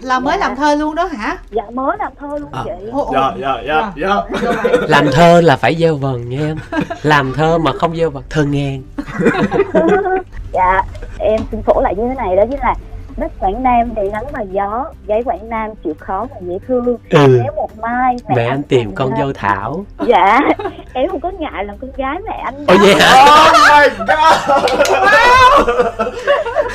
là 0.00 0.18
mới 0.20 0.36
Dạ. 0.40 0.48
làm 0.48 0.56
thơ 0.56 0.74
luôn 0.74 0.94
đó 0.94 1.04
hả? 1.04 1.36
Dạ 1.50 1.62
mới 1.72 1.96
làm 1.98 2.12
thơ 2.20 2.28
luôn 2.40 2.52
À. 2.52 2.62
chị. 2.64 2.70
Ồ, 2.92 3.04
ồ. 3.04 3.12
dạ 3.14 3.32
dạ 3.40 3.54
dạ 3.66 3.92
dạ. 3.96 4.16
Vậy. 4.62 4.78
làm 4.88 5.06
thơ 5.12 5.40
là 5.40 5.56
phải 5.56 5.74
gieo 5.76 5.96
vần 5.96 6.28
nha 6.28 6.38
em. 6.40 6.56
Làm 7.02 7.32
thơ 7.36 7.58
mà 7.58 7.72
không 7.72 7.96
gieo 7.96 8.10
vần 8.10 8.22
thơ 8.30 8.44
ngang 8.44 8.82
dạ 10.52 10.82
em 11.18 11.40
xin 11.50 11.62
phổ 11.62 11.80
lại 11.80 11.94
như 11.96 12.02
thế 12.08 12.14
này 12.14 12.36
đó 12.36 12.42
chính 12.50 12.60
là 12.60 12.74
đất 13.16 13.32
Quảng 13.38 13.62
Nam 13.62 13.94
đầy 13.94 14.10
nắng 14.12 14.24
và 14.32 14.40
gió 14.52 14.84
gái 15.06 15.22
Quảng 15.24 15.48
Nam 15.48 15.70
chịu 15.84 15.94
khó 15.98 16.26
và 16.30 16.36
dễ 16.40 16.58
thương. 16.68 16.84
Ừ. 17.10 17.26
Nếu 17.44 17.52
một 17.56 17.78
mai 17.78 18.16
mẹ 18.36 18.46
anh 18.46 18.62
tìm 18.62 18.94
con 18.94 19.10
dâu 19.18 19.32
thảo. 19.32 19.84
Dạ 20.06 20.40
em 20.92 21.08
không 21.10 21.20
có 21.20 21.30
ngại 21.38 21.64
làm 21.64 21.76
con 21.80 21.90
gái 21.96 22.16
mẹ 22.28 22.40
anh 22.44 22.54
ôi 22.66 22.76
đâu. 22.78 22.86
vậy 22.86 22.94
hả 23.00 23.24
oh 23.24 23.56
my 23.70 23.88
god. 23.98 24.58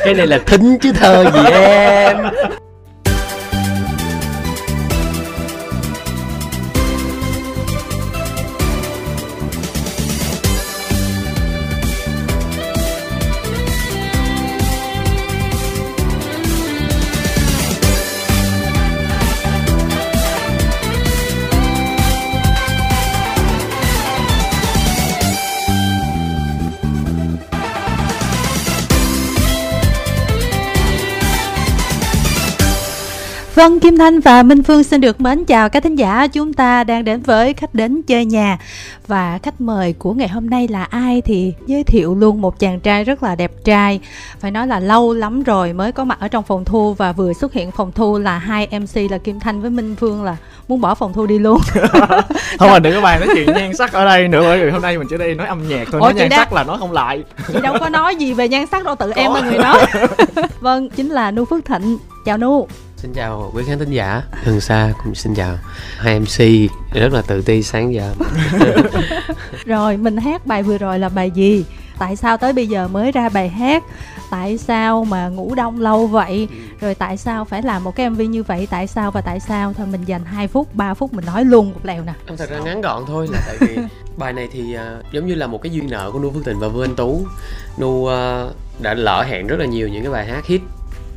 Cái 0.05 0.13
này 0.13 0.27
là 0.27 0.38
thính 0.45 0.77
chứ 0.81 0.91
thơ 0.99 1.26
gì 1.34 1.49
em 1.52 2.17
Vâng, 33.56 33.80
Kim 33.80 33.98
Thanh 33.98 34.20
và 34.20 34.44
Minh 34.44 34.64
Phương 34.64 34.84
xin 34.84 35.02
được 35.02 35.22
mến 35.22 35.45
chào 35.45 35.70
các 35.70 35.84
thính 35.84 35.95
giả. 35.95 36.28
Chúng 36.28 36.53
ta 36.53 36.84
đang 36.84 37.03
đến 37.03 37.22
với 37.22 37.53
khách 37.53 37.73
đến 37.75 38.02
chơi 38.02 38.25
nhà. 38.25 38.58
Và 39.08 39.39
khách 39.44 39.62
mời 39.62 39.94
của 40.00 40.14
ngày 40.14 40.28
hôm 40.28 40.50
nay 40.50 40.67
là 40.67 40.84
ai 40.84 41.22
thì 41.22 41.53
giới 41.67 41.84
thiệu 41.84 42.16
luôn 42.16 42.42
một 42.42 42.59
chàng 42.59 42.80
trai 42.80 43.03
rất 43.03 43.23
là 43.23 43.36
đẹp 43.36 43.52
trai. 43.64 44.00
Phải 44.39 44.52
nói 44.52 44.67
là 44.67 44.80
lâu 44.80 45.14
lắm 45.14 45.44
rồi 45.44 45.73
mới 45.73 45.92
có 45.92 46.03
mặt 46.06 46.20
ở 46.20 46.28
trong 46.28 46.44
phòng 46.44 46.66
thu 46.66 46.94
Và 46.94 47.12
vừa 47.12 47.34
xuất 47.34 47.53
hiện 47.53 47.72
phòng 47.72 47.92
thu 47.92 48.17
là 48.17 48.38
hai 48.38 48.67
MC 48.80 49.12
là 49.12 49.17
Kim 49.17 49.39
Thanh 49.39 49.62
với 49.62 49.69
Minh 49.69 49.95
Phương 50.00 50.23
là 50.23 50.38
muốn 50.67 50.81
bỏ 50.81 50.95
phòng 50.95 51.14
thu 51.14 51.25
đi 51.25 51.40
luôn. 51.40 51.59
Thôi 52.59 52.69
mà 52.72 52.80
đừng 52.80 52.94
có 52.95 53.02
bàn 53.02 53.19
nói 53.19 53.30
chuyện 53.36 53.56
nhan 53.56 53.75
sắc 53.75 53.94
ở 53.94 54.06
đây 54.06 54.28
nữa 54.28 54.42
bởi 54.42 54.66
vì 54.66 54.72
hôm 54.72 54.81
nay 54.81 54.97
mình 54.97 55.08
chỉ 55.09 55.17
đây 55.17 55.36
nói 55.36 55.47
âm 55.47 55.67
nhạc 55.67 55.88
thôi 55.92 56.02
Ủa, 56.02 56.06
nói 56.08 56.14
nhan 56.14 56.30
đang- 56.30 56.40
sắc 56.40 56.53
là 56.53 56.64
nói 56.64 56.78
không 56.80 56.92
lại. 56.92 57.23
Chị 57.53 57.59
đâu 57.64 57.75
có 57.80 57.90
nói 57.90 58.16
gì 58.16 58.34
về 58.34 58.47
nhan 58.50 58.66
sắc 58.67 58.84
đâu, 58.86 58.95
tự 58.95 59.12
em 59.16 59.34
là 59.34 59.42
người 59.42 59.58
nói. 59.58 59.86
Vâng, 60.59 60.90
chính 60.90 61.09
là 61.09 61.31
Nu 61.31 61.45
Phước 61.45 61.66
Thịnh. 61.66 61.97
Chào 62.25 62.38
Nu 62.38 62.67
xin 63.06 63.14
chào 63.14 63.52
quý 63.56 63.64
khán 63.67 63.80
thính 63.80 63.92
giả 63.92 64.23
gần 64.45 64.61
xa 64.61 64.94
cũng 65.03 65.16
xin 65.16 65.36
chào 65.36 65.58
hai 65.98 66.20
mc 66.20 66.72
rất 66.94 67.14
là 67.14 67.22
tự 67.28 67.42
ti 67.42 67.64
sáng 67.64 67.94
giờ 67.94 68.14
Rồi, 69.66 69.97
mình 69.97 70.17
hát 70.17 70.45
bài 70.45 70.64
vừa 70.64 70.78
rồi 70.78 71.00
là 71.00 71.09
bài 71.09 71.31
gì? 71.31 71.66
Tại 72.00 72.16
sao 72.16 72.38
tới 72.38 72.53
bây 72.53 72.67
giờ 72.67 72.88
mới 72.88 73.12
ra 73.12 73.30
bài 73.30 73.50
hát? 73.50 73.84
Tại 74.31 74.58
sao 74.58 75.06
mà 75.06 75.28
ngủ 75.28 75.56
đông 75.56 75.81
lâu 75.81 76.08
vậy? 76.08 76.47
Rồi 76.81 76.95
tại 76.95 77.17
sao 77.17 77.45
phải 77.45 77.62
làm 77.62 77.84
một 77.84 77.95
cái 77.95 78.09
MV 78.09 78.22
như 78.22 78.44
vậy? 78.44 78.67
Tại 78.72 78.88
sao 78.88 79.12
và 79.12 79.22
tại 79.22 79.40
sao? 79.40 79.73
Thôi 79.73 79.88
mình 79.92 80.02
dành 80.06 80.25
2 80.25 80.47
phút, 80.47 80.75
3 80.75 80.94
phút 80.94 81.14
mình 81.14 81.25
nói 81.25 81.45
luôn 81.45 81.73
một 81.73 81.80
lèo 81.84 82.03
nè. 82.03 82.14
Không, 82.28 82.38
thật 82.38 82.50
ra 82.50 82.59
ngắn 82.59 82.81
gọn 82.81 83.03
thôi 83.08 83.28
là 83.31 83.40
tại 83.47 83.58
vì 83.59 83.78
bài 84.17 84.34
này 84.34 84.47
thì 84.52 84.73
à, 84.73 84.97
giống 85.12 85.28
như 85.28 85.36
là 85.36 85.47
một 85.47 85.62
cái 85.62 85.72
duyên 85.72 85.90
nợ 85.90 86.12
của 86.12 86.19
Nu 86.19 86.31
Phước 86.31 86.45
Thịnh 86.45 86.59
và 86.59 86.67
Vương 86.67 86.84
Anh 86.84 86.95
Tú 86.95 87.25
Nu 87.78 88.08
à, 88.08 88.45
đã 88.80 88.94
lỡ 88.94 89.23
hẹn 89.28 89.47
rất 89.47 89.59
là 89.59 89.66
nhiều 89.66 89.88
những 89.88 90.03
cái 90.03 90.12
bài 90.12 90.25
hát 90.25 90.45
hit 90.45 90.62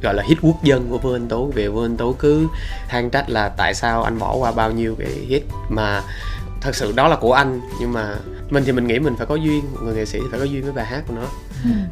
gọi 0.02 0.14
là 0.14 0.22
hit 0.26 0.38
quốc 0.42 0.64
dân 0.64 0.88
của 0.90 0.98
Vương 0.98 1.14
Anh 1.14 1.28
Tú. 1.28 1.52
Vì 1.54 1.68
Vương 1.68 1.84
Anh 1.84 1.96
Tú 1.96 2.12
cứ 2.12 2.48
than 2.88 3.10
trách 3.10 3.30
là 3.30 3.48
tại 3.48 3.74
sao 3.74 4.02
anh 4.02 4.18
bỏ 4.18 4.36
qua 4.36 4.52
bao 4.52 4.70
nhiêu 4.72 4.94
cái 4.98 5.08
hit 5.08 5.42
mà 5.68 6.02
thật 6.60 6.76
sự 6.76 6.92
đó 6.92 7.08
là 7.08 7.16
của 7.16 7.32
anh. 7.32 7.60
Nhưng 7.80 7.92
mà 7.92 8.16
mình 8.50 8.64
thì 8.66 8.72
mình 8.72 8.86
nghĩ 8.86 8.98
mình 8.98 9.16
phải 9.16 9.26
có 9.26 9.34
duyên 9.34 9.64
một 9.72 9.78
người 9.82 9.94
nghệ 9.94 10.04
sĩ 10.04 10.18
thì 10.18 10.26
phải 10.30 10.40
có 10.40 10.46
duyên 10.46 10.62
với 10.62 10.72
bài 10.72 10.86
hát 10.86 11.02
của 11.08 11.14
nó. 11.14 11.26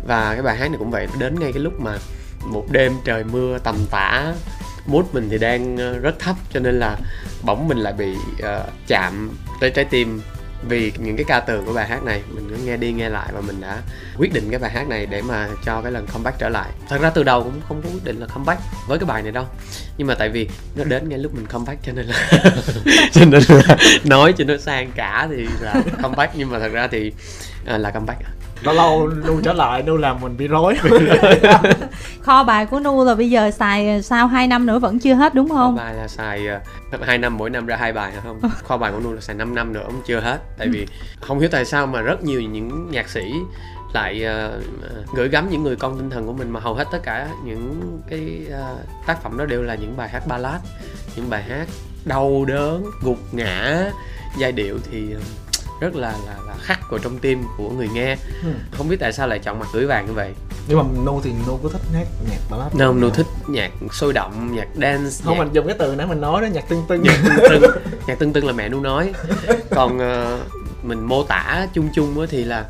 Và 0.06 0.32
cái 0.32 0.42
bài 0.42 0.56
hát 0.56 0.68
này 0.68 0.78
cũng 0.78 0.90
vậy 0.90 1.08
đến 1.18 1.40
ngay 1.40 1.52
cái 1.52 1.62
lúc 1.62 1.80
mà 1.80 1.98
một 2.44 2.64
đêm 2.70 2.92
trời 3.04 3.24
mưa 3.24 3.58
tầm 3.58 3.76
tã 3.90 4.34
mood 4.86 5.04
mình 5.12 5.28
thì 5.30 5.38
đang 5.38 5.76
ờ, 5.76 5.98
rất 5.98 6.18
thấp 6.18 6.36
cho 6.52 6.60
nên 6.60 6.78
là 6.78 6.96
bỗng 7.42 7.68
mình 7.68 7.78
lại 7.78 7.92
bị 7.92 8.14
ờ, 8.42 8.66
chạm 8.86 9.30
tới 9.60 9.70
trái 9.70 9.84
tim 9.84 10.20
vì 10.68 10.92
những 10.98 11.16
cái 11.16 11.24
ca 11.28 11.40
từ 11.40 11.62
của 11.66 11.72
bài 11.72 11.86
hát 11.86 12.02
này 12.04 12.22
mình 12.34 12.48
cứ 12.50 12.56
nghe 12.64 12.76
đi 12.76 12.92
nghe 12.92 13.08
lại 13.08 13.28
và 13.32 13.40
mình 13.40 13.60
đã 13.60 13.78
quyết 14.18 14.32
định 14.32 14.50
cái 14.50 14.58
bài 14.58 14.70
hát 14.70 14.88
này 14.88 15.06
để 15.06 15.22
mà 15.22 15.48
cho 15.64 15.80
cái 15.82 15.92
lần 15.92 16.06
comeback 16.06 16.38
trở 16.38 16.48
lại. 16.48 16.70
Thật 16.88 17.00
ra 17.00 17.10
từ 17.10 17.22
đầu 17.22 17.42
cũng 17.42 17.60
không 17.68 17.82
có 17.82 17.88
quyết 17.90 18.04
định 18.04 18.20
là 18.20 18.26
comeback 18.26 18.60
với 18.88 18.98
cái 18.98 19.06
bài 19.06 19.22
này 19.22 19.32
đâu. 19.32 19.44
Nhưng 19.98 20.06
mà 20.06 20.14
tại 20.14 20.28
vì 20.28 20.48
nó 20.76 20.84
đến 20.84 21.08
ngay 21.08 21.18
lúc 21.18 21.34
mình 21.34 21.46
comeback 21.46 21.84
cho 21.84 21.92
nên 21.92 22.06
là 22.06 22.30
cho 23.12 23.24
nên 23.24 23.42
là 23.48 23.76
nói 24.04 24.32
cho 24.32 24.44
nó 24.44 24.56
sang 24.56 24.92
cả 24.96 25.28
thì 25.30 25.46
là 25.60 25.82
comeback. 26.02 26.32
Nhưng 26.36 26.50
mà 26.50 26.58
thật 26.58 26.72
ra 26.72 26.88
thì 26.88 27.12
à, 27.66 27.78
là 27.78 27.90
comeback 27.90 28.20
lâu 28.62 28.74
lâu 28.74 29.08
nu 29.08 29.40
trở 29.40 29.52
lại 29.52 29.82
nu 29.82 29.96
làm 29.96 30.20
mình 30.20 30.36
bị 30.36 30.48
rối. 30.48 30.76
Kho 32.20 32.44
bài 32.44 32.66
của 32.66 32.80
Nu 32.80 33.04
là 33.04 33.14
bây 33.14 33.30
giờ 33.30 33.50
xài 33.50 34.02
sau 34.02 34.26
2 34.26 34.46
năm 34.46 34.66
nữa 34.66 34.78
vẫn 34.78 34.98
chưa 34.98 35.14
hết 35.14 35.34
đúng 35.34 35.48
kho 35.48 35.54
không? 35.54 35.76
bài 35.76 35.94
là 35.94 36.08
xài 36.08 36.42
uh, 36.94 37.02
2 37.02 37.18
năm 37.18 37.36
mỗi 37.36 37.50
năm 37.50 37.66
ra 37.66 37.76
hai 37.76 37.92
bài 37.92 38.12
không? 38.24 38.40
Kho 38.64 38.76
bài 38.76 38.92
của 38.92 39.00
Nu 39.00 39.12
là 39.12 39.20
xài 39.20 39.36
5 39.36 39.54
năm 39.54 39.72
nữa 39.72 39.84
cũng 39.86 40.02
chưa 40.06 40.20
hết. 40.20 40.38
Tại 40.58 40.68
vì 40.68 40.86
không 41.20 41.38
hiểu 41.38 41.48
tại 41.52 41.64
sao 41.64 41.86
mà 41.86 42.00
rất 42.00 42.22
nhiều 42.24 42.40
những 42.40 42.90
nhạc 42.90 43.08
sĩ 43.08 43.32
lại 43.96 44.24
ờ, 44.24 44.60
gửi 45.14 45.28
gắm 45.28 45.50
những 45.50 45.62
người 45.62 45.76
con 45.76 45.98
tinh 45.98 46.10
thần 46.10 46.26
của 46.26 46.32
mình 46.32 46.50
mà 46.50 46.60
hầu 46.60 46.74
hết 46.74 46.84
tất 46.92 46.98
cả 47.02 47.28
những 47.44 47.98
cái 48.10 48.46
ờ, 48.50 48.76
tác 49.06 49.22
phẩm 49.22 49.38
đó 49.38 49.44
đều 49.44 49.62
là 49.62 49.74
những 49.74 49.96
bài 49.96 50.08
hát 50.08 50.26
ballad 50.26 50.60
những 51.16 51.30
bài 51.30 51.42
hát 51.42 51.66
đau 52.04 52.44
đớn 52.44 52.84
gục 53.02 53.18
ngã 53.32 53.90
giai 54.38 54.52
điệu 54.52 54.78
thì 54.90 55.12
ờ, 55.12 55.20
rất 55.80 55.94
là 55.96 56.12
là 56.26 56.34
là 56.46 56.54
khắc 56.62 56.90
vào 56.90 56.98
trong 56.98 57.18
tim 57.18 57.42
của 57.56 57.70
người 57.70 57.88
nghe. 57.94 58.16
Ừ. 58.42 58.48
không 58.72 58.88
biết 58.88 58.96
tại 59.00 59.12
sao 59.12 59.28
lại 59.28 59.38
chọn 59.38 59.58
mặt 59.58 59.66
gửi 59.72 59.86
vàng 59.86 60.06
như 60.06 60.12
vậy. 60.12 60.32
Nhưng 60.68 60.78
mà 60.78 60.84
nu 61.04 61.20
thì 61.24 61.32
nu 61.46 61.58
có 61.62 61.68
thích 61.68 61.80
hát 61.94 62.06
nhạc 62.30 62.38
ballad 62.50 62.74
Đâu 62.74 62.94
Nu 62.94 63.10
thích 63.10 63.26
nhạc 63.48 63.70
sôi 63.92 64.12
động 64.12 64.56
nhạc 64.56 64.68
dance 64.74 65.10
không 65.24 65.34
nhạc 65.34 65.44
mình 65.44 65.52
dùng 65.52 65.66
cái 65.66 65.76
từ 65.78 65.94
nãy 65.96 66.06
mình 66.06 66.20
nói 66.20 66.42
đó 66.42 66.46
nhạc 66.46 66.68
tưng 66.68 66.82
tưng. 66.88 67.02
Nhạc 67.02 67.18
tưng 67.24 67.60
tưng. 67.60 67.70
Nhạc 68.06 68.18
tưng 68.18 68.32
tưng 68.32 68.46
là 68.46 68.52
mẹ 68.52 68.68
nu 68.68 68.80
nói. 68.80 69.12
Còn 69.70 69.98
ờ, 69.98 70.38
mình 70.82 71.04
mô 71.04 71.22
tả 71.22 71.66
chung 71.74 71.88
chung 71.94 72.20
á 72.20 72.26
thì 72.30 72.44
là 72.44 72.64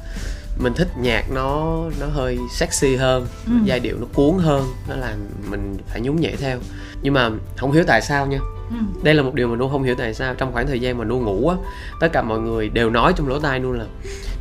mình 0.58 0.74
thích 0.74 0.88
nhạc 1.00 1.24
nó 1.30 1.76
nó 2.00 2.06
hơi 2.06 2.38
sexy 2.54 2.96
hơn 2.96 3.26
Ừ. 3.46 3.52
giai 3.64 3.80
điệu 3.80 3.96
nó 4.00 4.06
cuốn 4.14 4.38
hơn 4.38 4.64
nó 4.88 4.96
làm 4.96 5.14
mình 5.50 5.76
phải 5.88 6.00
nhún 6.00 6.16
nhảy 6.16 6.36
theo. 6.36 6.58
Nhưng 7.02 7.14
mà 7.14 7.30
không 7.56 7.72
hiểu 7.72 7.84
tại 7.86 8.02
sao 8.02 8.26
nha 8.26 8.38
Ừ. 8.70 8.76
đây 9.02 9.14
là 9.14 9.22
một 9.22 9.34
điều 9.34 9.48
mà 9.48 9.56
nu 9.56 9.68
không 9.68 9.82
hiểu 9.82 9.94
tại 9.98 10.14
sao 10.14 10.34
trong 10.34 10.52
khoảng 10.52 10.66
thời 10.66 10.80
gian 10.80 10.98
mà 10.98 11.04
nu 11.04 11.20
ngủ 11.20 11.48
á 11.48 11.56
tất 12.00 12.08
cả 12.12 12.22
mọi 12.22 12.38
người 12.38 12.68
đều 12.68 12.90
nói 12.90 13.12
trong 13.16 13.28
lỗ 13.28 13.38
tai 13.40 13.58
nu 13.58 13.72
là 13.72 13.84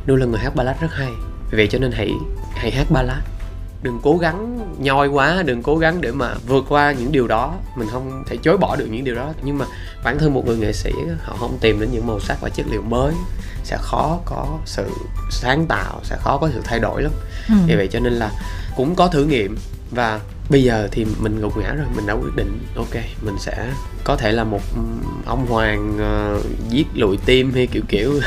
nu 0.06 0.16
là 0.16 0.26
người 0.26 0.38
hát 0.38 0.54
ballad 0.54 0.76
rất 0.80 0.92
hay. 0.92 1.10
Vì 1.50 1.56
vậy 1.56 1.68
cho 1.70 1.78
nên 1.78 1.92
hãy 1.92 2.10
hãy 2.54 2.70
hát 2.70 2.86
ballad. 2.90 3.18
Đừng 3.82 4.00
cố 4.02 4.16
gắng 4.18 4.58
nhoi 4.78 5.08
quá 5.08 5.42
đừng 5.46 5.62
cố 5.62 5.76
gắng 5.78 6.00
để 6.00 6.12
mà 6.12 6.34
vượt 6.46 6.64
qua 6.68 6.92
những 6.92 7.12
điều 7.12 7.28
đó. 7.28 7.54
Mình 7.76 7.88
không 7.88 8.24
thể 8.26 8.36
chối 8.36 8.58
bỏ 8.58 8.76
được 8.76 8.86
những 8.90 9.04
điều 9.04 9.14
đó. 9.14 9.32
Nhưng 9.42 9.58
mà 9.58 9.64
bản 10.04 10.18
thân 10.18 10.34
một 10.34 10.46
người 10.46 10.56
nghệ 10.56 10.72
sĩ 10.72 10.92
họ 11.22 11.36
không 11.38 11.58
tìm 11.60 11.80
đến 11.80 11.88
những 11.92 12.06
màu 12.06 12.20
sắc 12.20 12.36
và 12.40 12.48
chất 12.48 12.66
liệu 12.70 12.82
mới 12.82 13.14
sẽ 13.64 13.76
khó 13.80 14.18
có 14.24 14.58
sự 14.64 14.90
sáng 15.30 15.66
tạo 15.66 16.00
sẽ 16.04 16.16
khó 16.20 16.38
có 16.38 16.48
sự 16.54 16.60
thay 16.64 16.78
đổi 16.80 17.02
lắm. 17.02 17.12
Ừ. 17.48 17.54
vì 17.66 17.76
vậy 17.76 17.88
cho 17.92 18.00
nên 18.00 18.12
là 18.12 18.30
cũng 18.76 18.94
có 18.94 19.08
thử 19.08 19.24
nghiệm 19.24 19.56
và 19.90 20.20
bây 20.48 20.62
giờ 20.62 20.88
thì 20.92 21.06
mình 21.20 21.40
gục 21.40 21.56
ngã 21.56 21.72
rồi 21.72 21.86
mình 21.96 22.06
đã 22.06 22.14
quyết 22.14 22.36
định 22.36 22.58
ok 22.76 22.94
mình 23.22 23.34
sẽ 23.38 23.66
có 24.04 24.16
thể 24.16 24.32
là 24.32 24.44
một 24.44 24.60
ừm, 24.74 25.02
ông 25.26 25.46
hoàng 25.46 25.98
ờ, 25.98 26.40
giết 26.68 26.86
lùi 26.94 27.16
tim 27.16 27.52
hay 27.54 27.66
kiểu 27.66 27.82
kiểu. 27.88 28.20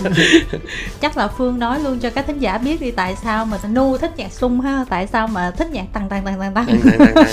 Chắc 1.00 1.16
là 1.16 1.28
Phương 1.28 1.58
nói 1.58 1.80
luôn 1.80 1.98
cho 1.98 2.10
các 2.10 2.26
thính 2.26 2.38
giả 2.38 2.58
biết 2.58 2.80
đi 2.80 2.90
tại 2.90 3.16
sao 3.24 3.44
mà 3.44 3.58
Nu 3.68 3.98
thích 3.98 4.10
nhạc 4.16 4.32
sung 4.32 4.60
ha, 4.60 4.84
tại 4.90 5.06
sao 5.06 5.26
mà 5.26 5.50
thích 5.50 5.70
nhạc 5.70 5.84
tăng 5.92 6.08
tăng 6.08 6.24
tăng. 6.24 6.40
tăng 6.40 6.54
tăng 6.54 6.64
tăng 6.64 7.14
tăng. 7.14 7.26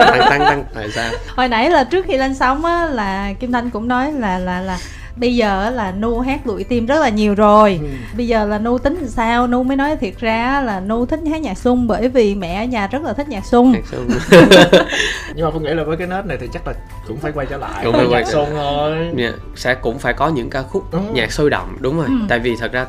Tăng 0.00 0.30
tăng 0.30 0.40
tăng. 0.40 0.64
Tại 0.74 0.90
sao? 0.90 1.10
Hồi 1.36 1.48
nãy 1.48 1.70
là 1.70 1.84
trước 1.84 2.04
khi 2.08 2.16
lên 2.16 2.34
sóng 2.34 2.64
á 2.64 2.86
là 2.86 3.32
Kim 3.40 3.52
Thanh 3.52 3.70
cũng 3.70 3.88
nói 3.88 4.12
là 4.12 4.38
là 4.38 4.60
là 4.60 4.78
bây 5.16 5.36
giờ 5.36 5.62
á 5.62 5.70
là 5.70 5.92
Nu 5.92 6.20
hát 6.20 6.46
lụi 6.46 6.64
tim 6.64 6.86
rất 6.86 7.00
là 7.00 7.08
nhiều 7.08 7.34
rồi. 7.34 7.78
Ừ. 7.82 7.88
Bây 8.16 8.26
giờ 8.26 8.44
là 8.44 8.58
Nu 8.58 8.78
tính 8.78 8.94
làm 8.94 9.08
sao? 9.08 9.46
Nu 9.46 9.62
mới 9.62 9.76
nói 9.76 9.96
thiệt 9.96 10.14
ra 10.20 10.44
á 10.44 10.60
là 10.62 10.80
Nu 10.80 11.06
thích 11.06 11.20
hát 11.30 11.40
nhạc 11.40 11.58
sung 11.58 11.86
bởi 11.86 12.08
vì 12.08 12.34
mẹ 12.34 12.62
ở 12.62 12.64
nhà 12.64 12.86
rất 12.86 13.02
là 13.02 13.12
thích 13.12 13.28
nhạc 13.28 13.46
sung. 13.46 13.72
Nhạc 13.72 13.82
nhưng 15.34 15.44
mà 15.44 15.50
phương 15.50 15.62
nghĩ 15.62 15.74
là 15.74 15.84
với 15.84 15.96
cái 15.96 16.06
nết 16.06 16.26
này 16.26 16.36
thì 16.40 16.48
chắc 16.52 16.66
là 16.66 16.74
cũng 17.08 17.16
phải 17.16 17.32
quay 17.32 17.46
trở 17.46 17.56
lại 17.56 17.84
Cũng 17.84 17.92
phải 17.92 18.06
quay 18.06 18.22
nhạc 18.22 18.30
xuân 18.32 18.46
thôi 18.54 18.96
Dạ, 19.16 19.30
sẽ 19.56 19.74
cũng 19.74 19.98
phải 19.98 20.12
có 20.14 20.28
những 20.28 20.50
ca 20.50 20.62
khúc 20.62 20.92
Ừ. 20.92 20.98
nhạc 21.12 21.32
sôi 21.32 21.50
động 21.50 21.76
đúng 21.80 21.96
rồi 21.96 22.06
Ừ. 22.06 22.14
tại 22.28 22.38
vì 22.38 22.56
thật 22.60 22.72
ra 22.72 22.86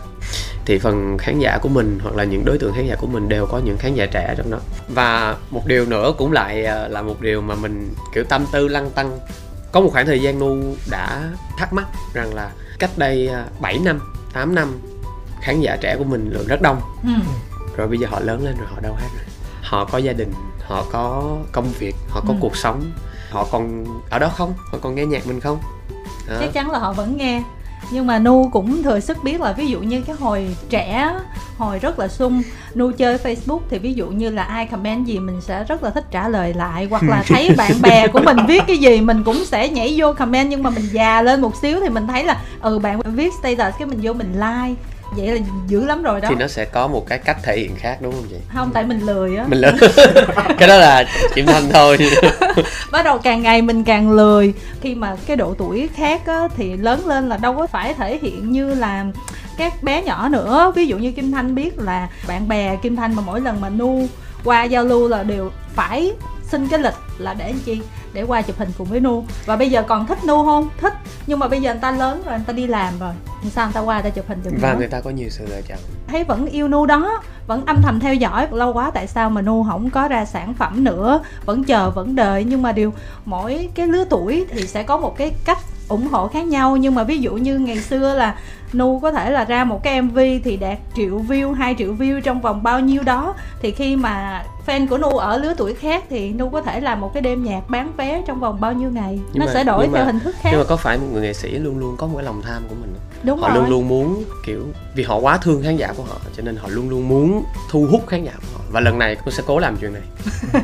thì 0.65 0.77
phần 0.79 1.17
khán 1.17 1.39
giả 1.39 1.57
của 1.61 1.69
mình 1.69 1.99
hoặc 2.03 2.15
là 2.15 2.23
những 2.23 2.45
đối 2.45 2.57
tượng 2.57 2.73
khán 2.73 2.87
giả 2.87 2.95
của 2.95 3.07
mình 3.07 3.29
đều 3.29 3.45
có 3.45 3.59
những 3.65 3.77
khán 3.77 3.93
giả 3.95 4.05
trẻ 4.05 4.33
trong 4.37 4.51
đó 4.51 4.57
và 4.87 5.35
một 5.51 5.61
điều 5.67 5.85
nữa 5.85 6.13
cũng 6.17 6.31
lại 6.31 6.63
ờ, 6.65 6.87
là 6.87 7.01
một 7.01 7.21
điều 7.21 7.41
mà 7.41 7.55
mình 7.55 7.93
kiểu 8.13 8.23
tâm 8.23 8.45
tư 8.51 8.67
lăn 8.67 8.89
tăng 8.89 9.19
có 9.71 9.81
một 9.81 9.89
khoảng 9.93 10.05
thời 10.05 10.21
gian 10.21 10.39
nu 10.39 10.75
đã 10.89 11.29
thắc 11.57 11.73
mắc 11.73 11.87
rằng 12.13 12.33
là 12.33 12.51
cách 12.79 12.89
đây 12.97 13.27
ờ, 13.27 13.45
7 13.59 13.79
năm 13.79 13.99
8 14.33 14.55
năm 14.55 14.79
khán 15.41 15.61
giả 15.61 15.77
trẻ 15.81 15.95
của 15.97 16.03
mình 16.03 16.29
lượng 16.33 16.47
rất 16.47 16.61
đông 16.61 16.81
Ừ. 17.03 17.09
rồi 17.77 17.87
bây 17.87 17.97
giờ 17.97 18.07
họ 18.11 18.19
lớn 18.19 18.45
lên 18.45 18.55
rồi 18.57 18.67
họ 18.71 18.79
đâu 18.81 18.93
hát 18.93 19.09
rồi 19.15 19.25
họ 19.61 19.85
có 19.85 19.97
gia 19.97 20.13
đình 20.13 20.33
họ 20.63 20.85
có 20.91 21.35
công 21.51 21.71
việc 21.79 21.95
họ 22.09 22.21
có 22.27 22.33
Ừ. 22.33 22.37
cuộc 22.41 22.57
sống 22.57 22.91
họ 23.31 23.47
còn 23.51 23.85
ở 24.09 24.19
đó 24.19 24.29
không 24.37 24.53
họ 24.71 24.77
còn 24.81 24.95
nghe 24.95 25.05
nhạc 25.05 25.27
mình 25.27 25.39
không 25.39 25.59
đó. 26.27 26.35
chắc 26.39 26.53
chắn 26.53 26.71
là 26.71 26.79
họ 26.79 26.93
vẫn 26.93 27.17
nghe 27.17 27.43
nhưng 27.91 28.07
mà 28.07 28.19
nu 28.19 28.49
cũng 28.53 28.83
thừa 28.83 28.99
sức 28.99 29.23
biết 29.23 29.41
là 29.41 29.53
ví 29.53 29.67
dụ 29.67 29.79
như 29.79 30.01
cái 30.01 30.15
hồi 30.19 30.55
trẻ 30.69 31.13
hồi 31.57 31.79
rất 31.79 31.99
là 31.99 32.07
sung 32.07 32.41
nu 32.75 32.91
chơi 32.91 33.17
facebook 33.17 33.59
thì 33.69 33.79
ví 33.79 33.93
dụ 33.93 34.07
như 34.07 34.29
là 34.29 34.43
ai 34.43 34.65
comment 34.65 35.05
gì 35.05 35.19
mình 35.19 35.41
sẽ 35.41 35.63
rất 35.63 35.83
là 35.83 35.89
thích 35.89 36.05
trả 36.11 36.29
lời 36.29 36.53
lại 36.53 36.87
hoặc 36.89 37.03
là 37.03 37.23
thấy 37.27 37.49
bạn 37.57 37.71
bè 37.81 38.07
của 38.07 38.19
mình 38.19 38.37
viết 38.47 38.63
cái 38.67 38.77
gì 38.77 39.01
mình 39.01 39.23
cũng 39.23 39.45
sẽ 39.45 39.69
nhảy 39.69 39.93
vô 39.97 40.13
comment 40.13 40.49
nhưng 40.49 40.63
mà 40.63 40.69
mình 40.69 40.85
già 40.91 41.21
lên 41.21 41.41
một 41.41 41.55
xíu 41.61 41.79
thì 41.79 41.89
mình 41.89 42.07
thấy 42.07 42.23
là 42.23 42.41
ừ 42.61 42.79
bạn 42.79 43.01
viết 43.15 43.33
status 43.39 43.75
cái 43.79 43.87
mình 43.87 43.99
vô 44.01 44.13
mình 44.13 44.33
like 44.33 44.81
vậy 45.15 45.27
là 45.27 45.45
dữ 45.67 45.85
lắm 45.85 46.03
rồi 46.03 46.21
đó. 46.21 46.27
Thì 46.29 46.35
nó 46.35 46.47
sẽ 46.47 46.65
có 46.65 46.87
một 46.87 47.05
cái 47.07 47.17
cách 47.17 47.37
thể 47.43 47.57
hiện 47.57 47.75
khác 47.75 47.97
đúng 48.01 48.13
không 48.13 48.27
chị? 48.29 48.35
Không 48.53 48.71
tại 48.73 48.83
mình 48.83 48.99
lười 48.99 49.37
á. 49.37 49.45
Mình 49.47 49.59
lớn 49.59 49.75
cái 50.57 50.67
đó 50.67 50.77
là 50.77 51.05
Kim 51.35 51.45
Thanh 51.45 51.69
thôi. 51.73 51.97
Bắt 52.91 53.05
đầu 53.05 53.17
càng 53.17 53.41
ngày 53.41 53.61
mình 53.61 53.83
càng 53.83 54.11
lười. 54.11 54.53
Khi 54.81 54.95
mà 54.95 55.15
cái 55.27 55.37
độ 55.37 55.55
tuổi 55.57 55.89
khác 55.95 56.21
á, 56.25 56.47
thì 56.57 56.77
lớn 56.77 57.07
lên 57.07 57.29
là 57.29 57.37
đâu 57.37 57.53
có 57.53 57.67
phải 57.67 57.93
thể 57.93 58.19
hiện 58.21 58.51
như 58.51 58.73
là 58.73 59.05
các 59.57 59.83
bé 59.83 60.03
nhỏ 60.03 60.29
nữa. 60.29 60.71
Ví 60.75 60.85
dụ 60.87 60.97
như 60.97 61.11
kim 61.11 61.31
thanh 61.31 61.55
biết 61.55 61.79
là 61.79 62.07
bạn 62.27 62.47
bè 62.47 62.75
kim 62.75 62.95
thanh 62.95 63.15
mà 63.15 63.23
mỗi 63.25 63.41
lần 63.41 63.61
mà 63.61 63.69
nu 63.69 64.07
qua 64.43 64.63
giao 64.63 64.83
lưu 64.83 65.07
là 65.07 65.23
đều 65.23 65.51
phải 65.75 66.11
xin 66.51 66.67
cái 66.67 66.79
lịch 66.79 66.93
là 67.17 67.33
để 67.33 67.47
làm 67.47 67.59
chi? 67.65 67.81
Để 68.13 68.23
qua 68.23 68.41
chụp 68.41 68.57
hình 68.57 68.69
cùng 68.77 68.87
với 68.87 68.99
nu. 68.99 69.25
Và 69.45 69.55
bây 69.55 69.69
giờ 69.69 69.83
còn 69.87 70.07
thích 70.07 70.17
nu 70.27 70.45
không? 70.45 70.69
Thích. 70.81 70.93
Nhưng 71.27 71.39
mà 71.39 71.47
bây 71.47 71.61
giờ 71.61 71.73
người 71.73 71.81
ta 71.81 71.91
lớn 71.91 72.21
rồi 72.25 72.37
người 72.37 72.45
ta 72.47 72.53
đi 72.53 72.67
làm 72.67 72.99
rồi. 72.99 73.13
Sao 73.51 73.65
người 73.65 73.73
ta 73.73 73.79
qua 73.79 73.95
người 73.95 74.03
ta 74.03 74.15
chụp 74.15 74.25
hình 74.27 74.43
được 74.43 74.51
và 74.61 74.71
nữa? 74.71 74.79
người 74.79 74.87
ta 74.87 75.01
có 75.01 75.09
nhiều 75.09 75.29
sự 75.29 75.45
lựa 75.49 75.61
chọn. 75.67 75.77
Thấy 76.07 76.23
vẫn 76.23 76.45
yêu 76.45 76.67
nu 76.67 76.85
đó 76.85 77.23
vẫn 77.47 77.65
âm 77.65 77.81
thầm 77.81 77.99
theo 77.99 78.13
dõi. 78.13 78.47
Lâu 78.51 78.73
quá 78.73 78.91
tại 78.93 79.07
sao 79.07 79.29
mà 79.29 79.41
nu 79.41 79.65
không 79.69 79.89
có 79.89 80.07
ra 80.07 80.25
sản 80.25 80.53
phẩm 80.53 80.83
nữa? 80.83 81.23
Vẫn 81.45 81.63
chờ 81.63 81.89
vẫn 81.89 82.15
đợi. 82.15 82.43
Nhưng 82.43 82.61
mà 82.61 82.71
điều 82.71 82.93
mỗi 83.25 83.69
cái 83.75 83.87
lứa 83.87 84.05
tuổi 84.09 84.45
thì 84.49 84.67
sẽ 84.67 84.83
có 84.83 84.97
một 84.97 85.17
cái 85.17 85.31
cách 85.45 85.57
ủng 85.89 86.07
hộ 86.07 86.27
khác 86.27 86.47
nhau. 86.47 86.77
Nhưng 86.77 86.95
mà 86.95 87.03
ví 87.03 87.17
dụ 87.17 87.33
như 87.33 87.59
ngày 87.59 87.79
xưa 87.79 88.13
là 88.13 88.35
nu 88.73 88.99
có 88.99 89.11
thể 89.11 89.31
là 89.31 89.43
ra 89.45 89.63
một 89.63 89.83
cái 89.83 90.01
mv 90.01 90.19
thì 90.43 90.57
đạt 90.57 90.77
triệu 90.95 91.19
view 91.27 91.53
2 91.53 91.75
triệu 91.77 91.93
view 91.93 92.21
trong 92.21 92.41
vòng 92.41 92.63
bao 92.63 92.79
nhiêu 92.79 93.03
đó. 93.03 93.35
Thì 93.61 93.71
khi 93.71 93.95
mà 93.95 94.43
fan 94.67 94.87
của 94.87 94.97
nu 94.97 95.09
ở 95.09 95.37
lứa 95.37 95.53
tuổi 95.57 95.73
khác 95.73 96.03
thì 96.09 96.29
nu 96.33 96.49
có 96.49 96.61
thể 96.61 96.79
làm 96.79 97.01
một 97.01 97.13
cái 97.13 97.21
đêm 97.21 97.43
nhạc 97.43 97.69
bán 97.69 97.91
vé 97.97 98.21
trong 98.27 98.39
vòng 98.39 98.61
bao 98.61 98.73
nhiêu 98.73 98.89
ngày. 98.91 99.19
Nhưng 99.33 99.39
nó 99.39 99.45
mà- 99.45 99.53
sẽ 99.53 99.63
đổi 99.63 99.83
nhưng 99.83 99.91
mà- 99.91 99.97
theo 99.97 100.05
hình 100.05 100.19
thức 100.19 100.35
khác. 100.41 100.49
nhưng 100.51 100.59
mà 100.59 100.65
có 100.69 100.75
phải 100.77 100.97
một 100.97 101.07
người 101.13 101.21
nghệ 101.21 101.33
sĩ 101.33 101.49
luôn 101.51 101.77
luôn 101.77 101.97
có 101.97 102.07
một 102.07 102.13
cái 102.17 102.25
lòng 102.25 102.41
tham 102.41 102.63
của 102.69 102.75
mình 102.81 102.93
không? 102.93 103.03
đúng 103.23 103.39
họ 103.39 103.47
rồi. 103.49 103.57
luôn 103.57 103.69
luôn 103.69 103.87
muốn 103.87 104.23
kiểu 104.45 104.65
vì 104.95 105.03
họ 105.03 105.17
quá 105.17 105.37
thương 105.37 105.63
khán 105.63 105.77
giả 105.77 105.93
của 105.97 106.03
họ 106.03 106.15
cho 106.37 106.43
nên 106.43 106.55
họ 106.55 106.67
luôn 106.71 106.89
luôn 106.89 107.07
muốn 107.07 107.43
thu 107.69 107.87
hút 107.91 108.07
khán 108.07 108.23
giả 108.23 108.31
của 108.31 108.57
họ. 108.57 108.63
Và 108.71 108.79
lần 108.79 108.99
này 108.99 109.15
tôi 109.25 109.31
sẽ 109.33 109.43
cố 109.47 109.59
làm 109.59 109.77
chuyện 109.77 109.93
này. 109.93 110.01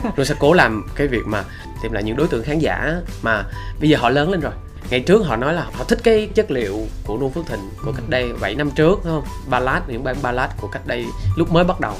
Tôi 0.15 0.25
sẽ 0.25 0.35
cố 0.39 0.53
làm 0.53 0.85
cái 0.95 1.07
việc 1.07 1.21
mà 1.25 1.43
tìm 1.83 1.91
lại 1.91 2.03
những 2.03 2.15
đối 2.17 2.27
tượng 2.27 2.43
khán 2.43 2.59
giả 2.59 2.95
mà 3.21 3.43
bây 3.79 3.89
giờ 3.89 3.97
họ 4.01 4.09
lớn 4.09 4.29
lên 4.31 4.39
rồi 4.39 4.51
ngày 4.89 4.99
trước 4.99 5.25
họ 5.25 5.35
nói 5.35 5.53
là 5.53 5.67
họ 5.73 5.83
thích 5.83 5.99
cái 6.03 6.29
chất 6.35 6.51
liệu 6.51 6.79
của 7.03 7.17
Noo 7.17 7.29
Phước 7.29 7.47
Thịnh 7.47 7.69
của 7.85 7.91
cách 7.91 8.09
đây 8.09 8.33
7 8.41 8.55
năm 8.55 8.71
trước 8.71 8.99
đúng 9.05 9.13
không? 9.13 9.23
Ballad 9.49 9.83
những 9.87 10.03
bản 10.03 10.15
ballad 10.21 10.51
của 10.61 10.67
cách 10.67 10.87
đây 10.87 11.05
lúc 11.35 11.51
mới 11.51 11.63
bắt 11.63 11.79
đầu. 11.79 11.93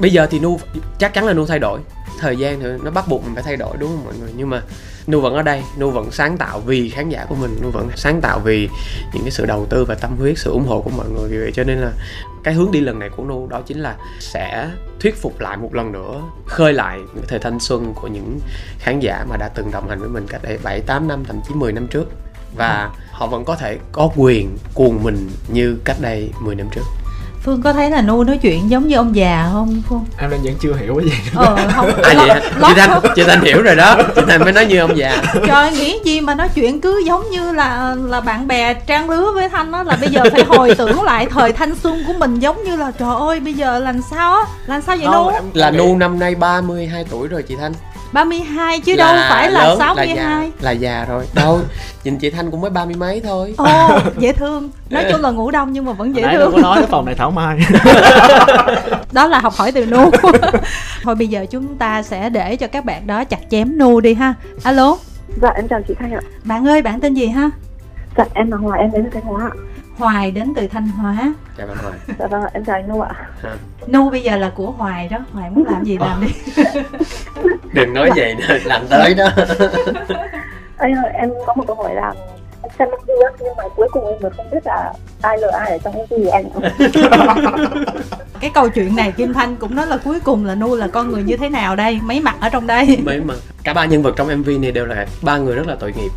Bây 0.00 0.10
giờ 0.10 0.26
thì 0.30 0.38
Nu 0.38 0.60
chắc 0.98 1.14
chắn 1.14 1.26
là 1.26 1.32
Nu 1.32 1.46
thay 1.46 1.58
đổi. 1.58 1.80
Thời 2.20 2.36
gian 2.36 2.60
thì 2.60 2.66
nó 2.82 2.90
bắt 2.90 3.08
buộc 3.08 3.24
mình 3.24 3.34
phải 3.34 3.42
thay 3.42 3.56
đổi 3.56 3.76
đúng 3.78 3.90
không 3.90 4.04
mọi 4.04 4.14
người? 4.20 4.30
Nhưng 4.36 4.50
mà 4.50 4.62
Nu 5.06 5.20
vẫn 5.20 5.34
ở 5.34 5.42
đây 5.42 5.62
Nu 5.76 5.90
vẫn 5.90 6.10
sáng 6.10 6.36
tạo 6.36 6.60
vì 6.60 6.90
khán 6.90 7.08
giả 7.08 7.24
của 7.28 7.34
mình 7.34 7.58
Nu 7.62 7.70
vẫn 7.70 7.88
sáng 7.96 8.20
tạo 8.20 8.40
vì 8.44 8.68
những 9.14 9.22
cái 9.22 9.30
sự 9.30 9.46
đầu 9.46 9.66
tư 9.70 9.84
và 9.84 9.94
tâm 9.94 10.16
huyết 10.18 10.38
sự 10.38 10.50
ủng 10.50 10.66
hộ 10.66 10.80
của 10.80 10.90
mọi 10.90 11.06
người. 11.08 11.28
Vì 11.30 11.38
vậy 11.38 11.52
cho 11.54 11.64
nên 11.64 11.78
là 11.78 11.92
cái 12.44 12.54
hướng 12.54 12.72
đi 12.72 12.80
lần 12.80 12.98
này 12.98 13.08
của 13.16 13.24
Nu 13.24 13.46
đó 13.50 13.60
chính 13.66 13.80
là 13.80 13.96
sẽ 14.20 14.70
thuyết 15.00 15.22
phục 15.22 15.40
lại 15.40 15.56
một 15.56 15.74
lần 15.74 15.92
nữa 15.92 16.22
khơi 16.46 16.72
lại 16.72 17.00
những 17.14 17.24
thời 17.28 17.38
thanh 17.38 17.60
xuân 17.60 17.92
của 17.94 18.08
những 18.08 18.38
khán 18.78 19.00
giả 19.00 19.24
mà 19.30 19.36
đã 19.36 19.48
từng 19.48 19.70
đồng 19.70 19.88
hành 19.88 20.00
với 20.00 20.08
mình 20.08 20.26
cách 20.28 20.42
đây 20.42 20.58
7, 20.62 20.80
8 20.80 21.08
năm 21.08 21.24
thậm 21.24 21.40
chí 21.48 21.54
10 21.54 21.72
năm 21.72 21.86
trước 21.86 22.08
và 22.56 22.90
họ 23.12 23.26
vẫn 23.26 23.44
có 23.44 23.56
thể 23.56 23.78
có 23.92 24.08
quyền 24.16 24.58
cuồng 24.74 25.02
mình 25.02 25.30
như 25.48 25.76
cách 25.84 25.96
đây 26.00 26.30
10 26.40 26.54
năm 26.54 26.66
trước. 26.74 26.82
Phương 27.42 27.62
có 27.62 27.72
thấy 27.72 27.90
là 27.90 28.00
nu 28.02 28.24
nói 28.24 28.38
chuyện 28.42 28.70
giống 28.70 28.88
như 28.88 28.96
ông 28.96 29.16
già 29.16 29.48
không 29.52 29.82
phương? 29.88 30.04
Em 30.18 30.30
đang 30.30 30.42
vẫn 30.42 30.54
chưa 30.60 30.74
hiểu 30.74 30.94
cái 31.00 31.08
gì. 31.08 31.30
Ờ 31.34 31.56
không 31.74 31.90
à 32.02 32.14
vậy 32.16 32.40
lót 32.58 32.72
chị 32.76 32.80
thanh 32.80 33.00
chị 33.16 33.22
thanh 33.26 33.40
hiểu 33.40 33.62
rồi 33.62 33.76
đó. 33.76 33.96
Chị 34.16 34.22
thanh 34.28 34.40
mới 34.40 34.52
nói 34.52 34.66
như 34.66 34.78
ông 34.78 34.96
già. 34.96 35.22
Trời 35.46 35.72
nghĩ 35.72 35.98
gì 36.04 36.20
mà 36.20 36.34
nói 36.34 36.48
chuyện 36.54 36.80
cứ 36.80 37.02
giống 37.06 37.30
như 37.30 37.52
là 37.52 37.94
là 38.04 38.20
bạn 38.20 38.46
bè 38.46 38.74
trang 38.74 39.10
lứa 39.10 39.32
với 39.34 39.48
thanh 39.48 39.72
á 39.72 39.82
là 39.82 39.96
bây 40.00 40.08
giờ 40.08 40.20
phải 40.32 40.44
hồi 40.44 40.74
tưởng 40.78 41.02
lại 41.02 41.26
thời 41.30 41.52
thanh 41.52 41.74
xuân 41.82 42.04
của 42.06 42.12
mình 42.12 42.38
giống 42.38 42.64
như 42.64 42.76
là 42.76 42.90
trời 42.98 43.14
ơi 43.20 43.40
bây 43.40 43.54
giờ 43.54 43.78
làm 43.78 44.00
sao 44.10 44.34
á? 44.34 44.42
Làm 44.66 44.82
sao 44.82 44.96
vậy 44.96 45.06
Không, 45.06 45.32
nu? 45.34 45.40
là 45.54 45.70
nu 45.70 45.96
năm 45.96 46.18
nay 46.18 46.34
32 46.34 47.04
tuổi 47.10 47.28
rồi 47.28 47.42
chị 47.42 47.56
thanh 47.60 47.72
32 48.14 48.80
chứ 48.80 48.96
đâu 48.96 49.14
phải 49.28 49.50
là 49.50 49.64
lớn, 49.64 49.78
62 49.78 50.06
là 50.06 50.14
già, 50.14 50.50
là 50.60 50.70
già 50.70 51.04
rồi. 51.08 51.26
Đâu 51.34 51.60
nhìn 52.04 52.18
chị 52.18 52.30
thanh 52.30 52.50
cũng 52.50 52.60
mới 52.60 52.70
ba 52.70 52.84
mươi 52.84 52.94
mấy 52.94 53.20
thôi. 53.20 53.54
Ồ 53.56 53.98
dễ 54.18 54.32
thương. 54.32 54.70
Nói 54.90 55.04
chung 55.12 55.20
là 55.20 55.30
ngủ 55.30 55.50
đông 55.50 55.72
nhưng 55.72 55.84
mà 55.84 55.92
vẫn 55.92 56.16
dễ 56.16 56.22
nãy 56.22 56.36
thương. 56.36 56.52
có 56.52 56.58
nói 56.58 56.78
cái 56.78 56.86
phòng 56.90 57.04
này 57.06 57.14
thảo 57.14 57.30
mai. 57.30 57.58
Đó 59.12 59.26
là 59.26 59.38
học 59.38 59.52
hỏi 59.52 59.72
từ 59.72 59.86
nu. 59.86 60.10
Thôi 61.02 61.14
bây 61.14 61.28
giờ 61.28 61.46
chúng 61.50 61.76
ta 61.76 62.02
sẽ 62.02 62.30
để 62.30 62.56
cho 62.56 62.66
các 62.66 62.84
bạn 62.84 63.06
đó 63.06 63.24
chặt 63.24 63.40
chém 63.50 63.78
nu 63.78 64.00
đi 64.00 64.14
ha. 64.14 64.34
Alo. 64.62 64.96
Dạ 65.42 65.50
em 65.56 65.68
chào 65.68 65.80
chị 65.88 65.94
Thanh 65.98 66.12
ạ. 66.12 66.20
bạn 66.44 66.68
ơi 66.68 66.82
bạn 66.82 67.00
tên 67.00 67.14
gì 67.14 67.26
ha? 67.26 67.50
Dạ 68.16 68.24
em 68.34 68.50
là 68.50 68.56
Hòa 68.56 68.76
em 68.76 68.90
đến 68.92 69.04
từ 69.04 69.10
Thanh 69.10 69.22
Hóa 69.22 69.44
ạ. 69.44 69.54
Hoài 69.98 70.30
đến 70.30 70.52
từ 70.56 70.66
thanh 70.66 70.88
hóa. 70.88 71.34
Dạ 71.58 71.64
vâng 71.66 71.76
rồi 71.82 71.92
Dạ 72.18 72.26
vâng 72.26 72.42
em 72.52 72.64
chào 72.64 72.76
anh 72.76 72.88
Nu 72.88 73.00
ạ. 73.00 73.14
nu 73.86 74.10
bây 74.10 74.20
giờ 74.22 74.36
là 74.36 74.50
của 74.54 74.70
hoài 74.70 75.08
đó. 75.08 75.18
Hoài 75.32 75.50
muốn 75.50 75.64
làm 75.70 75.84
gì 75.84 75.98
làm 75.98 76.20
đi. 76.26 76.62
Đừng 77.72 77.94
nói 77.94 78.10
vậy 78.16 78.34
nữa 78.34 78.56
làm 78.64 78.86
tới 78.90 79.14
đó. 79.14 79.28
Anh 80.76 80.92
ơi, 80.94 81.12
em 81.14 81.30
có 81.46 81.54
một 81.54 81.64
câu 81.66 81.76
hỏi 81.76 81.94
là 81.94 82.14
em 82.62 82.72
xem 82.78 82.88
MV 82.88 83.08
á, 83.08 83.30
nhưng 83.40 83.56
mà 83.56 83.62
cuối 83.76 83.88
cùng 83.92 84.06
em 84.06 84.18
vẫn 84.20 84.32
không 84.36 84.50
biết 84.50 84.58
là 84.66 84.92
ai 85.22 85.38
lừa 85.38 85.50
ai 85.50 85.70
ở 85.70 85.78
trong 85.78 85.94
MV 85.94 86.10
gì 86.18 86.26
anh. 86.26 86.44
Cái 88.40 88.50
câu 88.54 88.68
chuyện 88.68 88.96
này 88.96 89.12
kim 89.12 89.32
thanh 89.32 89.56
cũng 89.56 89.74
nói 89.74 89.86
là 89.86 89.96
cuối 90.04 90.20
cùng 90.20 90.44
là 90.44 90.54
nu 90.54 90.76
là 90.76 90.88
con 90.88 91.08
người 91.10 91.22
như 91.22 91.36
thế 91.36 91.48
nào 91.48 91.76
đây? 91.76 92.00
Mấy 92.02 92.20
mặt 92.20 92.34
ở 92.40 92.48
trong 92.48 92.66
đây. 92.66 92.98
Mấy 93.04 93.20
mà 93.20 93.34
cả 93.64 93.74
ba 93.74 93.84
nhân 93.84 94.02
vật 94.02 94.14
trong 94.16 94.28
mv 94.40 94.48
này 94.60 94.72
đều 94.72 94.86
là 94.86 95.06
ba 95.22 95.36
người 95.38 95.56
rất 95.56 95.66
là 95.66 95.76
tội 95.80 95.92
nghiệp 95.96 96.10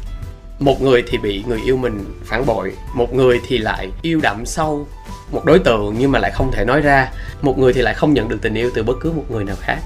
một 0.59 0.81
người 0.81 1.03
thì 1.07 1.17
bị 1.17 1.43
người 1.47 1.59
yêu 1.65 1.77
mình 1.77 2.05
phản 2.25 2.45
bội, 2.45 2.73
một 2.93 3.13
người 3.13 3.41
thì 3.47 3.57
lại 3.57 3.91
yêu 4.01 4.19
đậm 4.23 4.45
sâu 4.45 4.87
một 5.31 5.45
đối 5.45 5.59
tượng 5.59 5.95
nhưng 5.97 6.11
mà 6.11 6.19
lại 6.19 6.31
không 6.31 6.51
thể 6.51 6.65
nói 6.65 6.81
ra, 6.81 7.11
một 7.41 7.57
người 7.57 7.73
thì 7.73 7.81
lại 7.81 7.93
không 7.93 8.13
nhận 8.13 8.29
được 8.29 8.37
tình 8.41 8.53
yêu 8.53 8.71
từ 8.73 8.83
bất 8.83 8.97
cứ 9.01 9.11
một 9.11 9.25
người 9.29 9.43
nào 9.43 9.55
khác. 9.61 9.77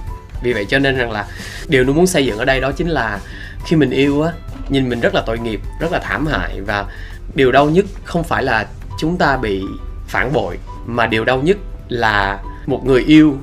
Vì 0.43 0.53
vậy 0.53 0.65
cho 0.65 0.79
nên 0.79 0.97
rằng 0.97 1.11
là 1.11 1.25
điều 1.67 1.83
nó 1.83 1.93
muốn 1.93 2.07
xây 2.07 2.25
dựng 2.25 2.37
ở 2.37 2.45
đây 2.45 2.61
đó 2.61 2.71
chính 2.71 2.87
là 2.89 3.19
khi 3.65 3.75
mình 3.75 3.89
yêu 3.89 4.21
á, 4.21 4.31
nhìn 4.69 4.89
mình 4.89 4.99
rất 4.99 5.15
là 5.15 5.23
tội 5.25 5.39
nghiệp, 5.39 5.61
rất 5.79 5.91
là 5.91 5.99
thảm 5.99 6.27
hại 6.27 6.61
và 6.61 6.85
điều 7.35 7.51
đau 7.51 7.69
nhất 7.69 7.85
không 8.03 8.23
phải 8.23 8.43
là 8.43 8.67
chúng 8.99 9.17
ta 9.17 9.37
bị 9.37 9.63
phản 10.07 10.33
bội 10.33 10.57
mà 10.85 11.07
điều 11.07 11.25
đau 11.25 11.41
nhất 11.41 11.57
là 11.89 12.43
một 12.65 12.85
người 12.85 13.03
yêu 13.03 13.37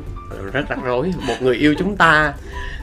rất 0.52 0.68
rắc 0.68 0.78
rối, 0.84 1.12
một 1.26 1.34
người 1.40 1.56
yêu 1.56 1.74
chúng 1.78 1.96
ta 1.96 2.32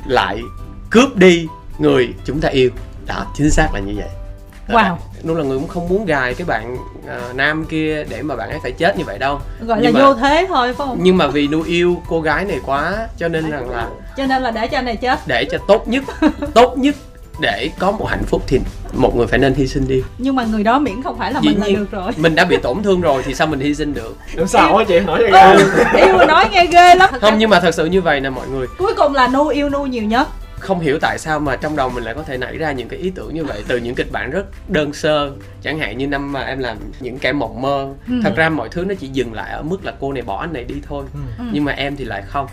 lại 0.07 0.41
cướp 0.89 1.15
đi 1.15 1.47
người 1.79 2.13
chúng 2.25 2.41
ta 2.41 2.49
yêu. 2.49 2.69
Đó, 3.07 3.25
chính 3.35 3.49
xác 3.49 3.67
là 3.73 3.79
như 3.79 3.93
vậy. 3.95 4.25
Wow. 4.67 4.95
luôn 5.24 5.38
là 5.38 5.43
người 5.43 5.57
cũng 5.57 5.67
không 5.67 5.89
muốn 5.89 6.05
gài 6.05 6.34
cái 6.34 6.45
bạn 6.45 6.77
à, 7.07 7.19
nam 7.36 7.65
kia 7.65 8.03
để 8.10 8.22
mà 8.22 8.36
bạn 8.36 8.50
ấy 8.50 8.60
phải 8.63 8.72
chết 8.72 8.98
như 8.98 9.03
vậy 9.05 9.17
đâu. 9.19 9.39
Gọi 9.62 9.81
là 9.81 9.84
Nhưng 9.89 9.93
mà- 10.01 10.05
vô 10.07 10.13
thế 10.13 10.45
thôi 10.50 10.74
phải 10.74 10.88
không? 10.88 10.98
nhưng 11.01 11.17
mà 11.17 11.27
vì 11.27 11.48
nu 11.48 11.62
yêu 11.63 12.01
cô 12.10 12.22
gái 12.22 12.45
này 12.45 12.60
quá 12.65 13.07
cho 13.17 13.27
nên 13.27 13.50
rằng 13.51 13.69
là 13.69 13.88
cho 14.17 14.25
nên 14.25 14.41
là 14.41 14.51
để 14.51 14.67
cho 14.67 14.77
anh 14.77 14.86
này 14.86 14.95
chết. 14.95 15.19
để 15.27 15.45
cho 15.51 15.57
tốt 15.67 15.88
nhất 15.88 16.03
tốt 16.53 16.77
nhất 16.77 16.95
để 17.39 17.69
có 17.79 17.91
một 17.91 18.05
hạnh 18.05 18.24
phúc 18.27 18.41
thì 18.48 18.60
một 18.93 19.15
người 19.15 19.27
phải 19.27 19.39
nên 19.39 19.53
hy 19.53 19.67
sinh 19.67 19.88
đi. 19.88 20.03
Nhưng 20.17 20.36
mà 20.36 20.45
người 20.45 20.63
đó 20.63 20.79
miễn 20.79 21.01
không 21.03 21.17
phải 21.17 21.34
là 21.34 21.39
Dĩ 21.43 21.50
mình 21.50 21.60
là 21.60 21.67
được 21.79 21.91
rồi. 21.91 22.12
mình 22.17 22.36
đã 22.36 22.45
bị 22.45 22.57
tổn 22.57 22.84
thương 22.84 23.01
rồi 23.01 23.24
thì 23.25 23.34
sao 23.34 23.48
mình 23.48 23.60
hy 23.60 23.75
sinh 23.75 23.93
được? 23.93 24.17
Em 24.38 24.48
sao 24.48 24.77
á 24.77 24.86
chị 24.88 25.00
nói 25.00 25.19
cho 25.22 25.27
ra 25.38 25.51
ừ, 25.51 25.69
yêu 25.98 26.17
nói 26.27 26.45
nghe 26.51 26.65
ghê 26.65 26.95
lắm. 26.95 27.10
Không 27.22 27.38
nhưng 27.38 27.50
mà 27.50 27.60
thật 27.60 27.75
sự 27.75 27.86
như 27.86 28.01
vậy 28.01 28.19
nè 28.19 28.29
mọi 28.29 28.48
người. 28.48 28.67
Cuối 28.77 28.93
cùng 28.98 29.13
là 29.15 29.27
nu 29.27 29.48
yêu 29.48 29.69
nu 29.69 29.86
nhiều 29.86 30.03
nhất 30.03 30.27
không 30.65 30.79
hiểu 30.79 30.98
tại 31.01 31.17
sao 31.19 31.39
mà 31.39 31.55
trong 31.55 31.75
đầu 31.75 31.89
mình 31.89 32.03
lại 32.03 32.13
có 32.13 32.24
thể 32.24 32.38
nảy 32.38 32.57
ra 32.57 32.72
những 32.72 32.88
cái 32.88 33.00
ý 33.00 33.10
tưởng 33.10 33.34
như 33.34 33.43
vậy 33.43 33.63
từ 33.67 33.77
những 33.77 33.95
kịch 33.95 34.12
bản 34.12 34.31
rất 34.31 34.45
đơn 34.69 34.93
sơ. 34.93 35.31
Chẳng 35.62 35.79
hạn 35.79 35.98
như 35.98 36.07
năm 36.07 36.31
mà 36.31 36.41
em 36.41 36.60
làm 36.60 36.77
những 37.00 37.19
kẻ 37.19 37.34
mộng 37.34 37.62
mơ. 37.62 37.93
Ừ. 38.07 38.13
thật 38.24 38.34
ra 38.36 38.50
mọi 38.50 38.69
thứ 38.69 38.86
nó 38.86 38.93
chỉ 39.00 39.07
dừng 39.07 39.34
lại 39.34 39.51
ở 39.51 39.63
mức 39.63 39.86
là 39.86 39.93
cô 40.00 40.13
này 40.13 40.24
bỏ 40.24 40.41
anh 40.41 40.53
này 40.53 40.63
đi 40.63 40.75
thôi. 40.88 41.05
Ừ. 41.38 41.45
nhưng 41.51 41.63
mà 41.63 41.72
em 41.72 41.95
thì 41.95 42.05
lại 42.05 42.24
không. 42.27 42.48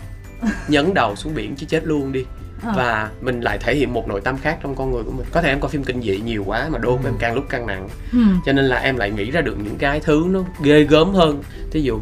Nhấn 0.67 0.93
đầu 0.93 1.15
xuống 1.15 1.35
biển 1.35 1.55
chứ 1.55 1.65
chết 1.69 1.85
luôn 1.85 2.11
đi. 2.11 2.25
Ờ. 2.65 2.73
và 2.77 3.09
mình 3.21 3.41
lại 3.41 3.57
thể 3.57 3.75
hiện 3.75 3.93
một 3.93 4.07
nội 4.07 4.21
tâm 4.21 4.37
khác 4.37 4.57
trong 4.63 4.75
con 4.75 4.91
người 4.91 5.03
của 5.03 5.11
mình. 5.11 5.25
Có 5.31 5.41
thể 5.41 5.49
em 5.49 5.59
coi 5.59 5.69
phim 5.69 5.83
kinh 5.83 6.01
dị 6.01 6.19
nhiều 6.25 6.43
quá 6.47 6.69
mà 6.69 6.77
đô 6.77 6.97
của 6.97 7.07
em 7.07 7.15
càng 7.19 7.35
lúc 7.35 7.43
càng 7.49 7.67
nặng. 7.67 7.89
Ừ. 8.11 8.19
cho 8.45 8.53
nên 8.53 8.65
là 8.65 8.77
em 8.77 8.97
lại 8.97 9.11
nghĩ 9.11 9.31
ra 9.31 9.41
được 9.41 9.55
những 9.63 9.77
cái 9.77 9.99
thứ 9.99 10.25
nó 10.29 10.39
ghê 10.63 10.83
gớm 10.83 11.13
hơn. 11.13 11.43
Thí 11.71 11.81
dụ 11.81 11.99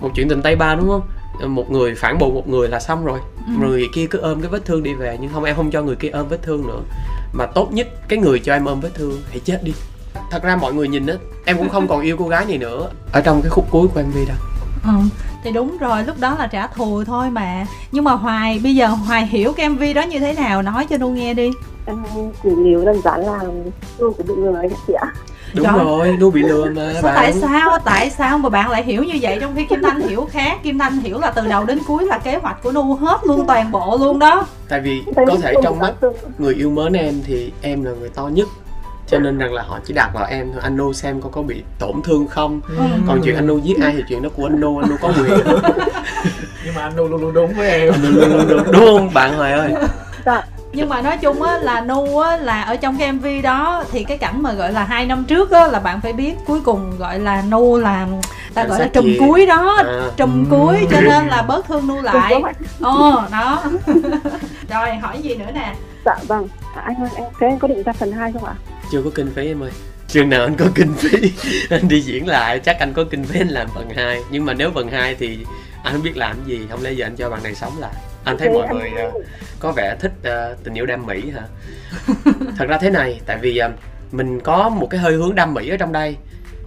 một 0.00 0.10
chuyện 0.14 0.28
tình 0.28 0.42
tay 0.42 0.56
ba 0.56 0.74
đúng 0.74 0.88
không 0.88 1.02
một 1.48 1.70
người 1.70 1.94
phản 1.94 2.18
bội 2.18 2.32
một 2.32 2.48
người 2.48 2.68
là 2.68 2.80
xong 2.80 3.04
rồi. 3.04 3.20
Ừ. 3.46 3.52
người 3.60 3.88
kia 3.94 4.06
cứ 4.06 4.18
ôm 4.18 4.40
cái 4.40 4.50
vết 4.50 4.64
thương 4.64 4.82
đi 4.82 4.94
về 4.94 5.18
nhưng 5.20 5.32
không 5.32 5.44
em 5.44 5.56
không 5.56 5.70
cho 5.70 5.82
người 5.82 5.96
kia 5.96 6.08
ôm 6.08 6.28
vết 6.28 6.42
thương 6.42 6.66
nữa. 6.66 6.80
Mà 7.32 7.46
tốt 7.46 7.72
nhất 7.72 7.88
cái 8.08 8.18
người 8.18 8.38
cho 8.38 8.52
em 8.52 8.64
ôm 8.64 8.80
vết 8.80 8.94
thương 8.94 9.22
hãy 9.30 9.40
chết 9.44 9.64
đi. 9.64 9.72
Thật 10.30 10.42
ra 10.42 10.56
mọi 10.56 10.72
người 10.72 10.88
nhìn 10.88 11.06
á 11.06 11.14
em 11.44 11.58
cũng 11.58 11.68
không 11.68 11.88
còn 11.88 12.00
yêu 12.00 12.16
cô 12.18 12.28
gái 12.28 12.44
này 12.44 12.58
nữa 12.58 12.90
ở 13.12 13.20
trong 13.20 13.42
cái 13.42 13.50
khúc 13.50 13.66
cuối 13.70 13.88
của 13.94 14.02
mv 14.02 14.16
đâu. 14.28 14.36
Ừ 14.84 15.08
thì 15.44 15.52
đúng 15.52 15.78
rồi 15.78 16.04
lúc 16.04 16.16
đó 16.20 16.36
là 16.38 16.46
trả 16.46 16.66
thù 16.66 17.04
thôi 17.04 17.30
mà. 17.30 17.66
Nhưng 17.92 18.04
mà 18.04 18.12
hoài 18.12 18.60
bây 18.62 18.74
giờ 18.74 18.86
hoài 18.86 19.26
hiểu 19.26 19.52
cái 19.52 19.68
mv 19.68 19.82
đó 19.94 20.02
như 20.02 20.18
thế 20.18 20.32
nào 20.32 20.62
nói 20.62 20.86
cho 20.90 20.98
nu 20.98 21.10
nghe 21.10 21.34
đi. 21.34 21.50
Em 21.86 21.96
chỉ 22.42 22.50
hiểu 22.64 22.84
đơn 22.84 23.00
giản 23.04 23.20
là 23.20 23.40
tôi 23.98 24.12
cũng 24.16 24.26
bị 24.26 24.34
lừa 24.36 24.62
chị 24.86 24.92
ạ 24.92 25.12
đúng 25.54 25.66
Trời. 25.66 25.84
rồi 25.84 26.16
nu 26.20 26.30
bị 26.30 26.42
lừa 26.42 26.64
mà 26.64 26.92
Sao 26.92 27.02
bạn. 27.02 27.14
tại 27.16 27.32
sao 27.32 27.78
tại 27.84 28.10
sao 28.10 28.38
mà 28.38 28.48
bạn 28.48 28.70
lại 28.70 28.82
hiểu 28.84 29.02
như 29.04 29.18
vậy? 29.22 29.38
Trong 29.40 29.52
khi 29.56 29.64
Kim 29.64 29.82
Thanh 29.82 30.00
hiểu 30.00 30.28
khác 30.32 30.58
Kim 30.62 30.78
Thanh 30.78 30.98
hiểu 30.98 31.18
là 31.20 31.30
từ 31.30 31.46
đầu 31.46 31.64
đến 31.64 31.78
cuối 31.86 32.04
là 32.06 32.18
kế 32.18 32.36
hoạch 32.36 32.62
của 32.62 32.72
Nu 32.72 32.94
hết 32.94 33.20
luôn 33.24 33.46
toàn 33.46 33.70
bộ 33.72 33.96
luôn 34.00 34.18
đó. 34.18 34.46
Tại 34.68 34.80
vì 34.80 35.02
có 35.16 35.36
thể 35.42 35.54
trong 35.62 35.78
mắt 35.78 35.92
người 36.38 36.54
yêu 36.54 36.70
mến 36.70 36.92
em 36.92 37.14
thì 37.26 37.52
em 37.62 37.84
là 37.84 37.90
người 38.00 38.08
to 38.08 38.22
nhất 38.28 38.48
cho 39.06 39.18
nên 39.18 39.38
rằng 39.38 39.52
là 39.52 39.62
họ 39.62 39.78
chỉ 39.84 39.94
đặt 39.94 40.10
vào 40.14 40.26
em 40.30 40.52
thôi. 40.52 40.60
Anh 40.64 40.76
nu 40.76 40.92
xem 40.92 41.20
có 41.20 41.28
có 41.28 41.42
bị 41.42 41.62
tổn 41.78 42.02
thương 42.04 42.26
không? 42.28 42.60
Ừ. 42.68 42.74
còn 43.08 43.20
chuyện 43.24 43.34
anh 43.36 43.46
nu 43.46 43.58
giết 43.58 43.80
ai 43.82 43.92
thì 43.96 44.02
chuyện 44.08 44.22
đó 44.22 44.28
của 44.36 44.46
anh 44.46 44.60
nu 44.60 44.78
anh 44.78 44.90
nu 44.90 44.96
có 45.02 45.08
quyền. 45.08 45.38
Nhưng 46.64 46.74
mà 46.74 46.82
anh 46.82 46.96
luôn 46.96 47.10
luôn 47.10 47.20
luôn 47.20 47.32
đúng 47.34 47.52
với 47.54 47.70
em. 47.70 47.92
Anh 47.92 48.02
luôn 48.02 48.28
luôn 48.28 48.46
đúng, 48.48 48.72
đúng 48.72 48.84
không 48.86 49.10
bạn 49.14 49.34
hoài 49.36 49.52
ơi? 49.52 49.72
Dạ 50.26 50.42
nhưng 50.72 50.88
mà 50.88 51.02
nói 51.02 51.18
chung 51.18 51.42
á 51.42 51.58
là 51.58 51.80
Nu 51.80 52.18
á 52.18 52.36
là 52.36 52.62
ở 52.62 52.76
trong 52.76 52.98
cái 52.98 53.12
MV 53.12 53.26
đó 53.42 53.84
thì 53.92 54.04
cái 54.04 54.18
cảnh 54.18 54.42
mà 54.42 54.52
gọi 54.52 54.72
là 54.72 54.84
hai 54.84 55.06
năm 55.06 55.24
trước 55.24 55.50
á 55.50 55.66
là 55.66 55.78
bạn 55.80 56.00
phải 56.00 56.12
biết 56.12 56.34
cuối 56.46 56.60
cùng 56.64 56.98
gọi 56.98 57.18
là 57.18 57.42
Nu 57.48 57.78
là 57.78 58.06
ta 58.54 58.64
gọi 58.64 58.80
là 58.80 58.86
trùm 58.86 59.04
kia. 59.04 59.16
cuối 59.18 59.46
đó 59.46 59.76
À. 59.86 60.00
trùm 60.16 60.44
Ừ. 60.44 60.56
cuối 60.56 60.86
cho 60.90 61.00
nên 61.00 61.26
là 61.26 61.42
bớt 61.42 61.66
thương 61.68 61.86
Nu 61.86 62.00
lại. 62.02 62.42
Ồ 62.80 63.22
đó. 63.32 63.62
Rồi 64.70 64.94
hỏi 64.94 65.18
gì 65.22 65.34
nữa 65.34 65.50
nè? 65.54 65.74
Dạ 66.06 66.16
vâng. 66.28 66.48
À, 66.76 66.82
anh 66.86 66.96
ơi 66.96 67.10
em 67.16 67.24
thế 67.40 67.46
anh 67.46 67.58
có 67.58 67.68
định 67.68 67.82
ra 67.82 67.92
phần 67.92 68.12
2 68.12 68.32
không 68.32 68.44
ạ? 68.44 68.54
Chưa 68.92 69.02
có 69.02 69.10
kinh 69.14 69.30
phí 69.36 69.46
em 69.46 69.62
ơi. 69.62 69.70
Chừng 70.08 70.30
nào 70.30 70.42
anh 70.42 70.54
có 70.56 70.64
kinh 70.74 70.94
phí. 70.94 71.32
Anh 71.70 71.88
đi 71.88 72.00
diễn 72.00 72.26
lại 72.28 72.58
chắc 72.58 72.78
anh 72.80 72.92
có 72.92 73.04
kinh 73.10 73.24
phí 73.24 73.40
anh 73.40 73.48
làm 73.48 73.68
phần 73.74 73.88
2 73.96 74.20
nhưng 74.30 74.44
mà 74.44 74.52
nếu 74.54 74.70
phần 74.74 74.88
2 74.88 75.14
thì 75.14 75.38
anh 75.84 75.92
không 75.92 76.02
biết 76.02 76.16
làm 76.16 76.36
gì. 76.46 76.60
Không 76.70 76.82
lẽ 76.82 76.92
giờ 76.92 77.06
anh 77.06 77.16
cho 77.16 77.30
bạn 77.30 77.42
này 77.42 77.54
sống 77.54 77.72
lại 77.78 77.92
anh 78.24 78.38
thấy 78.38 78.50
mọi 78.50 78.68
người 78.74 78.90
ờ, 78.96 79.12
có 79.58 79.72
vẻ 79.72 79.96
thích 80.00 80.12
ờ, 80.22 80.56
tình 80.64 80.74
yêu 80.74 80.86
đam 80.86 81.06
mỹ 81.06 81.30
hả 81.30 81.42
thật 82.58 82.66
ra 82.68 82.78
thế 82.78 82.90
này 82.90 83.20
tại 83.26 83.38
vì 83.42 83.56
ờ, 83.58 83.70
mình 84.12 84.40
có 84.40 84.68
một 84.68 84.86
cái 84.90 85.00
hơi 85.00 85.12
hướng 85.14 85.34
đam 85.34 85.54
mỹ 85.54 85.68
ở 85.68 85.76
trong 85.76 85.92
đây 85.92 86.16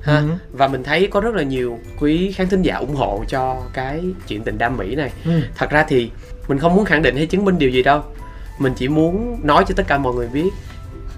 ha 0.01 0.17
Ừ. 0.17 0.27
và 0.51 0.67
mình 0.67 0.83
thấy 0.83 1.07
có 1.11 1.19
rất 1.21 1.35
là 1.35 1.43
nhiều 1.43 1.79
quý 1.99 2.31
khán 2.31 2.49
thính 2.49 2.61
giả 2.61 2.75
ủng 2.75 2.95
hộ 2.95 3.23
cho 3.27 3.61
cái 3.73 4.01
chuyện 4.27 4.43
tình 4.43 4.57
đam 4.57 4.77
mỹ 4.77 4.95
này 4.95 5.11
Ừ. 5.25 5.31
thật 5.55 5.69
ra 5.69 5.85
thì 5.87 6.11
mình 6.47 6.59
không 6.59 6.75
muốn 6.75 6.85
khẳng 6.85 7.01
định 7.01 7.15
hay 7.15 7.25
chứng 7.25 7.45
minh 7.45 7.57
điều 7.59 7.69
gì 7.69 7.83
đâu 7.83 8.01
mình 8.59 8.73
chỉ 8.75 8.87
muốn 8.87 9.39
nói 9.43 9.63
cho 9.67 9.73
tất 9.77 9.87
cả 9.87 9.97
mọi 9.97 10.13
người 10.13 10.27
biết 10.27 10.49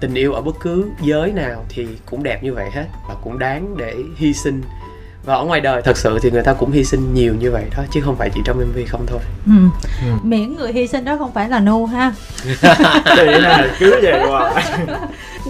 tình 0.00 0.14
yêu 0.14 0.32
ở 0.32 0.40
bất 0.42 0.56
cứ 0.60 0.84
giới 1.02 1.32
nào 1.32 1.64
thì 1.68 1.86
cũng 2.06 2.22
đẹp 2.22 2.42
như 2.42 2.54
vậy 2.54 2.70
hết 2.72 2.84
và 3.08 3.14
cũng 3.24 3.38
đáng 3.38 3.76
để 3.76 3.94
hy 4.16 4.32
sinh 4.34 4.62
và 5.26 5.34
ở 5.34 5.44
ngoài 5.44 5.60
đời 5.60 5.82
thật 5.82 5.96
sự 5.96 6.18
thì 6.22 6.30
người 6.30 6.42
ta 6.42 6.52
cũng 6.52 6.70
hy 6.70 6.84
sinh 6.84 7.14
nhiều 7.14 7.34
như 7.34 7.50
vậy 7.50 7.64
đó 7.76 7.82
chứ 7.90 8.00
không 8.04 8.16
phải 8.16 8.30
chỉ 8.34 8.40
trong 8.44 8.56
mv 8.58 8.78
không 8.88 9.06
thôi. 9.06 9.20
Ừ. 9.46 9.52
Ừ. 10.02 10.12
miễn 10.22 10.56
người 10.56 10.72
hy 10.72 10.86
sinh 10.86 11.04
đó 11.04 11.16
không 11.18 11.32
phải 11.32 11.48
là 11.48 11.60
Nu 11.60 11.86
ha. 11.86 12.12
Chị 13.16 13.26
nè 13.42 13.68
cứ 13.78 14.00
vậy 14.02 14.26
hoài. 14.28 14.64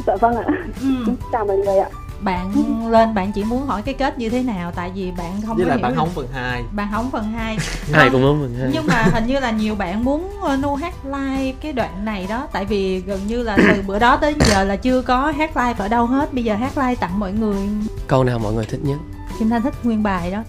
Dạ 0.07 0.17
vâng 0.21 0.37
ạ. 0.37 0.45
Ừ. 0.81 0.87
chào 1.33 1.45
mọi 1.45 1.57
người 1.57 1.79
ạ. 1.79 1.89
Bạn 2.21 2.53
lên 2.91 3.15
bạn 3.15 3.33
chỉ 3.33 3.45
muốn 3.45 3.67
hỏi 3.67 3.83
cái 3.83 3.95
kết 3.95 4.19
như 4.19 4.29
thế 4.29 4.43
nào? 4.43 4.73
Tại 4.75 4.91
vì 4.95 5.11
bạn 5.19 5.33
không 5.47 5.57
với 5.57 5.65
có 5.65 5.69
lại 5.69 5.79
hiểu 5.79 5.83
bạn 5.83 5.95
hóng 5.95 6.09
phần 6.15 6.29
2 6.33 6.65
bạn 6.73 6.89
hóng 6.89 7.11
phần 7.11 7.25
2 7.33 7.59
ai 7.93 8.11
cũng 8.11 8.23
muốn 8.23 8.41
mình 8.41 8.71
nhưng 8.73 8.87
mà 8.87 9.03
hình 9.13 9.27
như 9.27 9.41
là 9.41 9.51
nhiều 9.51 9.75
bạn 9.75 10.05
muốn 10.05 10.31
ờ, 10.43 10.57
nu 10.57 10.75
hát 10.75 10.95
live 11.05 11.53
cái 11.61 11.73
đoạn 11.73 12.05
này 12.05 12.27
đó. 12.29 12.49
Tại 12.53 12.65
vì 12.65 13.01
gần 13.01 13.21
như 13.27 13.43
là 13.43 13.57
từ 13.75 13.83
bữa 13.87 13.99
đó 13.99 14.17
tới 14.17 14.35
giờ 14.39 14.65
là 14.65 14.77
chưa 14.77 15.03
có 15.03 15.33
hát 15.39 15.57
live 15.57 15.75
ở 15.79 15.89
đâu 15.89 16.07
hết. 16.07 16.35
Bây 16.35 16.45
giờ 16.45 16.55
hát 16.55 16.79
live 16.79 16.95
tặng 16.95 17.19
mọi 17.19 17.33
người. 17.33 17.69
Câu 18.07 18.25
nào 18.25 18.39
mọi 18.39 18.53
người 18.53 18.65
thích 18.65 18.81
nhất 18.83 18.99
kim 19.39 19.51
thanh 19.51 19.63
thích 19.63 19.75
nguyên 19.83 20.03
bài 20.03 20.31
đó. 20.31 20.43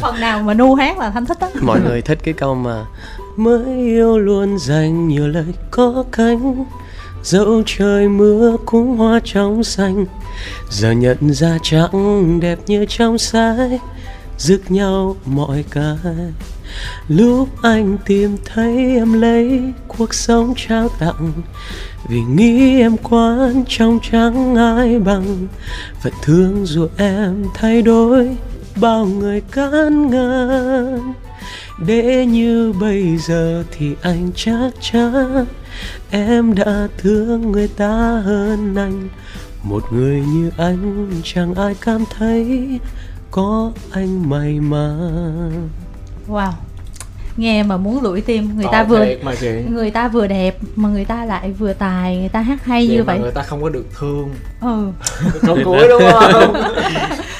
Phần 0.00 0.20
nào 0.20 0.42
mà 0.42 0.54
nu 0.54 0.74
hát 0.74 0.98
là 0.98 1.10
thanh 1.10 1.26
thích 1.26 1.38
đó 1.40 1.48
mọi 1.60 1.80
người 1.80 2.02
thích 2.02 2.18
cái 2.24 2.34
câu 2.34 2.54
mà 2.54 2.84
mới 3.36 3.64
yêu 3.76 4.18
luôn 4.18 4.58
dành 4.58 5.08
nhiều 5.08 5.28
lời 5.28 5.44
có 5.70 6.04
cánh 6.12 6.64
dẫu 7.22 7.62
trời 7.66 8.08
mưa 8.08 8.56
cũng 8.66 8.96
hoa 8.96 9.20
trong 9.24 9.64
xanh. 9.64 10.06
Giờ 10.70 10.90
nhận 10.90 11.34
ra 11.34 11.58
chẳng 11.62 12.40
đẹp 12.40 12.58
như 12.66 12.86
trong 12.88 13.18
sách 13.18 13.80
rước 14.38 14.70
nhau 14.70 15.16
mọi 15.26 15.64
cái 15.70 15.96
lúc 17.08 17.48
anh 17.62 17.98
tìm 18.06 18.36
thấy 18.44 18.76
em 18.76 19.12
lấy 19.12 19.62
cuộc 19.88 20.14
sống 20.14 20.54
trao 20.56 20.88
tặng, 20.88 21.32
vì 22.08 22.20
nghĩ 22.20 22.80
em 22.80 22.96
quan 22.96 23.64
trong 23.68 23.98
trắng 24.10 24.56
ai 24.56 24.98
bằng, 24.98 25.46
và 26.02 26.10
thương 26.22 26.66
dù 26.66 26.88
em 26.96 27.44
thay 27.54 27.82
đổi 27.82 28.36
bao 28.80 29.06
người 29.06 29.40
cán 29.40 30.10
ngăn. 30.10 31.12
Để 31.86 32.26
như 32.26 32.72
bây 32.80 33.16
giờ 33.18 33.64
thì 33.70 33.94
anh 34.02 34.30
chắc 34.34 34.70
chắn 34.80 35.46
em 36.10 36.54
đã 36.54 36.88
thương 36.98 37.52
người 37.52 37.68
ta 37.68 38.22
hơn 38.24 38.74
anh. 38.76 39.08
Một 39.62 39.82
người 39.92 40.22
như 40.34 40.50
anh 40.56 41.10
chẳng 41.24 41.54
ai 41.54 41.74
cảm 41.80 42.04
thấy 42.18 42.68
có 43.30 43.72
anh 43.90 44.30
may 44.30 44.60
mắn 44.60 45.68
wow. 46.28 46.50
Nghe 47.36 47.62
mà 47.62 47.76
muốn 47.76 48.02
lủi 48.02 48.20
tim 48.20 48.56
người 48.56 48.66
ta 48.72 48.84
Tội 48.84 48.84
vừa 48.98 49.04
thiệt 49.04 49.24
mà 49.24 49.34
chị. 49.40 49.50
người 49.70 49.90
ta 49.90 50.08
vừa 50.08 50.26
đẹp 50.26 50.56
mà 50.76 50.88
người 50.88 51.04
ta 51.04 51.24
lại 51.24 51.52
vừa 51.52 51.72
tài 51.72 52.16
người 52.16 52.28
ta 52.28 52.40
hát 52.40 52.64
hay 52.64 52.86
Vậy 52.86 52.96
như 52.96 53.02
mà 53.04 53.12
vậy. 53.12 53.18
người 53.18 53.30
ta 53.30 53.42
không 53.42 53.62
có 53.62 53.68
được 53.68 53.86
thương. 53.98 54.30
Ừ. 54.60 54.88
Câu 55.46 55.58
cuối 55.64 55.86
đúng 55.88 56.02
không? 56.12 56.52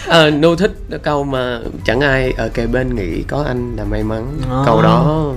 Ờ, 0.06 0.30
Nô 0.30 0.56
thích 0.56 0.72
câu 1.02 1.24
mà 1.24 1.60
chẳng 1.84 2.00
ai 2.00 2.32
ở 2.36 2.48
kề 2.48 2.66
bên 2.66 2.94
nghĩ 2.94 3.22
có 3.22 3.44
anh 3.46 3.76
là 3.76 3.84
may 3.84 4.02
mắn. 4.02 4.38
À. 4.50 4.62
Câu 4.66 4.82
đó 4.82 5.32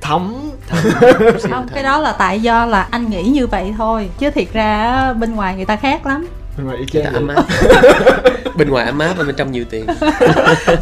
thấm. 0.00 0.34
Không 1.50 1.66
cái 1.74 1.82
đó 1.82 1.98
là 1.98 2.12
tại 2.12 2.40
do 2.40 2.66
là 2.66 2.86
anh 2.90 3.10
nghĩ 3.10 3.22
như 3.22 3.46
vậy 3.46 3.74
thôi. 3.78 4.08
Chứ 4.18 4.30
thiệt 4.30 4.52
ra 4.52 4.82
á, 4.92 5.12
bên 5.12 5.34
ngoài 5.34 5.56
người 5.56 5.64
ta 5.64 5.76
khác 5.76 6.06
lắm 6.06 6.26
nhưng 6.56 6.66
mà 6.66 6.74
y 6.78 6.86
chang 6.86 7.14
ấm 7.14 7.28
áp. 7.28 7.44
Bên 8.56 8.70
ngoài 8.70 8.86
ấm 8.86 8.98
áp 8.98 9.14
và 9.18 9.24
bên 9.24 9.34
trong 9.36 9.52
nhiều 9.52 9.64
tiền. 9.70 9.86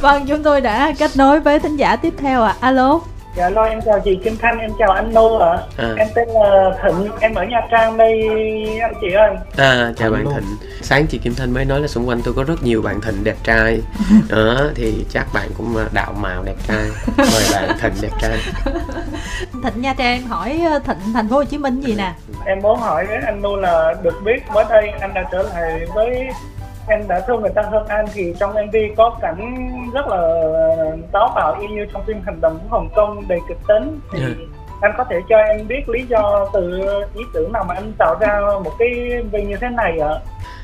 Vâng 0.00 0.26
chúng 0.28 0.42
tôi 0.42 0.60
đã 0.60 0.94
kết 0.98 1.10
nối 1.16 1.40
với 1.40 1.58
thính 1.58 1.76
giả 1.76 1.96
tiếp 1.96 2.14
theo 2.18 2.42
ạ. 2.42 2.54
À. 2.60 2.66
alo 2.68 3.00
Dạ 3.36 3.50
lo 3.50 3.62
em 3.62 3.80
chào 3.86 4.00
chị 4.00 4.18
Kim 4.24 4.36
Thanh, 4.36 4.58
em 4.58 4.70
chào 4.78 4.90
anh 4.90 5.14
Nô 5.14 5.38
ạ. 5.38 5.58
À. 5.76 5.94
Em 5.98 6.08
tên 6.14 6.28
là 6.28 6.70
Thịnh, 6.82 7.10
em 7.20 7.34
ở 7.34 7.44
Nha 7.44 7.60
Trang 7.70 7.96
đây 7.96 8.28
anh 8.82 8.94
chị 9.00 9.12
ơi. 9.12 9.30
À, 9.56 9.92
chào 9.96 10.10
bạn. 10.10 10.24
Thịnh 10.34 10.56
Sáng 10.82 11.06
chị 11.06 11.18
Kim 11.18 11.34
Thanh 11.34 11.50
mới 11.54 11.64
nói 11.64 11.80
là 11.80 11.88
xung 11.88 12.08
quanh 12.08 12.20
tôi 12.24 12.34
có 12.34 12.44
rất 12.44 12.62
nhiều 12.62 12.82
bạn 12.82 13.00
Thịnh 13.00 13.24
đẹp 13.24 13.36
trai 13.44 13.80
Đó, 14.28 14.60
thì 14.74 15.04
chắc 15.10 15.26
bạn 15.34 15.48
cũng 15.58 15.76
à, 15.76 15.84
đạo 15.92 16.12
mạo 16.20 16.42
đẹp 16.42 16.56
trai 16.68 16.84
Mời 17.16 17.44
bạn 17.52 17.78
Thịnh 17.80 17.92
đẹp 18.02 18.10
trai 18.20 18.38
thịnh 19.62 19.82
nha 19.82 19.94
trang 19.98 20.22
hỏi 20.26 20.60
ờ, 20.70 20.78
thịnh 20.78 21.12
thành 21.14 21.28
phố 21.28 21.36
hồ 21.36 21.44
chí 21.44 21.58
minh 21.58 21.80
gì 21.80 21.94
nè 21.94 22.12
Em 22.46 22.58
muốn 22.62 22.78
hỏi 22.78 23.06
với 23.06 23.16
anh 23.26 23.42
Nô 23.42 23.56
là 23.56 23.94
được 24.02 24.20
biết 24.24 24.38
mới 24.54 24.64
đây 24.70 24.88
anh 25.00 25.14
đã 25.14 25.24
trở 25.32 25.42
lại 25.42 25.86
với 25.94 26.28
em 26.88 27.08
đã 27.08 27.20
thương 27.26 27.40
người 27.40 27.50
ta 27.54 27.62
hơn 27.62 27.86
anh 27.88 28.06
thì 28.14 28.34
trong 28.40 28.50
MV 28.50 28.76
có 28.96 29.16
cảnh 29.22 29.70
rất 29.94 30.06
là 30.06 30.18
táo 31.12 31.32
bạo 31.34 31.56
y 31.60 31.66
như 31.66 31.86
trong 31.92 32.04
phim 32.06 32.20
hành 32.26 32.40
động 32.40 32.58
của 32.62 32.68
Hồng 32.76 32.88
Kông 32.96 33.28
đầy 33.28 33.38
kịch 33.48 33.58
tính 33.68 34.00
thì 34.12 34.18
Dạ. 34.20 34.28
anh 34.80 34.92
có 34.98 35.04
thể 35.10 35.16
cho 35.28 35.36
em 35.36 35.68
biết 35.68 35.88
lý 35.88 36.02
do 36.08 36.50
từ 36.52 36.70
ý 37.14 37.22
tưởng 37.34 37.52
nào 37.52 37.64
mà 37.68 37.74
anh 37.74 37.92
tạo 37.98 38.16
ra 38.20 38.40
một 38.64 38.72
cái 38.78 38.88
MV 39.24 39.34
như 39.48 39.56
thế 39.60 39.68
này 39.68 39.98
ạ? 39.98 40.14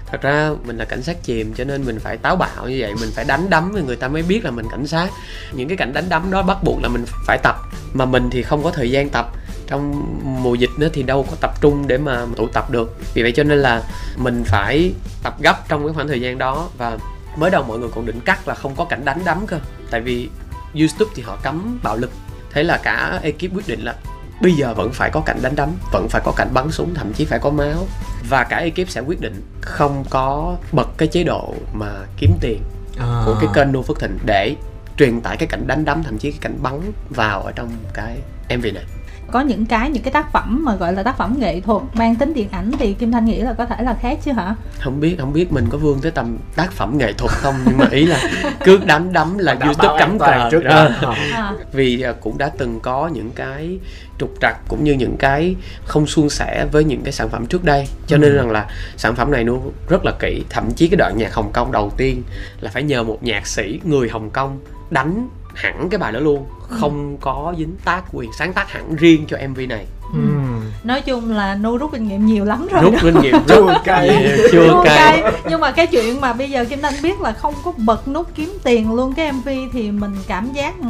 Thật 0.06 0.22
ra 0.22 0.50
mình 0.66 0.76
là 0.76 0.84
cảnh 0.84 1.02
sát 1.02 1.16
chìm 1.22 1.52
cho 1.56 1.64
nên 1.64 1.84
mình 1.86 1.98
phải 2.00 2.16
táo 2.16 2.36
bạo 2.36 2.68
như 2.68 2.76
vậy 2.80 2.94
Mình 3.00 3.10
phải 3.14 3.24
đánh 3.28 3.50
đấm 3.50 3.72
thì 3.76 3.82
người 3.82 3.96
ta 3.96 4.08
mới 4.08 4.22
biết 4.22 4.44
là 4.44 4.50
mình 4.50 4.66
cảnh 4.70 4.86
sát 4.86 5.08
Những 5.52 5.68
cái 5.68 5.76
cảnh 5.76 5.92
đánh 5.92 6.04
đấm 6.08 6.30
đó 6.30 6.42
bắt 6.42 6.56
buộc 6.64 6.82
là 6.82 6.88
mình 6.88 7.04
phải 7.26 7.38
tập 7.42 7.56
Mà 7.92 8.04
mình 8.04 8.28
thì 8.32 8.42
không 8.42 8.62
có 8.62 8.70
thời 8.70 8.90
gian 8.90 9.08
tập 9.08 9.26
Trong 9.70 10.18
mùa 10.42 10.54
dịch 10.54 10.70
nữa 10.76 10.88
thì 10.92 11.02
đâu 11.02 11.26
có 11.30 11.36
tập 11.40 11.60
trung 11.60 11.86
để 11.86 11.98
mà 11.98 12.26
tụ 12.36 12.46
tập 12.46 12.70
được. 12.70 12.96
Vì 13.14 13.22
vậy 13.22 13.32
cho 13.32 13.44
nên 13.44 13.58
là 13.58 13.82
mình 14.16 14.44
phải 14.46 14.92
tập 15.22 15.34
gấp 15.42 15.68
trong 15.68 15.84
cái 15.84 15.94
khoảng 15.94 16.08
thời 16.08 16.20
gian 16.20 16.38
đó 16.38 16.68
Và 16.78 16.98
mới 17.36 17.50
đầu 17.50 17.62
mọi 17.62 17.78
người 17.78 17.88
còn 17.94 18.06
định 18.06 18.20
cắt 18.20 18.48
là 18.48 18.54
không 18.54 18.76
có 18.76 18.84
cảnh 18.84 19.04
đánh 19.04 19.20
đấm 19.24 19.46
cơ. 19.46 19.58
Tại 19.90 20.00
vì 20.00 20.28
YouTube 20.74 21.10
thì 21.14 21.22
họ 21.22 21.38
cấm 21.42 21.78
bạo 21.82 21.96
lực. 21.96 22.10
Thế 22.52 22.62
là 22.62 22.80
cả 22.82 23.18
ekip 23.22 23.54
quyết 23.54 23.68
định 23.68 23.80
là 23.80 23.94
bây 24.42 24.52
giờ 24.52 24.74
vẫn 24.74 24.90
phải 24.92 25.10
có 25.10 25.20
cảnh 25.20 25.38
đánh 25.42 25.56
đấm 25.56 25.70
vẫn 25.92 26.08
phải 26.08 26.22
có 26.24 26.32
cảnh 26.36 26.48
bắn 26.54 26.70
súng 26.70 26.94
thậm 26.94 27.12
chí 27.12 27.24
phải 27.24 27.38
có 27.38 27.50
máu. 27.50 27.86
Và 28.28 28.44
cả 28.44 28.56
ekip 28.56 28.90
sẽ 28.90 29.00
quyết 29.00 29.20
định 29.20 29.42
không 29.60 30.04
có 30.10 30.56
bật 30.72 30.88
cái 30.96 31.08
chế 31.08 31.24
độ 31.24 31.54
mà 31.72 31.92
kiếm 32.16 32.32
tiền 32.40 32.62
À. 32.98 33.22
của 33.26 33.36
cái 33.40 33.50
kênh 33.54 33.72
Nô 33.72 33.82
Phước 33.82 34.00
Thịnh 34.00 34.18
để 34.24 34.54
truyền 34.96 35.20
tải 35.20 35.36
cái 35.36 35.46
cảnh 35.46 35.66
đánh 35.66 35.84
đấm 35.84 36.02
thậm 36.02 36.18
chí 36.18 36.30
cái 36.30 36.38
cảnh 36.40 36.58
bắn 36.62 36.92
vào 37.10 37.42
ở 37.42 37.52
trong 37.52 37.70
cái 37.94 38.18
MV 38.56 38.64
này 38.74 38.84
có 39.32 39.40
những 39.40 39.66
cái 39.66 39.90
những 39.90 40.02
cái 40.02 40.12
tác 40.12 40.32
phẩm 40.32 40.64
mà 40.64 40.74
gọi 40.76 40.92
là 40.92 41.02
tác 41.02 41.16
phẩm 41.16 41.34
nghệ 41.38 41.60
thuật 41.60 41.82
mang 41.94 42.16
tính 42.16 42.34
điện 42.34 42.48
ảnh 42.50 42.70
thì 42.78 42.92
kim 42.92 43.12
thanh 43.12 43.24
nghĩ 43.24 43.40
là 43.40 43.52
có 43.52 43.66
thể 43.66 43.76
là 43.82 43.94
khác 44.02 44.18
chứ 44.24 44.32
hả 44.32 44.54
không 44.80 45.00
biết 45.00 45.16
không 45.18 45.32
biết 45.32 45.52
mình 45.52 45.66
có 45.70 45.78
vươn 45.78 46.00
tới 46.00 46.10
tầm 46.10 46.38
tác 46.56 46.72
phẩm 46.72 46.98
nghệ 46.98 47.12
thuật 47.12 47.30
không 47.32 47.54
nhưng 47.66 47.78
mà 47.78 47.86
ý 47.90 48.06
là 48.06 48.20
cứ 48.64 48.78
đấm 48.86 49.12
đấm 49.12 49.38
là 49.38 49.56
youtube 49.60 49.98
toàn 49.98 50.18
cờ 50.18 50.50
trước 50.50 50.64
đó. 50.64 50.88
đó. 51.02 51.14
à, 51.34 51.52
vì 51.72 52.02
à, 52.02 52.12
cũng 52.20 52.38
đã 52.38 52.50
từng 52.58 52.80
có 52.80 53.10
những 53.12 53.30
cái 53.30 53.78
trục 54.18 54.34
trặc 54.40 54.56
cũng 54.68 54.84
như 54.84 54.92
những 54.92 55.16
cái 55.16 55.56
không 55.84 56.06
suôn 56.06 56.28
sẻ 56.28 56.66
với 56.72 56.84
những 56.84 57.02
cái 57.02 57.12
sản 57.12 57.28
phẩm 57.28 57.46
trước 57.46 57.64
đây 57.64 57.86
cho 58.06 58.16
nên 58.16 58.30
Ừ. 58.32 58.36
rằng 58.36 58.50
là 58.50 58.66
sản 58.96 59.14
phẩm 59.16 59.30
này 59.30 59.44
nó 59.44 59.52
rất 59.88 60.04
là 60.04 60.12
kỹ 60.18 60.44
thậm 60.50 60.70
chí 60.72 60.88
cái 60.88 60.96
đoạn 60.96 61.14
nhạc 61.16 61.34
Hồng 61.34 61.50
Kông 61.52 61.72
đầu 61.72 61.92
tiên 61.96 62.22
là 62.60 62.70
phải 62.70 62.82
nhờ 62.82 63.02
một 63.02 63.22
nhạc 63.22 63.46
sĩ 63.46 63.80
người 63.84 64.08
Hồng 64.08 64.30
Kông 64.30 64.60
đánh 64.90 65.28
hẳn 65.54 65.88
cái 65.90 65.98
bài 65.98 66.12
đó 66.12 66.20
luôn 66.20 66.46
không 66.70 67.16
có 67.20 67.54
dính 67.58 67.76
tác 67.84 68.02
quyền 68.12 68.30
sáng 68.38 68.52
tác 68.52 68.70
hẳn 68.70 68.96
riêng 68.96 69.24
cho 69.28 69.36
MV 69.48 69.58
này 69.68 69.86
Ừm. 70.12 70.60
nói 70.84 71.00
chung 71.00 71.30
là 71.32 71.54
nu 71.54 71.76
rút 71.78 71.92
kinh 71.92 72.08
nghiệm 72.08 72.26
nhiều 72.26 72.44
lắm 72.44 72.66
rồi 72.72 72.82
rút 72.82 72.92
đó. 72.92 72.98
kinh 73.02 73.20
nghiệm 73.20 73.34
Chua 73.48 73.74
cay. 73.84 74.08
nhiều 74.08 74.48
chua 74.52 74.68
Chua 74.68 74.84
cay 74.84 75.22
nhưng 75.48 75.60
mà 75.60 75.70
cái 75.72 75.86
chuyện 75.86 76.20
mà 76.20 76.32
bây 76.32 76.50
giờ 76.50 76.64
kim 76.64 76.82
thanh 76.82 76.94
biết 77.02 77.20
là 77.20 77.32
không 77.32 77.54
có 77.64 77.72
bật 77.76 78.08
nút 78.08 78.26
kiếm 78.34 78.58
tiền 78.64 78.92
luôn 78.94 79.14
cái 79.14 79.32
mv 79.32 79.48
thì 79.72 79.90
mình 79.90 80.12
cảm 80.28 80.52
giác 80.52 80.74
ừ, 80.80 80.88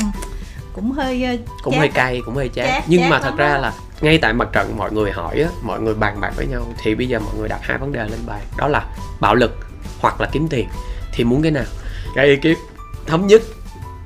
cũng 0.73 0.93
hơi 0.93 1.25
ờ, 1.25 1.37
cũng 1.63 1.73
chát. 1.75 1.79
hơi 1.81 1.89
cay 1.89 2.23
cũng 2.27 2.35
hơi 2.35 2.49
chát, 2.55 2.67
Chát, 2.67 2.83
nhưng 2.87 3.01
chát 3.01 3.11
mà 3.11 3.19
thật 3.19 3.35
ra 3.37 3.49
á. 3.53 3.59
là 3.59 3.73
ngay 4.01 4.19
tại 4.19 4.33
mặt 4.33 4.49
trận 4.53 4.75
mọi 4.79 4.93
người 4.93 5.11
hỏi 5.13 5.41
á 5.41 5.49
mọi 5.63 5.81
người 5.81 5.95
bàn 5.95 6.21
bạc 6.21 6.33
với 6.37 6.47
nhau 6.47 6.63
thì 6.83 6.95
bây 6.95 7.09
giờ 7.09 7.19
mọi 7.19 7.35
người 7.39 7.49
đặt 7.49 7.59
hai 7.63 7.79
vấn 7.79 7.93
đề 7.93 8.01
lên 8.09 8.19
bàn 8.27 8.41
đó 8.59 8.69
là 8.69 8.85
bạo 9.21 9.35
lực 9.35 9.57
hoặc 10.01 10.21
là 10.21 10.29
kiếm 10.33 10.49
tiền 10.49 10.69
thì 11.13 11.25
muốn 11.25 11.43
cái 11.43 11.51
nào 11.53 11.65
cái 12.15 12.27
ekip 12.27 12.59
thống 13.07 13.27
nhất 13.27 13.43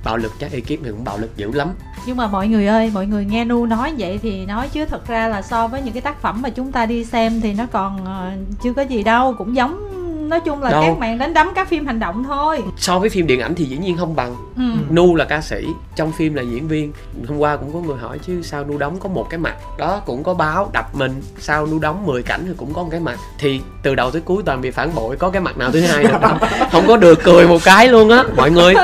bạo 0.05 0.17
lực 0.17 0.33
chắc 0.41 0.53
ekip 0.53 0.83
này 0.83 0.93
cũng 0.93 1.05
bạo 1.05 1.19
lực 1.19 1.37
dữ 1.37 1.53
lắm. 1.53 1.69
Nhưng 2.07 2.17
mà 2.17 2.27
mọi 2.27 2.49
người 2.49 2.67
ơi 2.67 2.91
mọi 2.95 3.07
người 3.07 3.25
nghe 3.25 3.45
nu 3.45 3.67
nói 3.67 3.93
vậy 3.99 4.19
thì 4.23 4.47
nói 4.47 4.69
chứ 4.73 4.85
thật 4.85 5.07
ra 5.07 5.29
là 5.29 5.43
so 5.43 5.69
với 5.69 5.83
những 5.83 5.95
cái 5.95 6.03
tác 6.03 6.23
phẩm 6.23 6.43
mà 6.43 6.51
chúng 6.51 6.73
ta 6.73 6.87
đi 6.87 7.05
xem 7.05 7.41
thì 7.41 7.55
nó 7.55 7.67
còn 7.73 8.05
ờ, 8.05 8.31
chưa 8.63 8.73
có 8.73 8.83
gì 8.83 9.03
đâu. 9.03 9.35
Cũng 9.39 9.57
giống 9.57 9.95
nói 10.29 10.41
chung 10.41 10.63
là 10.63 10.71
Đâu. 10.71 10.83
các 10.83 10.99
màn 10.99 11.19
đánh 11.19 11.35
đấm 11.35 11.49
các 11.55 11.69
phim 11.69 11.87
hành 11.87 12.01
động 12.01 12.25
thôi. 12.25 12.63
So 12.77 12.99
với 12.99 13.11
phim 13.11 13.27
điện 13.27 13.41
ảnh 13.41 13.55
thì 13.55 13.65
dĩ 13.65 13.77
nhiên 13.77 13.97
không 13.97 14.17
bằng. 14.17 14.37
Ừ. 14.57 14.63
nu 14.91 15.15
là 15.15 15.25
ca 15.25 15.41
sĩ 15.41 15.67
trong 15.97 16.13
phim 16.13 16.35
là 16.35 16.43
diễn 16.43 16.69
viên. 16.69 16.93
Hôm 17.29 17.39
qua 17.39 17.57
cũng 17.57 17.73
có 17.73 17.79
người 17.79 17.97
hỏi 17.97 18.19
chứ 18.27 18.43
sao 18.43 18.65
nu 18.65 18.79
đóng 18.79 18.99
có 19.01 19.09
một 19.09 19.27
cái 19.31 19.39
mặt? 19.39 19.55
Đó 19.79 20.03
cũng 20.07 20.23
có 20.23 20.35
báo 20.35 20.71
đập 20.73 20.95
mình 20.95 21.23
sao 21.39 21.67
nu 21.67 21.79
đóng 21.79 22.07
10 22.07 22.23
cảnh 22.23 22.45
thì 22.47 22.53
cũng 22.57 22.75
có 22.75 22.83
một 22.83 22.89
cái 22.91 23.01
mặt. 23.01 23.19
Thì 23.39 23.61
từ 23.83 23.95
đầu 23.95 24.11
tới 24.11 24.21
cuối 24.21 24.43
toàn 24.47 24.61
bị 24.61 24.71
phản 24.71 24.95
bội 24.95 25.17
có 25.17 25.31
cái 25.31 25.43
mặt 25.43 25.59
nào 25.59 25.71
thứ 25.73 25.81
hai 25.81 26.05
đâu 26.05 26.19
không, 26.21 26.39
không 26.73 26.85
có 26.87 26.97
được 26.97 27.23
cười 27.23 27.49
một 27.49 27.59
cái 27.65 27.89
luôn 27.89 28.09
á 28.09 28.25
mọi 28.37 28.51
người 28.51 28.75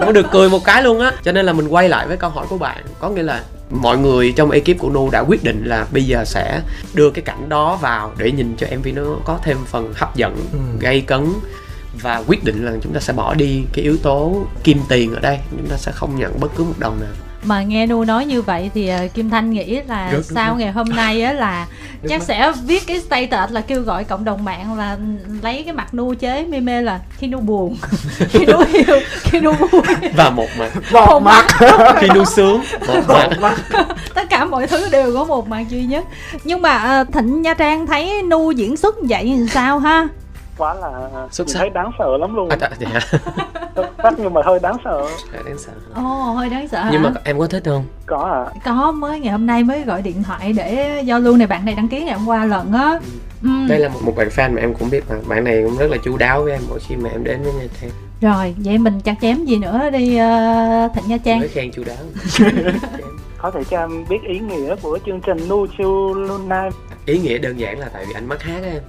không 0.00 0.06
có 0.06 0.12
được 0.12 0.26
cười 0.32 0.48
một 0.48 0.64
cái 0.64 0.82
luôn 0.82 1.00
á. 1.00 1.12
Cho 1.24 1.32
nên 1.32 1.46
là 1.46 1.52
mình 1.52 1.68
quay 1.68 1.88
lại 1.88 2.06
với 2.06 2.16
câu 2.16 2.30
hỏi 2.30 2.46
của 2.48 2.58
bạn. 2.58 2.84
Có 2.98 3.08
nghĩa 3.08 3.22
là 3.22 3.42
mọi 3.70 3.98
người 3.98 4.32
trong 4.36 4.50
ekip 4.50 4.78
của 4.78 4.90
nu 4.90 5.10
đã 5.10 5.20
quyết 5.20 5.44
định 5.44 5.64
là 5.64 5.86
bây 5.92 6.04
giờ 6.04 6.24
sẽ 6.24 6.60
đưa 6.94 7.10
cái 7.10 7.22
cảnh 7.22 7.48
đó 7.48 7.76
vào 7.80 8.12
để 8.18 8.32
nhìn 8.32 8.54
cho 8.58 8.66
mv 8.78 8.86
nó 8.94 9.02
có 9.24 9.38
thêm 9.42 9.56
phần 9.66 9.92
hấp 9.96 10.16
dẫn 10.16 10.36
Ừ. 10.52 10.58
gây 10.80 11.00
cấn. 11.00 11.26
Và 12.02 12.22
quyết 12.26 12.44
định 12.44 12.64
là 12.66 12.72
chúng 12.82 12.92
ta 12.92 13.00
sẽ 13.00 13.12
bỏ 13.12 13.34
đi 13.34 13.62
cái 13.72 13.84
yếu 13.84 13.96
tố 14.02 14.46
kim 14.64 14.78
tiền 14.88 15.14
ở 15.14 15.20
đây. 15.20 15.38
Chúng 15.50 15.66
ta 15.68 15.76
sẽ 15.76 15.92
không 15.92 16.18
nhận 16.18 16.40
bất 16.40 16.48
cứ 16.56 16.64
một 16.64 16.74
đồng 16.78 17.00
nào. 17.00 17.10
Mà 17.44 17.62
nghe 17.62 17.86
nu 17.86 18.04
nói 18.04 18.26
như 18.26 18.42
vậy 18.42 18.70
thì 18.74 18.88
ờ, 18.88 19.08
kim 19.14 19.30
thanh 19.30 19.50
nghĩ 19.50 19.80
là 19.88 20.08
nước 20.12 20.22
sau 20.24 20.52
mắt. 20.54 20.60
ngày 20.60 20.72
hôm 20.72 20.88
nay 20.88 21.22
á 21.22 21.32
là 21.32 21.66
Chắc 22.08 22.18
mắt. 22.18 22.24
sẽ 22.24 22.52
viết 22.64 22.86
cái 22.86 23.00
status 23.00 23.52
là 23.52 23.60
kêu 23.60 23.82
gọi 23.82 24.04
cộng 24.04 24.24
đồng 24.24 24.44
mạng 24.44 24.78
là 24.78 24.96
lấy 25.42 25.62
cái 25.62 25.74
mặt 25.74 25.94
nu 25.94 26.14
chế 26.14 26.46
mê 26.46 26.60
mê 26.60 26.82
là 26.82 27.00
khi 27.18 27.26
nu 27.26 27.40
buồn. 27.40 27.76
Khi 28.28 28.46
nu 28.46 28.58
yêu 28.72 29.00
khi 29.20 29.40
nu 29.40 29.52
vui. 29.52 29.82
Và 30.16 30.30
một 30.30 30.48
mặt. 30.58 30.70
Một 30.92 31.20
mặt. 31.20 31.46
khi 32.00 32.08
nu 32.14 32.24
sướng. 32.24 32.62
Một 32.86 33.00
mặt 33.08 33.28
một 33.30 33.36
mặt. 33.40 33.86
tất 34.14 34.30
cả 34.30 34.44
mọi 34.44 34.66
thứ 34.66 34.88
đều 34.88 35.14
có 35.14 35.24
một 35.24 35.48
mặt 35.48 35.64
duy 35.68 35.84
nhất. 35.84 36.04
Nhưng 36.44 36.62
mà 36.62 36.78
ờ, 36.78 37.04
thịnh 37.12 37.42
nha 37.42 37.54
trang 37.54 37.86
thấy 37.86 38.22
nu 38.22 38.50
diễn 38.50 38.76
xuất 38.76 38.96
vậy 39.02 39.24
thì 39.24 39.46
sao 39.52 39.78
ha 39.78 40.08
quá 40.60 40.74
là 40.74 41.08
Xuất 41.30 41.48
sắc. 41.48 41.58
thấy 41.58 41.70
đáng 41.70 41.90
sợ 41.98 42.16
lắm 42.20 42.36
luôn. 42.36 42.48
À, 42.48 42.56
dạ, 42.60 42.68
dạ. 42.80 43.00
xuất 43.74 43.86
sắc 44.02 44.14
nhưng 44.18 44.34
mà 44.34 44.40
hơi 44.44 44.58
đáng 44.62 44.76
sợ. 44.84 45.06
Đáng 45.44 45.58
sợ. 45.58 45.72
Ồ 45.94 46.02
hơi 46.32 46.50
đáng 46.50 46.68
sợ 46.68 46.78
hả 46.78 46.90
nhưng 46.92 47.02
mà 47.02 47.12
em 47.24 47.38
có 47.38 47.46
thích 47.46 47.62
không? 47.64 47.84
Có 48.06 48.18
à 48.18 48.60
có 48.64 48.92
mới 48.92 49.20
ngày 49.20 49.32
hôm 49.32 49.46
nay 49.46 49.64
mới 49.64 49.82
gọi 49.82 50.02
điện 50.02 50.22
thoại 50.22 50.52
để 50.52 51.02
giao 51.04 51.20
lưu 51.20 51.36
này. 51.36 51.46
Bạn 51.46 51.64
này 51.64 51.74
đăng 51.74 51.88
ký 51.88 52.04
ngày 52.04 52.18
hôm 52.18 52.28
qua 52.28 52.44
lần 52.44 52.72
á. 52.72 52.98
Ừ. 53.42 53.48
đây 53.68 53.78
là 53.78 53.88
một, 53.88 54.00
một 54.04 54.12
bạn 54.16 54.28
fan 54.28 54.54
mà 54.54 54.60
em 54.60 54.74
cũng 54.74 54.90
biết. 54.90 55.04
Mà 55.10 55.16
bạn 55.28 55.44
này 55.44 55.62
cũng 55.64 55.76
rất 55.78 55.90
là 55.90 55.96
chu 56.04 56.16
đáo 56.16 56.42
với 56.42 56.52
em. 56.52 56.62
Mỗi 56.68 56.78
khi 56.88 56.96
mà 56.96 57.10
em 57.10 57.24
đến 57.24 57.42
với 57.42 57.52
nha 57.52 57.66
trang. 57.80 57.90
Rồi 58.20 58.54
vậy 58.58 58.78
mình 58.78 59.00
chặt 59.00 59.14
chém 59.20 59.44
gì 59.44 59.56
nữa 59.56 59.90
đi 59.92 60.16
ờ, 60.16 60.88
thịnh 60.94 61.04
nha 61.08 61.18
trang? 61.24 61.38
Mới 61.38 61.48
khen 61.48 61.70
chu 61.72 61.82
đáo. 61.86 61.96
Có 63.38 63.50
thể 63.50 63.60
cho 63.70 63.78
em 63.78 64.04
biết 64.08 64.18
ý 64.28 64.38
nghĩa 64.38 64.76
của 64.82 64.98
chương 65.06 65.20
trình 65.20 65.48
Nu 65.48 65.66
Chu 65.78 66.14
Luna 66.14 66.70
ý 67.10 67.18
nghĩa 67.18 67.38
đơn 67.38 67.60
giản 67.60 67.78
là 67.78 67.88
tại 67.92 68.04
vì 68.06 68.12
anh 68.14 68.26
mắc 68.26 68.42
hát 68.42 68.62
á 68.62 68.70
em. 68.70 68.82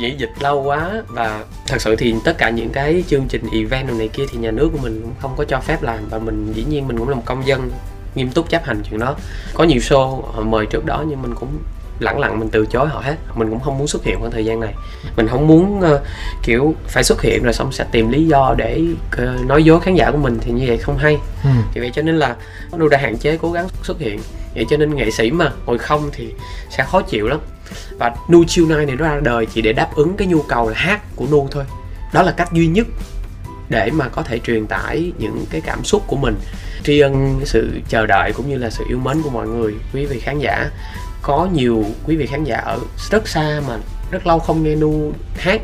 Diễn 0.00 0.20
dịch 0.20 0.30
lâu 0.40 0.62
quá 0.62 1.02
và 1.08 1.44
thật 1.66 1.80
sự 1.80 1.96
thì 1.96 2.14
tất 2.24 2.38
cả 2.38 2.50
những 2.50 2.70
cái 2.70 3.04
chương 3.08 3.26
trình 3.28 3.42
event 3.52 3.98
này 3.98 4.08
kia 4.08 4.24
thì 4.32 4.38
nhà 4.38 4.50
nước 4.50 4.68
của 4.72 4.78
mình 4.82 5.00
cũng 5.02 5.14
không 5.20 5.34
có 5.36 5.44
cho 5.44 5.60
phép 5.60 5.82
làm 5.82 6.08
và 6.10 6.18
mình 6.18 6.52
dĩ 6.52 6.64
nhiên 6.64 6.88
mình 6.88 6.98
cũng 6.98 7.08
là 7.08 7.14
một 7.14 7.22
công 7.24 7.46
dân 7.46 7.70
nghiêm 8.14 8.30
túc 8.30 8.50
chấp 8.50 8.64
hành 8.64 8.82
chuyện 8.90 9.00
đó. 9.00 9.16
Có 9.54 9.64
nhiều 9.64 9.78
show 9.78 10.22
ờ, 10.22 10.44
mời 10.44 10.66
trước 10.66 10.84
đó 10.84 11.04
nhưng 11.08 11.22
mình 11.22 11.34
cũng 11.34 11.58
lẳng 12.00 12.18
lặng 12.18 12.38
mình 12.38 12.48
từ 12.52 12.66
chối 12.66 12.88
họ 12.88 13.00
hết. 13.00 13.16
Mình 13.34 13.50
cũng 13.50 13.60
không 13.60 13.78
muốn 13.78 13.86
xuất 13.86 14.04
hiện 14.04 14.16
khoảng 14.20 14.30
thời 14.30 14.44
gian 14.44 14.60
này. 14.60 14.74
Mình 15.16 15.28
không 15.28 15.46
muốn 15.46 15.80
ờ, 15.80 16.02
kiểu 16.42 16.74
phải 16.88 17.04
xuất 17.04 17.22
hiện 17.22 17.42
rồi 17.42 17.52
xong 17.52 17.72
sẽ 17.72 17.84
tìm 17.92 18.10
lý 18.10 18.26
do 18.26 18.54
để 18.58 18.82
ờ, 19.16 19.36
nói 19.46 19.64
dối 19.64 19.80
khán 19.80 19.94
giả 19.94 20.10
của 20.10 20.18
mình 20.18 20.38
thì 20.40 20.52
như 20.52 20.64
vậy 20.66 20.78
không 20.78 20.98
hay. 20.98 21.18
Vì 21.74 21.80
vậy 21.80 21.90
cho 21.94 22.02
nên 22.02 22.16
là 22.18 22.36
Nu 22.76 22.88
đã 22.88 22.98
hạn 22.98 23.18
chế 23.18 23.38
cố 23.42 23.52
gắng 23.52 23.68
xuất 23.82 23.98
hiện. 23.98 24.20
Vậy 24.54 24.64
cho 24.70 24.76
nên 24.76 24.94
nghệ 24.94 25.10
sĩ 25.10 25.30
mà 25.30 25.52
ngồi 25.66 25.78
không 25.78 26.10
thì 26.12 26.32
sẽ 26.70 26.84
khó 26.84 27.02
chịu 27.02 27.28
lắm. 27.28 27.40
Và 27.98 28.14
Nu 28.28 28.44
Chiêu 28.44 28.66
Nai 28.66 28.86
này 28.86 28.96
nó 28.96 29.08
ra 29.08 29.20
đời 29.22 29.46
chỉ 29.46 29.62
để 29.62 29.72
đáp 29.72 29.88
ứng 29.94 30.16
cái 30.16 30.28
nhu 30.28 30.42
cầu 30.42 30.68
là 30.68 30.74
hát 30.76 31.16
của 31.16 31.26
Nu 31.30 31.48
thôi. 31.50 31.64
Đó 32.12 32.22
là 32.22 32.32
cách 32.32 32.52
duy 32.52 32.66
nhất 32.66 32.86
để 33.68 33.90
mà 33.90 34.08
có 34.08 34.22
thể 34.22 34.38
truyền 34.38 34.66
tải 34.66 35.12
những 35.18 35.44
cái 35.50 35.60
cảm 35.60 35.84
xúc 35.84 36.02
của 36.06 36.16
mình. 36.16 36.34
Tri 36.84 37.00
ân 37.00 37.40
sự 37.44 37.70
chờ 37.88 38.06
đợi 38.06 38.32
cũng 38.36 38.48
như 38.48 38.56
là 38.58 38.70
sự 38.70 38.84
yêu 38.88 38.98
mến 38.98 39.22
của 39.22 39.30
mọi 39.30 39.48
người 39.48 39.74
quý 39.94 40.06
vị 40.06 40.20
khán 40.20 40.38
giả 40.38 40.70
có 41.26 41.48
nhiều 41.52 41.84
quý 42.04 42.16
vị 42.16 42.26
khán 42.26 42.44
giả 42.44 42.56
ở 42.56 42.78
rất 43.10 43.28
xa 43.28 43.60
mà 43.68 43.78
rất 44.10 44.26
lâu 44.26 44.38
không 44.38 44.62
nghe 44.62 44.74
Nu 44.74 45.12
hát 45.36 45.60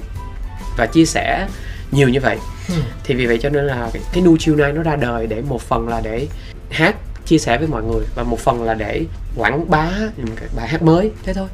và 0.79 0.87
chia 0.87 1.05
sẻ 1.05 1.49
nhiều 1.93 2.09
như 2.09 2.21
vậy. 2.21 2.39
Ừ. 2.69 2.75
thì 3.05 3.15
vì 3.15 3.27
vậy 3.27 3.39
cho 3.43 3.49
nên 3.49 3.65
là 3.65 3.91
cái, 3.93 4.03
cái 4.13 4.23
Nu 4.23 4.37
Chiêu 4.37 4.57
Nai 4.57 4.73
nó 4.73 4.83
ra 4.83 4.97
đời 4.97 5.27
để 5.27 5.43
một 5.49 5.63
phần 5.63 5.89
là 5.89 6.01
để 6.01 6.27
hát 6.71 6.97
chia 7.27 7.39
sẻ 7.39 7.59
với 7.59 7.69
mọi 7.69 7.83
người 7.83 8.05
và 8.15 8.23
một 8.23 8.39
phần 8.39 8.63
là 8.63 8.75
để 8.75 9.05
quảng 9.37 9.71
bá 9.71 9.91
những 10.17 10.37
cái 10.37 10.49
bài 10.57 10.69
hát 10.69 10.83
mới. 10.83 11.11
Thế 11.23 11.35
thôi. 11.35 11.49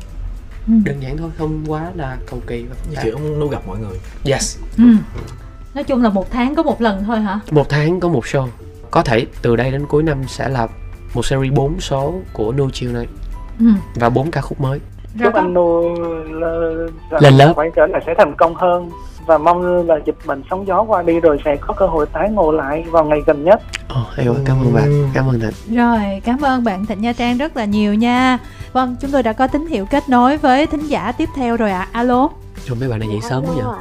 Ừ. 0.67 0.73
đơn 0.85 1.03
giản 1.03 1.17
thôi 1.17 1.31
không 1.39 1.65
quá 1.67 1.91
là 1.95 2.17
cầu 2.31 2.43
kỳ 2.47 2.63
như 2.91 2.97
kiểu 3.03 3.19
nu 3.19 3.49
gặp 3.49 3.63
mọi 3.67 3.79
người. 3.79 3.99
Yes. 4.25 4.59
Ừ. 4.79 4.85
nói 5.75 5.85
chung 5.85 6.03
là 6.03 6.09
một 6.09 6.31
tháng 6.31 6.55
có 6.55 6.63
một 6.63 6.81
lần 6.81 7.05
thôi 7.05 7.21
hả? 7.21 7.41
Một 7.51 7.69
tháng 7.69 8.01
có 8.01 8.09
một 8.09 8.25
show. 8.25 8.49
Có 8.91 9.03
thể 9.03 9.27
từ 9.43 9.57
đây 9.57 9.71
đến 9.71 9.87
cuối 9.87 10.03
năm 10.03 10.23
sẽ 10.29 10.49
là 10.49 10.67
một 11.15 11.27
series 11.27 11.53
4 11.53 11.81
số 11.81 12.15
của 12.33 12.53
Nu 12.53 12.71
Chiêu 12.71 12.93
Nai 12.93 13.07
ừ. 13.59 13.67
và 13.95 14.09
bốn 14.09 14.31
ca 14.31 14.41
khúc 14.41 14.61
mới 14.61 14.81
Rồi 15.19 15.33
chúc 15.33 15.35
anh 15.35 15.55
Nu 15.55 15.83
Lên 17.21 17.35
lớp. 17.35 17.53
quay 17.57 17.71
trở 17.77 17.87
lại 17.87 18.03
sẽ 18.07 18.15
thành 18.19 18.35
công 18.37 18.55
hơn 18.55 18.91
và 19.27 19.39
mong 19.39 19.87
là 19.87 19.99
dịch 20.07 20.17
bệnh 20.27 20.43
sóng 20.51 20.67
gió 20.67 20.83
qua 20.83 21.03
đi 21.03 21.21
rồi 21.21 21.39
sẽ 21.45 21.57
có 21.61 21.75
cơ 21.75 21.87
hội 21.87 22.07
tái 22.07 22.31
ngộ 22.31 22.53
lại 22.53 22.85
vào 22.91 23.05
ngày 23.05 23.21
gần 23.27 23.45
nhất 23.45 23.61
Ồ, 23.89 24.01
hay 24.13 24.27
quá, 24.29 24.35
cảm 24.45 24.57
ơn 24.61 24.75
bạn, 24.75 25.11
cảm 25.15 25.29
ơn 25.29 25.41
Thịnh 25.41 25.77
Rồi, 25.77 26.01
cảm 26.25 26.41
ơn 26.41 26.65
bạn 26.65 26.87
Thịnh 26.87 27.01
Nha 27.01 27.13
Trang 27.13 27.39
rất 27.39 27.57
là 27.57 27.65
nhiều 27.65 27.95
nha. 27.95 28.39
Vâng, 28.73 28.97
chúng 29.01 29.11
tôi 29.11 29.23
đã 29.23 29.33
có 29.33 29.47
tín 29.47 29.67
hiệu 29.67 29.87
kết 29.91 30.09
nối 30.09 30.37
với 30.37 30.67
thính 30.67 30.87
giả 30.87 31.13
tiếp 31.13 31.29
theo 31.37 31.57
rồi 31.57 31.71
ạ. 31.71 31.89
Alo. 31.93 32.29
Rồi 32.67 32.77
mấy 32.81 32.89
bạn 32.89 32.99
này 32.99 33.09
dậy 33.09 33.19
sớm 33.31 33.45
quá 33.47 33.53
vậy. 33.57 33.75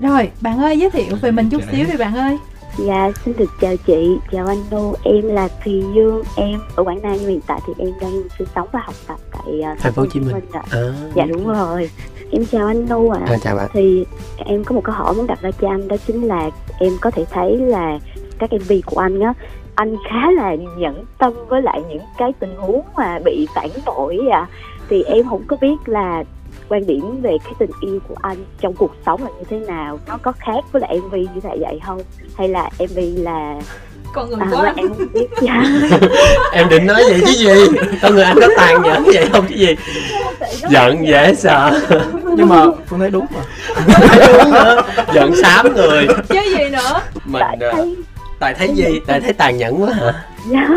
Rồi, 0.00 0.30
bạn 0.40 0.58
ơi 0.58 0.78
giới 0.78 0.90
thiệu 0.90 1.16
về 1.20 1.30
mình 1.30 1.50
chút 1.50 1.62
xíu 1.72 1.86
đi 1.90 1.96
bạn 1.98 2.14
ơi. 2.16 2.38
Dạ, 2.78 3.10
xin 3.24 3.34
được 3.38 3.50
chào 3.60 3.76
chị, 3.76 4.18
chào 4.32 4.46
anh 4.46 4.58
Nu, 4.70 4.94
em 5.04 5.22
là 5.28 5.48
Thùy 5.64 5.84
Dương, 5.94 6.22
em 6.36 6.60
ở 6.76 6.84
Quảng 6.84 7.02
Nam 7.02 7.12
nhưng 7.20 7.28
hiện 7.30 7.40
tại 7.46 7.60
thì 7.66 7.72
em 7.78 7.92
đang 8.00 8.12
sinh 8.38 8.48
sống 8.54 8.68
và 8.72 8.80
học 8.84 8.94
tập 9.06 9.16
tại 9.32 9.60
uh, 9.72 9.78
Thành 9.78 9.92
phố 9.92 10.02
Hồ 10.02 10.08
Chí 10.12 10.20
Minh. 10.20 10.36
ạ. 10.52 10.62
À, 10.70 10.80
Dạ 11.14 11.24
đúng 11.26 11.48
rồi. 11.48 11.90
Em 12.30 12.44
chào 12.46 12.66
anh 12.66 12.86
Nu 12.88 13.10
ạ. 13.10 13.20
à, 13.26 13.36
chào 13.42 13.56
bạn 13.56 13.70
Thì 13.72 14.04
em 14.38 14.64
có 14.64 14.74
một 14.74 14.80
câu 14.84 14.94
hỏi 14.94 15.14
muốn 15.14 15.26
đặt 15.26 15.42
ra 15.42 15.50
cho 15.60 15.68
anh 15.68 15.88
đó 15.88 15.96
chính 16.06 16.22
là 16.28 16.50
em 16.78 16.92
có 17.00 17.10
thể 17.10 17.24
thấy 17.30 17.56
là 17.56 17.98
các 18.38 18.50
MV 18.52 18.72
của 18.86 19.00
anh 19.00 19.20
á 19.20 19.34
anh 19.74 19.96
khá 20.10 20.30
là 20.30 20.54
nhẫn 20.54 21.04
tâm 21.18 21.32
với 21.48 21.62
lại 21.62 21.82
những 21.88 22.02
cái 22.18 22.32
tình 22.40 22.56
huống 22.56 22.82
mà 22.96 23.18
bị 23.24 23.46
phản 23.54 23.68
bội 23.86 24.18
ạ 24.32 24.46
thì 24.88 25.02
em 25.02 25.28
không 25.28 25.42
có 25.46 25.56
biết 25.60 25.76
là 25.86 26.24
quan 26.72 26.86
điểm 26.86 27.20
về 27.22 27.36
cái 27.44 27.52
tình 27.58 27.70
yêu 27.80 27.98
của 28.08 28.14
anh 28.22 28.36
trong 28.60 28.74
cuộc 28.74 28.94
sống 29.06 29.22
là 29.22 29.30
như 29.38 29.44
thế 29.50 29.58
nào 29.58 29.98
nó 30.06 30.18
có 30.22 30.32
khác 30.32 30.64
với 30.72 30.82
lại 30.82 31.00
MV 31.00 31.14
như 31.14 31.40
thế 31.42 31.56
vậy 31.60 31.80
không 31.86 32.02
hay 32.36 32.48
là 32.48 32.70
MV 32.78 32.98
là 33.16 33.54
Con 34.14 34.28
người 34.30 34.38
à, 34.40 34.48
quá. 34.52 34.72
em 34.76 34.88
không 34.88 35.06
biết 35.12 35.26
dạ. 35.40 35.62
Em 36.52 36.68
định 36.68 36.86
nói 36.86 37.02
vậy 37.08 37.20
chứ 37.26 37.32
gì 37.32 37.78
Con 38.02 38.14
người 38.14 38.24
anh 38.24 38.36
có 38.40 38.48
tàn 38.56 38.82
nhẫn 38.82 39.04
vậy 39.04 39.28
không 39.32 39.46
chứ 39.48 39.54
gì 39.54 39.76
Giận 40.70 41.06
dễ 41.08 41.34
sợ 41.34 41.80
nhưng 42.36 42.48
mà 42.48 42.64
phương 42.88 42.98
thấy 42.98 43.10
đúng 43.10 43.26
mà 43.34 43.40
Đúng 44.38 44.50
nữa. 44.52 44.82
Giận 45.14 45.32
xám 45.42 45.74
người 45.74 46.06
Chứ 46.28 46.38
gì 46.44 46.68
nữa. 46.72 47.00
Mình 47.24 47.42
tại 47.42 47.56
ờ, 47.60 47.72
thấy 47.72 47.96
Tại 48.38 48.54
thấy 48.54 48.68
gì? 48.74 49.00
Tại 49.06 49.20
thấy 49.20 49.32
tàn 49.32 49.56
nhẫn 49.56 49.82
quá 49.82 49.92
hả? 49.92 50.12
dạ, 50.50 50.68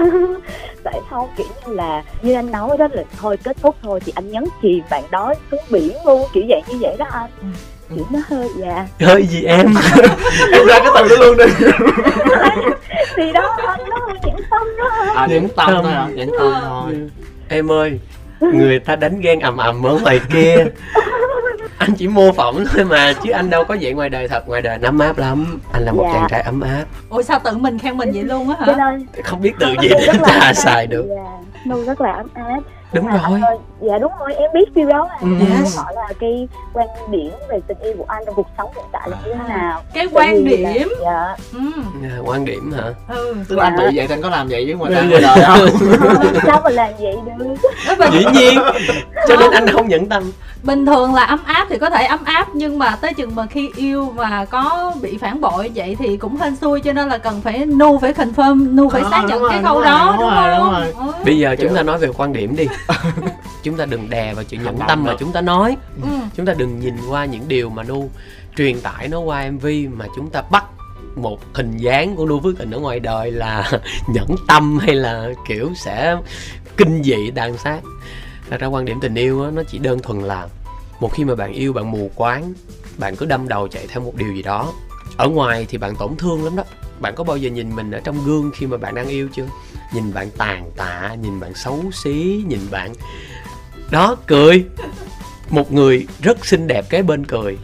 vậy 0.86 1.02
không 1.10 1.28
kiểu 1.38 1.48
như 1.68 1.74
là 1.74 2.04
như 2.22 2.34
anh 2.34 2.52
nói 2.52 2.78
đó 2.78 2.88
là 2.92 3.04
thôi 3.22 3.38
kết 3.44 3.58
thúc 3.62 3.76
thôi 3.84 4.00
thì 4.06 4.12
anh 4.16 4.32
nhấn 4.32 4.44
chìm 4.62 4.84
bạn 4.90 5.04
đó 5.12 5.34
xuống 5.52 5.62
biển 5.70 5.92
luôn 6.06 6.28
kiểu 6.34 6.44
vậy 6.50 6.62
như 6.68 6.78
vậy 6.82 6.96
đó 7.00 7.06
anh. 7.12 7.30
Ừ. 7.42 7.96
kiểu 7.96 8.06
nó 8.12 8.20
hơi 8.28 8.50
dạ. 8.58 8.88
Hơi 9.08 9.24
gì 9.24 9.44
em? 9.44 9.74
Em 10.54 10.66
ra 10.68 10.80
cái 10.80 10.90
từ 10.96 11.08
đó 11.10 11.16
luôn 11.26 11.38
đi. 11.38 11.46
Thì 13.16 13.32
đó 13.32 13.58
anh 13.68 13.80
nó 13.90 13.98
hơi 14.08 14.18
nhẫn 14.26 14.36
tâm 14.52 14.68
đó 14.78 14.90
à 15.16 15.28
nhẫn 15.28 15.48
tâm 15.56 15.68
Tâm. 15.68 15.84
thôi 15.84 15.92
hả? 15.92 16.08
Nhẫn 16.14 16.30
tâm 16.40 16.54
thôi. 16.64 16.94
Em 17.50 17.72
ơi 17.72 18.00
người 18.40 18.80
ta 18.80 18.96
đánh 18.96 19.22
ghen 19.22 19.40
ầm 19.40 19.58
ầm 19.58 19.84
ở 19.86 19.98
ngoài 20.02 20.20
kia 20.34 20.66
anh 21.78 21.94
chỉ 21.98 22.08
mô 22.08 22.32
phỏng 22.32 22.66
thôi 22.74 22.86
mà 22.86 23.14
chứ 23.24 23.32
anh 23.32 23.50
đâu 23.50 23.64
có 23.64 23.78
vậy 23.82 23.94
ngoài 23.94 24.10
đời 24.10 24.28
thật. 24.28 24.48
Ngoài 24.48 24.62
đời 24.62 24.74
anh 24.74 24.82
ấm 24.82 25.00
áp 25.00 25.18
lắm. 25.18 25.60
Anh 25.74 25.84
là 25.86 25.92
một 25.92 26.04
Dạ. 26.08 26.14
chàng 26.20 26.28
trai 26.30 26.42
ấm 26.42 26.62
áp. 26.62 26.84
Ủa 27.10 27.22
sao 27.22 27.40
tự 27.44 27.58
mình 27.58 27.80
khen 27.80 27.98
mình 27.98 28.12
vậy 28.12 28.24
luôn 28.24 28.50
á 28.50 28.56
hả? 28.76 28.98
Không 29.24 29.42
biết 29.42 29.54
từ 29.60 29.68
gì 29.82 29.88
để 29.90 30.06
rất 30.06 30.16
là 30.22 30.28
ta 30.40 30.54
xài 30.54 30.88
được. 30.88 31.06
Dạ 31.10 31.32
Nô 31.66 31.84
rất 31.84 32.02
là 32.02 32.12
ấm 32.14 32.28
áp 32.34 32.60
đúng 32.96 33.06
Mà 33.06 33.12
rồi. 33.12 33.22
anh 33.24 33.42
ơi, 33.42 33.58
dạ 33.82 33.98
đúng 33.98 34.12
rồi 34.20 34.34
em 34.36 34.50
biết 34.54 34.76
điều 34.76 34.90
đó 34.90 35.08
mà. 35.10 35.16
Ừ. 35.22 35.28
Em 35.40 35.60
Yes. 35.62 35.78
hỏi 35.78 35.94
là 35.96 36.08
cái 36.20 36.48
quan 36.74 36.88
điểm 37.12 37.32
về 37.50 37.60
tình 37.68 37.78
yêu 37.82 37.94
của 37.98 38.06
anh 38.08 38.24
trong 38.26 38.36
cuộc 38.36 38.48
sống 38.58 38.70
hiện 38.76 38.86
tại 38.92 39.10
là 39.10 39.18
như 39.26 39.34
thế 39.34 39.54
nào? 39.54 39.82
Cái 39.94 40.08
quan 40.12 40.44
vì 40.46 40.58
là- 40.58 40.74
điểm. 40.74 40.88
Dạ. 41.02 41.36
Ừ. 41.54 41.60
À, 42.04 42.18
quan 42.26 42.46
điểm 42.46 42.72
hả? 42.72 42.84
Ừ. 43.10 43.36
Tức 43.50 43.56
là 43.56 43.64
anh 43.64 43.76
Dạ. 43.78 43.86
bị 43.88 43.98
vậy 43.98 44.08
thì 44.08 44.14
anh 44.14 44.22
có 44.22 44.30
làm 44.30 44.48
vậy 44.48 44.66
với 44.66 44.74
ngoài 44.76 44.94
Ừ. 44.96 45.08
đời 45.12 45.22
đời 45.22 45.38
không? 45.48 45.70
Sao 46.46 46.62
mà 46.64 46.70
làm 46.70 46.90
vậy 47.00 47.16
được? 47.38 47.56
Dĩ 48.12 48.26
nhiên. 48.34 48.60
cho 49.28 49.36
nên 49.40 49.52
anh 49.52 49.68
không 49.68 49.88
nhẫn 49.88 50.10
tâm. 50.10 50.32
Bình 50.64 50.86
thường 50.86 51.14
là 51.14 51.24
ấm 51.24 51.40
áp 51.46 51.66
thì 51.70 51.78
có 51.78 51.90
thể 51.90 52.06
ấm 52.06 52.20
áp 52.24 52.48
nhưng 52.54 52.80
mà 52.80 52.98
tới 53.02 53.14
chừng 53.14 53.36
mà 53.36 53.46
khi 53.46 53.70
yêu 53.76 54.14
mà 54.16 54.46
có 54.46 54.94
bị 55.02 55.18
phản 55.18 55.42
bội 55.42 55.72
vậy 55.76 55.96
thì 56.00 56.18
cũng 56.18 56.38
hên 56.38 56.56
xui 56.56 56.82
cho 56.82 56.94
nên 56.94 57.10
là 57.10 57.18
cần 57.18 57.42
phải 57.42 57.66
nu 57.66 58.00
phải 58.00 58.14
confirm 58.14 58.76
nu 58.76 58.90
phải 58.90 59.02
Ờ, 59.02 59.08
xác 59.12 59.22
đúng 59.22 59.30
nhận 59.30 59.40
rồi, 59.42 59.50
cái 59.52 59.60
đúng 59.60 59.66
khâu 59.68 59.76
rồi, 59.76 59.86
đó 59.86 60.06
đúng 60.18 60.20
đúng 60.20 60.36
rồi, 60.36 60.50
đúng 60.50 60.60
không 60.60 60.72
rồi. 60.74 60.94
Ừ. 61.18 61.24
bây 61.26 61.38
giờ 61.38 61.56
chúng 61.62 61.76
ta 61.76 61.84
nói 61.84 61.98
về 61.98 62.08
quan 62.18 62.34
điểm 62.34 62.56
đi 62.56 62.68
chúng 63.64 63.78
ta 63.78 63.86
đừng 63.86 64.10
đè 64.10 64.34
vào 64.34 64.44
chuyện 64.44 64.64
nhẫn 64.64 64.80
tâm 64.88 65.04
mà 65.04 65.16
chúng 65.20 65.32
ta 65.32 65.42
nói. 65.42 65.78
Ừ. 66.02 66.10
chúng 66.36 66.46
ta 66.46 66.54
đừng 66.54 66.80
nhìn 66.80 66.96
qua 67.10 67.26
những 67.26 67.48
điều 67.48 67.70
mà 67.70 67.84
nu 67.84 68.10
truyền 68.58 68.82
tải 68.82 69.08
nó 69.08 69.20
qua 69.20 69.52
mv 69.52 69.66
mà 69.94 70.06
chúng 70.16 70.30
ta 70.30 70.42
bắt 70.52 70.66
một 71.16 71.40
hình 71.54 71.78
dáng 71.78 72.16
của 72.16 72.26
nu 72.26 72.40
phước 72.40 72.58
tình 72.58 72.72
ở 72.72 72.80
ngoài 72.80 73.00
đời 73.00 73.32
là 73.32 73.72
nhẫn 74.08 74.36
tâm 74.48 74.78
hay 74.78 74.96
là 74.96 75.28
kiểu 75.48 75.72
sẽ 75.86 76.16
kinh 76.78 77.04
dị 77.04 77.32
tàn 77.36 77.58
sát. 77.58 77.80
Thật 78.50 78.60
ra 78.60 78.68
quan 78.68 78.86
điểm 78.86 79.00
tình 79.02 79.16
yêu 79.16 79.44
á, 79.44 79.52
nó 79.52 79.64
chỉ 79.64 79.78
đơn 79.78 80.00
thuần 80.00 80.22
là 80.22 80.48
một 81.00 81.14
khi 81.14 81.24
mà 81.24 81.36
bạn 81.36 81.54
yêu 81.54 81.74
bạn 81.74 81.92
mù 81.92 82.12
quáng 82.16 82.54
bạn 82.98 83.16
cứ 83.16 83.26
đâm 83.26 83.48
đầu 83.48 83.68
chạy 83.68 83.88
theo 83.88 84.04
một 84.04 84.16
điều 84.16 84.34
gì 84.34 84.44
đó. 84.44 84.74
Ở 85.18 85.30
ngoài 85.30 85.66
thì 85.70 85.78
bạn 85.78 85.96
tổn 85.96 86.16
thương 86.18 86.44
lắm 86.44 86.56
đó. 86.56 86.64
Bạn 87.00 87.16
có 87.16 87.24
bao 87.24 87.38
giờ 87.38 87.50
nhìn 87.50 87.76
mình 87.76 87.92
ở 87.92 88.00
trong 88.04 88.26
gương 88.26 88.52
khi 88.56 88.66
mà 88.66 88.78
bạn 88.78 88.96
đang 88.96 89.08
yêu 89.08 89.30
chưa 89.34 89.46
nhìn 89.96 90.14
bạn 90.14 90.30
tàn 90.38 90.72
tạ 90.78 91.16
nhìn 91.22 91.40
bạn 91.40 91.54
xấu 91.54 91.84
xí 91.92 92.44
nhìn 92.48 92.60
bạn 92.72 92.94
đó 93.92 94.16
cười. 94.28 94.66
Một 95.50 95.72
người 95.72 96.08
rất 96.22 96.46
xinh 96.46 96.68
đẹp 96.68 96.86
cái 96.90 97.04
bên 97.04 97.26
cười. 97.26 97.58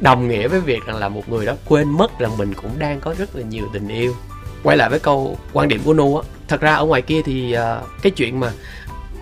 Đồng 0.00 0.28
nghĩa 0.28 0.48
với 0.48 0.60
việc 0.60 0.86
rằng 0.86 0.96
là 0.96 1.08
một 1.08 1.28
người 1.28 1.46
đó 1.46 1.52
quên 1.68 1.90
mất 1.90 2.18
rằng 2.18 2.36
mình 2.36 2.54
cũng 2.54 2.78
đang 2.78 3.00
có 3.00 3.14
rất 3.18 3.36
là 3.36 3.42
nhiều 3.42 3.68
tình 3.72 3.88
yêu. 3.88 4.16
Quay 4.62 4.76
lại 4.76 4.90
với 4.90 4.98
câu 4.98 5.38
quan 5.52 5.68
điểm 5.68 5.80
của 5.84 5.94
nu 5.94 6.16
á 6.16 6.22
thật 6.48 6.60
ra 6.60 6.74
ở 6.74 6.84
ngoài 6.84 7.02
kia 7.02 7.22
thì 7.24 7.56
uh, 7.56 7.86
cái 8.02 8.10
chuyện 8.10 8.40
mà 8.40 8.52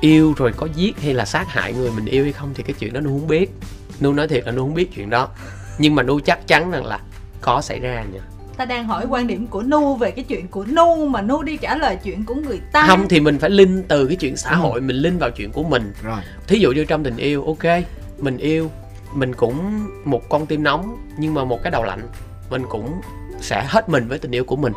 yêu 0.00 0.34
rồi 0.36 0.52
có 0.56 0.68
giết 0.74 1.00
hay 1.00 1.14
là 1.14 1.24
sát 1.24 1.48
hại 1.48 1.72
người 1.72 1.90
mình 1.90 2.06
yêu 2.06 2.24
hay 2.24 2.32
không 2.32 2.54
thì 2.54 2.62
cái 2.62 2.74
chuyện 2.78 2.92
đó 2.92 3.00
nu 3.00 3.18
không 3.18 3.28
biết. 3.28 3.50
Nu 4.00 4.12
nói 4.12 4.28
thiệt 4.28 4.46
là 4.46 4.52
nu 4.52 4.62
không 4.62 4.74
biết 4.74 4.88
chuyện 4.94 5.10
đó. 5.10 5.28
Nhưng 5.78 5.94
mà 5.94 6.02
nu 6.02 6.20
chắc 6.20 6.46
chắn 6.46 6.70
rằng 6.70 6.86
là 6.86 7.00
có 7.40 7.60
xảy 7.60 7.80
ra 7.80 8.04
nha 8.12 8.20
ta 8.58 8.64
đang 8.64 8.86
hỏi 8.86 9.06
quan 9.08 9.26
điểm 9.26 9.46
của 9.46 9.62
nu 9.62 9.94
về 9.94 10.10
cái 10.10 10.24
chuyện 10.24 10.48
của 10.48 10.64
nu 10.64 11.06
mà 11.06 11.22
nu 11.22 11.42
đi 11.42 11.56
trả 11.56 11.76
lời 11.76 11.98
chuyện 12.04 12.24
của 12.24 12.34
người 12.34 12.60
ta. 12.72 12.86
Không 12.86 13.08
thì 13.08 13.20
mình 13.20 13.38
phải 13.38 13.50
linh 13.50 13.82
từ 13.88 14.06
cái 14.06 14.16
chuyện 14.16 14.36
xã 14.36 14.54
hội 14.54 14.80
mình 14.80 14.96
linh 14.96 15.18
vào 15.18 15.30
chuyện 15.30 15.52
của 15.52 15.62
mình. 15.62 15.92
Rồi. 16.02 16.20
Thí 16.46 16.58
dụ 16.58 16.72
như 16.72 16.84
trong 16.84 17.04
tình 17.04 17.16
yêu 17.16 17.44
ok 17.44 17.82
mình 18.18 18.36
yêu 18.36 18.70
mình 19.12 19.34
cũng 19.34 19.86
một 20.04 20.28
con 20.28 20.46
tim 20.46 20.62
nóng 20.62 20.96
nhưng 21.18 21.34
mà 21.34 21.44
một 21.44 21.62
cái 21.62 21.70
đầu 21.70 21.84
lạnh 21.84 22.08
mình 22.50 22.62
cũng 22.68 23.00
sẽ 23.40 23.64
hết 23.68 23.88
mình 23.88 24.08
với 24.08 24.18
tình 24.18 24.30
yêu 24.30 24.44
của 24.44 24.56
mình. 24.56 24.72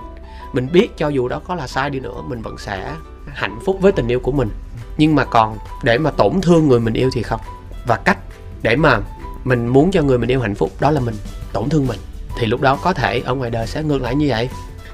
Mình 0.54 0.68
biết 0.74 0.98
cho 0.98 1.08
dù 1.08 1.28
đó 1.28 1.42
có 1.48 1.56
là 1.56 1.68
sai 1.68 1.90
đi 1.90 2.00
nữa 2.00 2.22
mình 2.28 2.42
vẫn 2.42 2.58
sẽ 2.58 2.96
hạnh 3.28 3.60
phúc 3.66 3.78
với 3.82 3.92
tình 3.92 4.08
yêu 4.08 4.20
của 4.20 4.32
mình. 4.32 4.50
Nhưng 4.98 5.16
mà 5.16 5.26
còn 5.26 5.58
để 5.84 5.98
mà 5.98 6.12
tổn 6.12 6.42
thương 6.42 6.68
người 6.68 6.80
mình 6.80 6.94
yêu 6.94 7.10
thì 7.14 7.24
không. 7.24 7.42
Và 7.88 7.98
cách 7.98 8.18
để 8.62 8.76
mà 8.76 9.00
mình 9.44 9.68
muốn 9.68 9.92
cho 9.92 10.02
người 10.02 10.18
mình 10.18 10.32
yêu 10.32 10.42
hạnh 10.42 10.56
phúc 10.56 10.72
đó 10.80 10.92
là 10.92 11.00
mình 11.00 11.16
tổn 11.54 11.70
thương 11.70 11.88
mình 11.88 12.00
thì 12.38 12.48
lúc 12.48 12.62
đó 12.62 12.78
có 12.82 12.94
thể 12.94 13.22
ở 13.26 13.34
ngoài 13.36 13.50
đời 13.52 13.68
sẽ 13.68 13.84
ngược 13.84 14.02
lại 14.02 14.16
như 14.16 14.26
vậy. 14.30 14.50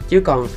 Chứ 0.09 0.21
còn 0.25 0.47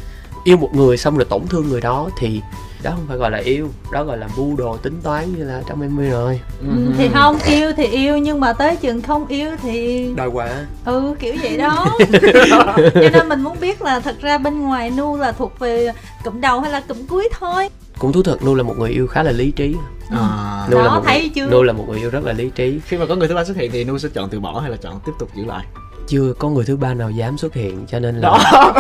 yêu 0.45 0.57
một 0.57 0.75
người 0.75 0.97
xong 0.97 1.17
rồi 1.17 1.25
tổn 1.25 1.47
thương 1.47 1.69
người 1.69 1.81
đó 1.81 2.11
thì 2.19 2.41
đó 2.83 2.91
không 2.91 3.05
phải 3.09 3.17
gọi 3.17 3.31
là 3.31 3.39
yêu 3.39 3.69
đó 3.93 4.05
gọi 4.05 4.19
là 4.19 4.29
mưu 4.37 4.57
đồ 4.57 4.77
tính 4.77 5.01
toán 5.03 5.35
như 5.37 5.45
là 5.45 5.63
trong 5.69 5.83
em 5.83 6.11
rồi. 6.11 6.41
Ừ, 6.61 6.93
thì 6.99 7.09
không 7.15 7.39
yêu 7.47 7.73
thì 7.77 7.87
yêu 7.87 8.19
nhưng 8.19 8.41
mà 8.41 8.53
tới 8.53 8.77
chừng 8.77 9.03
không 9.03 9.27
yêu 9.27 9.51
thì 9.63 10.07
đòi 10.17 10.29
quả 10.29 10.67
ừ 10.85 11.15
kiểu 11.19 11.35
vậy 11.43 11.57
đó. 11.57 11.87
Cho 12.95 13.09
nên 13.13 13.29
mình 13.29 13.41
muốn 13.43 13.57
biết 13.61 13.83
là 13.83 14.01
thật 14.01 14.17
ra 14.21 14.39
bên 14.39 14.61
ngoài 14.61 14.91
nu 14.91 15.17
là 15.17 15.33
thuộc 15.33 15.59
về 15.59 15.93
cụm 16.25 16.41
đầu 16.41 16.61
hay 16.61 16.73
là 16.73 16.81
cụm 16.81 17.07
cuối 17.07 17.29
thôi? 17.39 17.69
Cũng 17.99 18.13
thú 18.13 18.23
thật 18.23 18.43
nu 18.45 18.55
là 18.55 18.63
một 18.63 18.79
người 18.79 18.91
yêu 18.91 19.07
khá 19.07 19.23
là 19.23 19.33
lý 19.33 19.51
trí. 19.51 19.75
À, 20.11 20.67
nu 20.71 20.79
là 20.79 20.85
Đó, 20.85 20.95
một 20.95 21.03
thấy 21.05 21.21
người, 21.21 21.29
chưa? 21.29 21.47
nu 21.47 21.63
là 21.63 21.73
một 21.73 21.85
người 21.89 21.99
yêu 22.01 22.11
rất 22.11 22.25
là 22.25 22.33
lý 22.33 22.51
trí. 22.55 22.81
Khi 22.87 22.97
mà 22.97 23.07
có 23.07 23.17
người 23.17 23.29
thứ 23.29 23.35
ba 23.35 23.45
xuất 23.45 23.57
hiện 23.57 23.71
thì 23.73 23.85
nu 23.85 23.99
sẽ 23.99 24.09
chọn 24.15 24.29
từ 24.29 24.41
bỏ 24.41 24.61
hay 24.61 24.71
là 24.71 24.77
chọn 24.77 25.01
tiếp 25.07 25.13
tục 25.19 25.31
giữ 25.37 25.45
lại 25.45 25.65
chưa 26.11 26.33
có 26.39 26.49
người 26.49 26.65
thứ 26.65 26.77
ba 26.77 26.95
nào 26.95 27.11
dám 27.11 27.39
xuất 27.39 27.55
hiện 27.55 27.87
cho 27.87 27.99
nên 27.99 28.17
là 28.17 28.29
đó. 28.29 28.73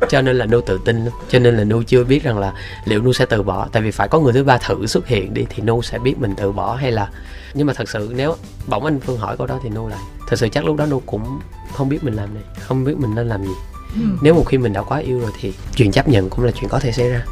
cho 0.08 0.22
nên 0.22 0.38
là 0.38 0.46
nu 0.46 0.60
tự 0.60 0.80
tin. 0.84 1.04
Cho 1.28 1.38
nên 1.38 1.56
là 1.56 1.64
nu 1.64 1.82
chưa 1.82 2.04
biết 2.04 2.22
rằng 2.22 2.38
là 2.38 2.52
liệu 2.84 3.02
nu 3.02 3.12
sẽ 3.12 3.26
từ 3.26 3.42
bỏ. 3.42 3.68
Tại 3.72 3.82
vì 3.82 3.90
phải 3.90 4.08
có 4.08 4.20
người 4.20 4.32
thứ 4.32 4.44
ba 4.44 4.58
thử 4.58 4.86
xuất 4.86 5.06
hiện 5.06 5.34
đi 5.34 5.46
thì 5.50 5.62
nu 5.62 5.82
sẽ 5.82 5.98
biết 5.98 6.14
mình 6.18 6.34
từ 6.36 6.52
bỏ 6.52 6.74
hay 6.74 6.92
là 6.92 7.08
nhưng 7.54 7.66
mà 7.66 7.72
thật 7.72 7.88
sự 7.88 8.12
nếu 8.16 8.36
bỗng 8.66 8.84
anh 8.84 9.00
phương 9.00 9.18
hỏi 9.18 9.36
câu 9.36 9.46
đó 9.46 9.58
thì 9.62 9.68
nu 9.68 9.88
lại 9.88 10.00
thật 10.28 10.36
sự 10.36 10.48
chắc 10.48 10.64
lúc 10.64 10.76
đó 10.76 10.86
nu 10.86 11.02
cũng 11.06 11.40
không 11.72 11.88
biết 11.88 12.04
mình 12.04 12.14
làm 12.14 12.34
này 12.34 12.42
không 12.60 12.84
biết 12.84 12.94
mình 12.98 13.14
nên 13.14 13.28
làm 13.28 13.42
gì. 13.44 13.52
Ừ. 13.94 14.00
nếu 14.22 14.34
một 14.34 14.44
khi 14.46 14.58
mình 14.58 14.72
đã 14.72 14.82
quá 14.82 14.98
yêu 14.98 15.20
rồi 15.20 15.30
thì 15.40 15.52
chuyện 15.76 15.92
chấp 15.92 16.08
nhận 16.08 16.30
cũng 16.30 16.44
là 16.44 16.50
chuyện 16.50 16.70
có 16.70 16.78
thể 16.78 16.92
xảy 16.92 17.08
ra. 17.08 17.24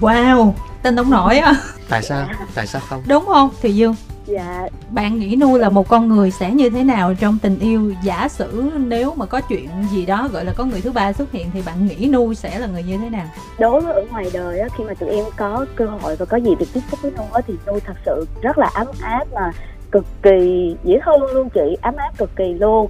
Wow 0.00 0.52
tên 0.82 0.96
ông 0.96 1.10
nổi 1.10 1.38
á. 1.38 1.54
Tại 1.88 2.02
sao? 2.02 2.28
Tại 2.54 2.66
sao 2.66 2.82
không? 2.88 3.02
Đúng 3.06 3.26
không? 3.26 3.50
Thì 3.62 3.74
dương 3.74 3.94
dạ. 4.30 4.68
Bạn 4.90 5.18
nghĩ 5.18 5.36
nu 5.36 5.58
là 5.58 5.68
một 5.68 5.88
con 5.88 6.08
người 6.08 6.30
sẽ 6.30 6.50
như 6.50 6.70
thế 6.70 6.84
nào 6.84 7.14
trong 7.14 7.38
tình 7.42 7.58
yêu? 7.58 7.92
Giả 8.02 8.28
sử 8.28 8.70
nếu 8.78 9.14
mà 9.16 9.26
có 9.26 9.40
chuyện 9.40 9.68
gì 9.90 10.06
đó 10.06 10.28
gọi 10.32 10.44
là 10.44 10.52
có 10.56 10.64
người 10.64 10.80
thứ 10.80 10.92
ba 10.92 11.12
xuất 11.12 11.32
hiện 11.32 11.46
thì 11.54 11.62
bạn 11.66 11.86
nghĩ 11.86 12.08
nu 12.08 12.34
sẽ 12.34 12.58
là 12.58 12.66
người 12.66 12.82
như 12.82 12.98
thế 12.98 13.10
nào? 13.10 13.26
Đối 13.58 13.80
với 13.80 13.94
ở 13.94 14.04
ngoài 14.10 14.26
đời 14.32 14.60
á, 14.60 14.68
khi 14.76 14.84
mà 14.84 14.94
tụi 14.94 15.10
em 15.10 15.24
có 15.36 15.66
cơ 15.76 15.86
hội 15.86 16.16
và 16.16 16.26
có 16.26 16.36
gì 16.36 16.54
được 16.58 16.66
tiếp 16.74 16.80
xúc 16.90 17.02
với 17.02 17.12
Nu 17.16 17.22
á, 17.32 17.40
thì 17.46 17.54
Nu 17.66 17.78
thật 17.86 17.96
sự 18.06 18.26
rất 18.42 18.58
là 18.58 18.70
ấm 18.74 18.86
áp 19.00 19.24
mà 19.34 19.52
cực 19.90 20.04
kỳ 20.22 20.76
dễ 20.84 21.00
thương 21.04 21.32
luôn 21.34 21.48
chị. 21.50 21.76
Ấm 21.82 21.96
áp 21.96 22.18
cực 22.18 22.36
kỳ 22.36 22.54
luôn. 22.54 22.88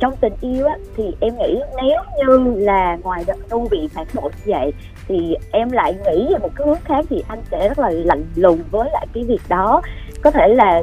Trong 0.00 0.16
tình 0.20 0.32
yêu 0.40 0.66
á, 0.66 0.76
thì 0.96 1.04
em 1.20 1.34
nghĩ 1.38 1.60
nếu 1.82 2.02
như 2.18 2.54
là 2.64 2.98
ngoài 3.02 3.24
đời 3.26 3.36
Nu 3.50 3.68
bị 3.70 3.88
phản 3.94 4.06
bội 4.14 4.30
như 4.44 4.52
vậy 4.52 4.72
thì 5.08 5.36
em 5.50 5.70
lại 5.70 5.94
nghĩ 5.94 6.26
về 6.30 6.38
một 6.38 6.50
cái 6.54 6.66
hướng 6.66 6.80
khác 6.84 7.04
thì 7.10 7.24
anh 7.28 7.42
sẽ 7.50 7.68
rất 7.68 7.78
là 7.78 7.90
lạnh 7.90 8.24
lùng 8.34 8.58
với 8.70 8.90
lại 8.92 9.06
cái 9.14 9.24
việc 9.24 9.40
đó 9.48 9.82
có 10.22 10.30
thể 10.30 10.48
là 10.48 10.82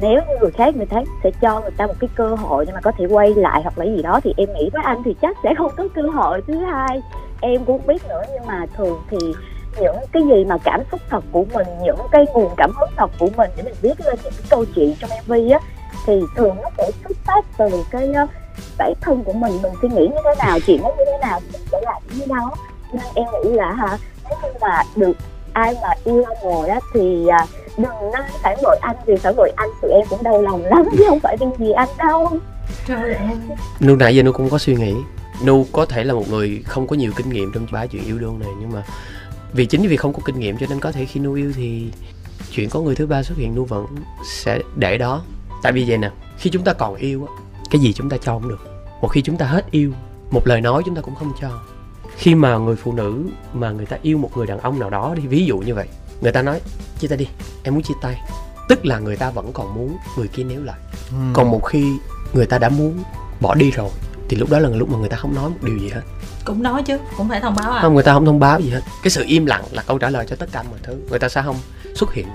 nếu 0.00 0.20
như 0.28 0.34
người 0.40 0.50
khác 0.50 0.76
người 0.76 0.86
ta 0.86 1.02
sẽ 1.24 1.30
cho 1.40 1.60
người 1.60 1.70
ta 1.76 1.86
một 1.86 1.94
cái 2.00 2.08
cơ 2.14 2.28
hội 2.34 2.64
nhưng 2.66 2.74
mà 2.74 2.80
có 2.80 2.92
thể 2.98 3.06
quay 3.10 3.34
lại 3.34 3.62
hoặc 3.62 3.78
là 3.78 3.84
gì 3.84 4.02
đó 4.02 4.20
thì 4.24 4.34
em 4.36 4.48
nghĩ 4.54 4.70
với 4.72 4.82
anh 4.84 5.02
thì 5.04 5.14
chắc 5.22 5.36
sẽ 5.42 5.54
không 5.58 5.70
có 5.76 5.88
cơ 5.94 6.02
hội. 6.02 6.42
Thứ 6.46 6.54
hai 6.54 7.02
em 7.40 7.64
cũng 7.64 7.78
không 7.78 7.86
biết 7.86 8.08
nữa 8.08 8.22
nhưng 8.32 8.46
mà 8.46 8.66
thường 8.76 9.02
thì 9.10 9.18
những 9.80 9.96
cái 10.12 10.22
gì 10.22 10.44
mà 10.44 10.58
cảm 10.64 10.80
xúc 10.90 11.00
thật 11.10 11.24
của 11.32 11.44
mình 11.54 11.66
những 11.82 11.98
cái 12.12 12.26
nguồn 12.34 12.50
cảm 12.56 12.70
hứng 12.78 12.90
thật 12.96 13.10
của 13.18 13.28
mình 13.36 13.50
để 13.56 13.62
mình 13.62 13.74
viết 13.82 14.00
lên 14.00 14.18
những 14.24 14.32
cái 14.32 14.46
câu 14.50 14.64
chuyện 14.74 14.94
trong 15.00 15.10
mv 15.26 15.32
á 15.52 15.58
thì 16.06 16.20
thường 16.36 16.56
nó 16.62 16.68
sẽ 16.78 16.90
xuất 17.04 17.16
phát 17.26 17.44
từ 17.58 17.84
cái 17.90 18.08
uh, 18.08 18.30
bản 18.78 18.92
thân 19.00 19.24
của 19.24 19.32
mình 19.32 19.62
mình 19.62 19.72
suy 19.82 19.88
nghĩ 19.88 20.08
như 20.08 20.20
thế 20.24 20.34
nào 20.38 20.58
chuyện 20.66 20.80
nó 20.82 20.88
như 20.98 21.04
thế 21.06 21.18
nào 21.20 21.40
thì 21.40 21.48
mình 21.52 21.62
sẽ 21.72 21.78
làm 21.84 22.02
như 22.18 22.26
đó. 22.26 22.50
Nên 22.92 23.02
em 23.14 23.26
nghĩ 23.44 23.50
là 23.50 23.72
hả 23.72 23.98
nếu 24.28 24.38
như 24.42 24.48
mà 24.60 24.82
được 24.96 25.16
ai 25.52 25.76
mà 25.82 25.88
yêu 26.04 26.24
anh 26.28 26.38
rồi 26.44 26.68
á 26.68 26.80
thì 26.94 27.26
uh, 27.26 27.48
đừng 27.82 28.12
nên 28.12 28.22
phản 28.42 28.58
bội 28.62 28.76
anh 28.80 28.96
vì 29.06 29.16
phản 29.16 29.36
bội 29.36 29.52
anh 29.56 29.68
tụi 29.82 29.90
em 29.90 30.06
cũng 30.10 30.22
đau 30.22 30.42
lòng 30.42 30.64
lắm 30.64 30.88
chứ 30.98 31.04
không 31.08 31.20
phải 31.20 31.36
riêng 31.40 31.52
gì 31.58 31.72
anh 31.72 31.88
đâu. 31.98 32.28
Trời 32.86 33.14
ơi. 33.14 33.36
Nu 33.80 33.96
nãy 33.96 34.16
giờ 34.16 34.22
nu 34.22 34.32
cũng 34.32 34.50
có 34.50 34.58
suy 34.58 34.74
nghĩ 34.74 34.94
nu 35.44 35.66
có 35.72 35.86
thể 35.86 36.04
là 36.04 36.14
một 36.14 36.28
người 36.28 36.62
không 36.66 36.86
có 36.86 36.96
nhiều 36.96 37.12
kinh 37.16 37.30
nghiệm 37.30 37.52
trong 37.52 37.66
ba 37.72 37.86
chuyện 37.86 38.04
yêu 38.04 38.18
đương 38.18 38.38
này 38.38 38.48
nhưng 38.60 38.72
mà 38.72 38.82
vì 39.52 39.66
chính 39.66 39.88
vì 39.88 39.96
không 39.96 40.12
có 40.12 40.18
kinh 40.24 40.38
nghiệm 40.38 40.58
cho 40.58 40.66
nên 40.70 40.80
có 40.80 40.92
thể 40.92 41.04
khi 41.04 41.20
nu 41.20 41.34
yêu 41.34 41.52
thì 41.56 41.90
chuyện 42.52 42.70
có 42.70 42.80
người 42.80 42.94
thứ 42.94 43.06
ba 43.06 43.22
xuất 43.22 43.38
hiện 43.38 43.54
nu 43.54 43.64
vẫn 43.64 43.86
sẽ 44.24 44.58
để 44.76 44.98
đó. 44.98 45.22
Tại 45.62 45.72
vì 45.72 45.84
vậy 45.88 45.98
nè 45.98 46.10
khi 46.38 46.50
chúng 46.50 46.64
ta 46.64 46.72
còn 46.72 46.94
yêu 46.94 47.26
á 47.26 47.32
cái 47.70 47.80
gì 47.80 47.92
chúng 47.92 48.08
ta 48.08 48.16
cho 48.16 48.32
không 48.32 48.48
được. 48.48 48.66
Một 49.02 49.08
khi 49.08 49.22
chúng 49.22 49.36
ta 49.36 49.46
hết 49.46 49.70
yêu 49.70 49.92
một 50.30 50.46
lời 50.46 50.60
nói 50.60 50.82
chúng 50.86 50.94
ta 50.94 51.02
cũng 51.02 51.14
không 51.14 51.32
cho. 51.40 51.50
Khi 52.16 52.34
mà 52.34 52.58
người 52.58 52.76
phụ 52.76 52.92
nữ 52.92 53.24
mà 53.52 53.70
người 53.70 53.86
ta 53.86 53.96
yêu 54.02 54.18
một 54.18 54.30
người 54.36 54.46
đàn 54.46 54.58
ông 54.58 54.78
nào 54.78 54.90
đó 54.90 55.14
đi 55.16 55.22
ví 55.26 55.44
dụ 55.44 55.58
như 55.58 55.74
vậy 55.74 55.88
người 56.20 56.32
ta 56.32 56.42
nói 56.42 56.60
chia 56.98 57.08
tay 57.08 57.18
đi 57.18 57.28
em 57.62 57.74
muốn 57.74 57.82
chia 57.82 57.94
tay. 58.02 58.20
Tức 58.68 58.86
là 58.86 58.98
người 58.98 59.16
ta 59.16 59.30
vẫn 59.30 59.52
còn 59.52 59.74
muốn 59.74 59.96
người 60.16 60.28
kia 60.28 60.42
níu 60.42 60.62
lại. 60.62 60.78
Còn 61.32 61.50
một 61.50 61.60
khi 61.60 61.92
người 62.32 62.46
ta 62.46 62.58
đã 62.58 62.68
muốn 62.68 63.02
bỏ 63.40 63.54
đi 63.54 63.70
rồi 63.70 63.90
thì 64.28 64.36
lúc 64.36 64.50
đó 64.50 64.58
là 64.58 64.68
lúc 64.68 64.88
mà 64.88 64.98
người 64.98 65.08
ta 65.08 65.16
không 65.16 65.34
nói 65.34 65.50
một 65.50 65.56
điều 65.62 65.78
gì 65.78 65.88
hết. 65.88 66.00
Cũng 66.44 66.62
nói 66.62 66.82
chứ 66.82 66.98
cũng 67.16 67.28
phải 67.28 67.40
thông 67.40 67.54
báo 67.56 67.72
à. 67.72 67.82
Không 67.82 67.94
người 67.94 68.02
ta 68.02 68.12
không 68.12 68.26
thông 68.26 68.40
báo 68.40 68.60
gì 68.60 68.70
hết. 68.70 68.80
Cái 69.02 69.10
sự 69.10 69.24
im 69.26 69.46
lặng 69.46 69.64
là 69.70 69.82
câu 69.86 69.98
trả 69.98 70.10
lời 70.10 70.26
cho 70.28 70.36
tất 70.36 70.48
cả 70.52 70.62
mọi 70.62 70.78
thứ. 70.82 70.96
Người 71.10 71.18
ta 71.18 71.28
sẽ 71.28 71.42
không 71.42 71.56
xuất 71.94 72.12
hiện. 72.12 72.26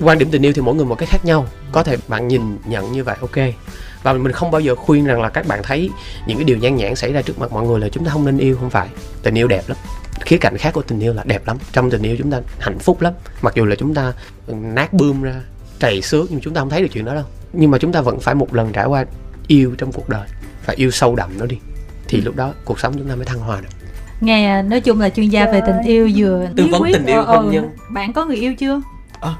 Quan 0.00 0.18
điểm 0.18 0.28
tình 0.30 0.42
yêu 0.42 0.52
thì 0.52 0.62
mỗi 0.62 0.74
người 0.74 0.84
một 0.84 0.94
cái 0.98 1.06
khác 1.06 1.24
nhau. 1.24 1.46
Có 1.72 1.82
thể 1.82 1.96
bạn 2.08 2.28
nhìn 2.28 2.58
nhận 2.66 2.92
như 2.92 3.04
vậy 3.04 3.16
ok. 3.20 3.54
Và 4.02 4.12
mình 4.12 4.32
không 4.32 4.50
bao 4.50 4.60
giờ 4.60 4.74
khuyên 4.74 5.04
rằng 5.04 5.20
là 5.20 5.28
các 5.28 5.46
bạn 5.46 5.62
thấy 5.62 5.90
những 6.26 6.38
cái 6.38 6.44
điều 6.44 6.56
nhan 6.56 6.76
nhản 6.76 6.96
xảy 6.96 7.12
ra 7.12 7.22
trước 7.22 7.38
mặt 7.38 7.52
mọi 7.52 7.66
người 7.66 7.80
là 7.80 7.88
chúng 7.88 8.04
ta 8.04 8.10
không 8.10 8.24
nên 8.24 8.38
yêu 8.38 8.56
không 8.60 8.70
phải. 8.70 8.88
Tình 9.22 9.38
yêu 9.38 9.48
đẹp 9.48 9.62
lắm 9.68 9.78
khía 10.20 10.36
cạnh 10.36 10.56
khác 10.58 10.70
của 10.74 10.82
tình 10.82 11.00
yêu 11.00 11.12
là 11.14 11.22
đẹp 11.26 11.46
lắm. 11.46 11.56
Trong 11.72 11.90
tình 11.90 12.02
yêu 12.02 12.16
chúng 12.18 12.30
ta 12.30 12.40
hạnh 12.60 12.78
phúc 12.78 13.00
lắm. 13.00 13.12
Mặc 13.42 13.54
dù 13.54 13.64
là 13.64 13.76
chúng 13.76 13.94
ta 13.94 14.12
nát 14.48 14.92
bươm 14.92 15.22
ra 15.22 15.34
trầy 15.80 16.02
xước 16.02 16.30
nhưng 16.30 16.40
chúng 16.40 16.54
ta 16.54 16.60
không 16.60 16.70
thấy 16.70 16.82
được 16.82 16.88
chuyện 16.92 17.04
đó 17.04 17.14
đâu. 17.14 17.24
Nhưng 17.52 17.70
mà 17.70 17.78
chúng 17.78 17.92
ta 17.92 18.00
vẫn 18.00 18.20
phải 18.20 18.34
một 18.34 18.54
lần 18.54 18.72
trải 18.72 18.86
qua 18.86 19.04
yêu 19.46 19.74
trong 19.78 19.92
cuộc 19.92 20.08
đời 20.08 20.28
phải 20.62 20.76
yêu 20.76 20.90
sâu 20.90 21.16
đậm 21.16 21.30
nó 21.38 21.46
đi. 21.46 21.58
Thì 22.08 22.20
lúc 22.20 22.36
đó 22.36 22.52
cuộc 22.64 22.80
sống 22.80 22.94
chúng 22.98 23.08
ta 23.08 23.14
mới 23.14 23.24
thăng 23.24 23.38
hoa 23.38 23.60
được. 23.60 23.68
Nghe 24.20 24.62
nói 24.62 24.80
chung 24.80 25.00
là 25.00 25.08
chuyên 25.08 25.28
gia 25.28 25.52
về 25.52 25.60
tình 25.66 25.76
yêu 25.86 26.10
vừa 26.16 26.46
Tư 26.56 26.66
vấn 26.70 26.82
tình 26.92 27.06
yêu 27.06 27.22
ờ, 27.22 27.36
hôn 27.36 27.46
ờ. 27.46 27.52
nhân. 27.52 27.70
bạn 27.90 28.12
có 28.12 28.24
người 28.24 28.36
yêu 28.36 28.54
chưa? 28.54 28.80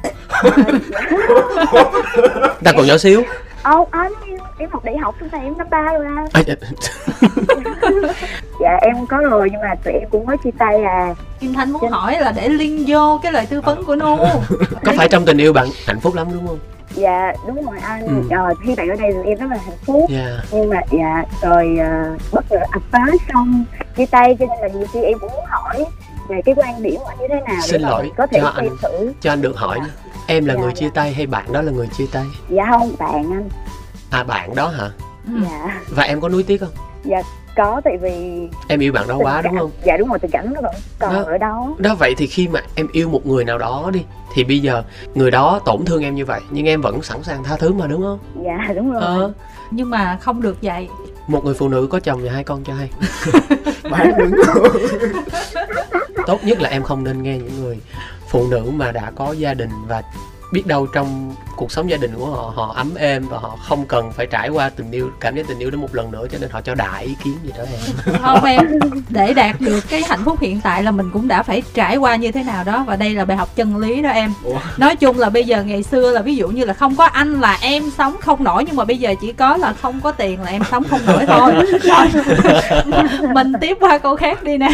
Ta 2.64 2.72
còn 2.72 2.86
nhỏ 2.86 2.98
xíu 2.98 3.22
Ồ, 3.70 3.88
anh 3.90 4.12
em, 4.26 4.38
em 4.58 4.70
học 4.72 4.84
đại 4.84 4.96
học 4.96 5.14
xong 5.20 5.28
rồi 5.32 5.40
em 5.44 5.58
năm 5.58 5.66
ba 5.70 5.82
rồi 5.82 6.06
à. 6.06 6.24
à, 6.32 6.42
dạ. 6.46 6.54
Dạ 8.60 8.76
em 8.82 9.06
có 9.06 9.16
rồi 9.18 9.48
nhưng 9.52 9.60
mà 9.60 9.74
tụi 9.84 9.94
em 9.94 10.08
cũng 10.10 10.26
mới 10.26 10.36
chia 10.44 10.50
tay 10.58 10.82
à. 10.82 11.14
Kim 11.40 11.54
Thanh 11.54 11.72
muốn 11.72 11.90
hỏi 11.90 12.16
là 12.20 12.32
để 12.36 12.48
liên 12.48 12.84
vô 12.88 13.20
cái 13.22 13.32
lời 13.32 13.46
tư 13.50 13.60
vấn 13.60 13.84
của 13.84 13.96
Nu 13.96 14.16
có 14.84 14.92
phải 14.96 15.08
trong 15.08 15.24
tình 15.24 15.38
yêu 15.38 15.52
bạn 15.52 15.66
hạnh 15.86 16.00
phúc 16.00 16.14
lắm 16.14 16.26
đúng 16.32 16.46
không 16.46 16.58
Dạ 16.94 17.32
đúng 17.46 17.62
rồi 17.66 17.76
anh. 17.82 18.06
Ừ. 18.06 18.36
Ờ, 18.36 18.54
khi 18.66 18.74
bạn 18.74 18.88
ở 18.88 18.96
đây 18.96 19.10
thì 19.14 19.30
em 19.30 19.38
rất 19.38 19.46
là 19.50 19.56
hạnh 19.56 19.76
phúc. 19.86 20.10
yeah 20.10 20.30
Nhưng 20.52 20.70
mà 20.70 20.80
dạ 20.90 21.24
rồi 21.42 21.78
uh, 22.14 22.20
bất 22.32 22.52
ngờ 22.52 22.58
ập 22.72 22.82
tới 22.90 23.18
xong 23.32 23.64
chia 23.96 24.06
tay 24.06 24.36
cho 24.40 24.46
nên 24.46 24.58
là 24.60 24.68
nhiều 24.78 24.86
khi 24.92 25.02
em 25.02 25.18
cũng 25.18 25.30
muốn 25.32 25.44
hỏi 25.48 25.84
về 26.28 26.42
cái 26.44 26.54
quan 26.58 26.82
điểm 26.82 26.96
của 27.00 27.06
anh 27.08 27.18
như 27.18 27.26
thế 27.28 27.40
nào 27.46 27.62
Xin 27.62 27.82
để 27.82 27.88
lỗi 27.88 28.10
có 28.16 28.26
thể 28.26 28.40
cho 28.40 28.52
anh. 28.56 28.68
thử. 28.82 29.12
cho 29.20 29.32
anh 29.32 29.42
được 29.42 29.56
hỏi 29.56 29.80
em 30.26 30.44
là 30.44 30.54
Dạ, 30.54 30.60
người 30.60 30.70
dạ. 30.74 30.80
chia 30.80 30.90
tay 30.94 31.12
hay 31.12 31.26
bạn 31.26 31.52
đó 31.52 31.62
là 31.62 31.72
người 31.72 31.88
chia 31.98 32.06
tay 32.12 32.24
Dạ 32.48 32.64
không 32.70 32.94
bạn 32.98 33.14
anh. 33.32 33.48
à 34.10 34.24
bạn 34.24 34.54
đó 34.54 34.68
hả 34.68 34.90
Ừ. 35.26 35.32
Dạ 35.42 35.80
và 35.88 36.02
em 36.02 36.20
có 36.20 36.28
nuối 36.28 36.42
tiếc 36.42 36.60
không 36.60 36.70
có 37.56 37.80
tại 37.84 37.96
vì 37.96 38.48
em 38.68 38.80
yêu 38.80 38.92
bạn 38.92 39.08
đó 39.08 39.16
quá 39.18 39.42
tình 39.42 39.44
đúng 39.44 39.54
cảm- 39.54 39.60
không 39.60 39.70
Dạ 39.84 39.96
đúng 39.96 40.08
rồi 40.08 40.18
tình 40.18 40.30
cảm 40.30 40.54
nó 40.54 40.60
vẫn 40.60 40.74
còn 40.98 41.14
Đó. 41.14 41.22
ở 41.26 41.38
đó. 41.38 41.74
đó 41.78 41.94
vậy 41.94 42.14
thì 42.18 42.26
khi 42.26 42.48
mà 42.48 42.60
em 42.74 42.86
yêu 42.92 43.08
một 43.08 43.26
người 43.26 43.44
nào 43.44 43.58
đó 43.58 43.90
đi 43.92 44.04
thì 44.34 44.44
bây 44.44 44.58
giờ 44.60 44.82
người 45.14 45.30
đó 45.30 45.60
tổn 45.64 45.84
thương 45.84 46.02
em 46.02 46.14
như 46.14 46.24
vậy 46.24 46.40
nhưng 46.50 46.66
em 46.66 46.80
vẫn 46.80 47.02
sẵn 47.02 47.22
sàng 47.22 47.44
tha 47.44 47.56
thứ 47.56 47.72
mà 47.72 47.86
đúng 47.86 48.02
không 48.02 48.18
Dạ 48.44 48.72
đúng 48.74 48.92
rồi. 48.92 49.02
ờ 49.02 49.32
Nhưng 49.70 49.90
mà 49.90 50.18
không 50.20 50.42
được 50.42 50.56
vậy 50.62 50.88
một 51.28 51.44
người 51.44 51.54
phụ 51.54 51.68
nữ 51.68 51.86
có 51.90 52.00
chồng 52.00 52.20
và 52.24 52.32
hai 52.32 52.44
con 52.44 52.64
cho 52.64 52.74
hay 52.74 52.90
bạn 53.90 54.14
đứng 54.18 54.32
tốt 56.26 56.44
nhất 56.44 56.60
là 56.60 56.68
em 56.68 56.82
không 56.82 57.04
nên 57.04 57.22
nghe 57.22 57.38
những 57.38 57.62
người 57.62 57.78
phụ 58.36 58.46
nữ 58.50 58.70
mà 58.74 58.92
đã 58.92 59.12
có 59.16 59.32
gia 59.32 59.54
đình 59.54 59.70
và 59.88 60.02
biết 60.52 60.66
đâu 60.66 60.86
trong 60.86 61.34
cuộc 61.56 61.72
sống 61.72 61.90
gia 61.90 61.96
đình 61.96 62.10
của 62.16 62.26
họ 62.26 62.52
họ 62.56 62.72
ấm 62.76 62.94
êm 62.94 63.28
và 63.28 63.38
họ 63.38 63.56
không 63.62 63.86
cần 63.86 64.12
phải 64.12 64.26
trải 64.26 64.48
qua 64.48 64.70
tình 64.70 64.90
yêu 64.90 65.10
cảm 65.20 65.36
giác 65.36 65.46
tình 65.48 65.58
yêu 65.58 65.70
đó 65.70 65.78
một 65.78 65.94
lần 65.94 66.10
nữa 66.10 66.26
cho 66.32 66.38
nên 66.40 66.50
họ 66.50 66.60
cho 66.60 66.74
đại 66.74 67.04
ý 67.04 67.16
kiến 67.24 67.34
gì 67.42 67.52
đó 67.58 67.64
em 67.70 68.14
Không 68.22 68.44
em 68.44 68.66
Để 69.08 69.34
đạt 69.34 69.60
được 69.60 69.84
cái 69.88 70.02
hạnh 70.08 70.20
phúc 70.24 70.40
hiện 70.40 70.60
tại 70.60 70.82
là 70.82 70.90
mình 70.90 71.10
cũng 71.12 71.28
đã 71.28 71.42
phải 71.42 71.62
trải 71.74 71.96
qua 71.96 72.16
như 72.16 72.32
thế 72.32 72.42
nào 72.42 72.64
đó 72.64 72.84
Và 72.86 72.96
đây 72.96 73.14
là 73.14 73.24
bài 73.24 73.36
học 73.36 73.56
chân 73.56 73.76
lý 73.76 74.02
đó 74.02 74.10
em. 74.10 74.32
Ủa? 74.44 74.58
Nói 74.76 74.96
chung 74.96 75.18
là 75.18 75.30
bây 75.30 75.44
giờ 75.44 75.62
ngày 75.62 75.82
xưa 75.82 76.12
là 76.12 76.22
ví 76.22 76.36
dụ 76.36 76.48
như 76.48 76.64
là 76.64 76.74
không 76.74 76.96
có 76.96 77.04
anh 77.04 77.40
là 77.40 77.58
em 77.60 77.90
sống 77.98 78.16
không 78.20 78.44
nổi 78.44 78.64
Nhưng 78.66 78.76
mà 78.76 78.84
bây 78.84 78.98
giờ 78.98 79.14
chỉ 79.20 79.32
có 79.32 79.56
là 79.56 79.72
không 79.72 80.00
có 80.00 80.12
tiền 80.12 80.42
là 80.42 80.50
em 80.50 80.62
sống 80.70 80.84
không 80.84 81.00
nổi 81.06 81.26
thôi. 81.26 81.52
Mình 83.34 83.52
tiếp 83.60 83.76
qua 83.80 83.98
câu 83.98 84.16
khác 84.16 84.42
đi 84.42 84.58
nè. 84.58 84.68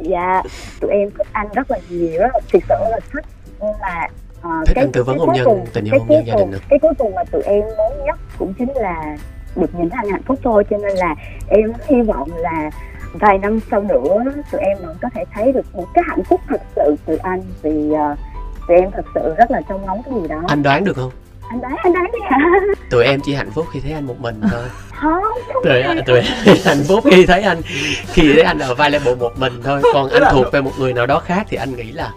Dạ 0.00 0.42
tụi 0.80 0.90
em 0.90 1.10
thích 1.18 1.26
anh 1.32 1.46
rất 1.54 1.70
là 1.70 1.78
nhiều 1.88 2.20
là 2.20 2.40
thực 2.52 2.62
sự 2.68 2.74
là 2.90 2.98
thích 3.12 3.24
nhưng 3.62 3.72
mà 3.80 4.06
ờ, 4.42 4.50
Thích 4.66 4.76
anh 4.76 4.92
tư 4.92 5.02
vấn 5.02 5.18
hôn 5.18 5.32
nhân, 5.32 5.44
cùng- 5.44 5.66
tình 5.72 5.84
yêu 5.84 5.90
cái 5.92 5.98
hôn 5.98 6.08
nhân 6.08 6.26
gia 6.26 6.34
đình 6.34 6.50
nữa. 6.50 6.58
cái 6.68 6.78
cuối 6.78 6.92
cùng 6.98 7.14
mà 7.14 7.24
tụi 7.24 7.42
em 7.42 7.60
muốn 7.60 8.04
nhất 8.06 8.18
cũng 8.38 8.54
chính 8.58 8.72
là 8.74 9.16
được 9.56 9.74
nhìn 9.74 9.90
thấy 9.90 9.98
anh 10.02 10.10
hạnh 10.10 10.22
phúc 10.26 10.38
thôi 10.44 10.64
cho 10.70 10.76
nên 10.78 10.96
là 10.96 11.14
em 11.48 11.72
hy 11.88 12.02
vọng 12.02 12.28
là 12.36 12.70
vài 13.12 13.38
năm 13.38 13.60
sau 13.70 13.80
nữa 13.82 14.14
tụi 14.52 14.60
em 14.60 14.78
vẫn 14.82 14.96
có 15.02 15.08
thể 15.14 15.24
thấy 15.34 15.52
được 15.52 15.74
một 15.74 15.86
cái 15.94 16.04
hạnh 16.08 16.24
phúc 16.24 16.40
thật 16.48 16.60
sự 16.76 16.96
từ 17.06 17.16
anh 17.16 17.42
vì 17.62 17.92
ờ, 17.92 18.16
tụi 18.68 18.76
em 18.76 18.90
thật 18.90 19.04
sự 19.14 19.34
rất 19.38 19.50
là 19.50 19.60
trông 19.68 19.86
ngóng 19.86 20.02
cái 20.02 20.14
gì 20.22 20.28
đó. 20.28 20.42
Anh 20.48 20.62
đoán 20.62 20.84
được 20.84 20.96
không? 20.96 21.10
Anh 21.48 21.60
đoán 21.60 21.76
anh 21.82 21.92
đoán 21.92 22.06
đi 22.12 22.18
hả 22.24 22.38
tụi 22.90 23.04
em 23.04 23.20
chỉ 23.24 23.34
hạnh 23.34 23.50
phúc 23.54 23.66
khi 23.72 23.80
thấy 23.80 23.92
anh 23.92 24.06
một 24.06 24.20
mình 24.20 24.40
thôi. 24.50 24.62
Không 24.94 25.22
không 25.52 25.64
tụi 25.64 25.82
tụi 26.06 26.16
em 26.46 26.56
hạnh 26.64 26.82
phúc 26.88 27.04
khi 27.10 27.26
thấy 27.26 27.42
anh 27.42 27.60
khi 28.12 28.32
thấy 28.32 28.42
anh 28.42 28.58
ở 28.58 28.74
vai 28.74 28.90
level 28.90 29.16
một 29.16 29.32
mình 29.38 29.52
thôi. 29.64 29.80
Còn 29.92 30.08
anh 30.10 30.22
thuộc 30.32 30.52
về 30.52 30.60
một 30.60 30.72
người 30.78 30.92
nào 30.92 31.06
đó 31.06 31.18
khác 31.18 31.46
thì 31.50 31.56
anh 31.56 31.76
nghĩ 31.76 31.92
là 31.92 32.10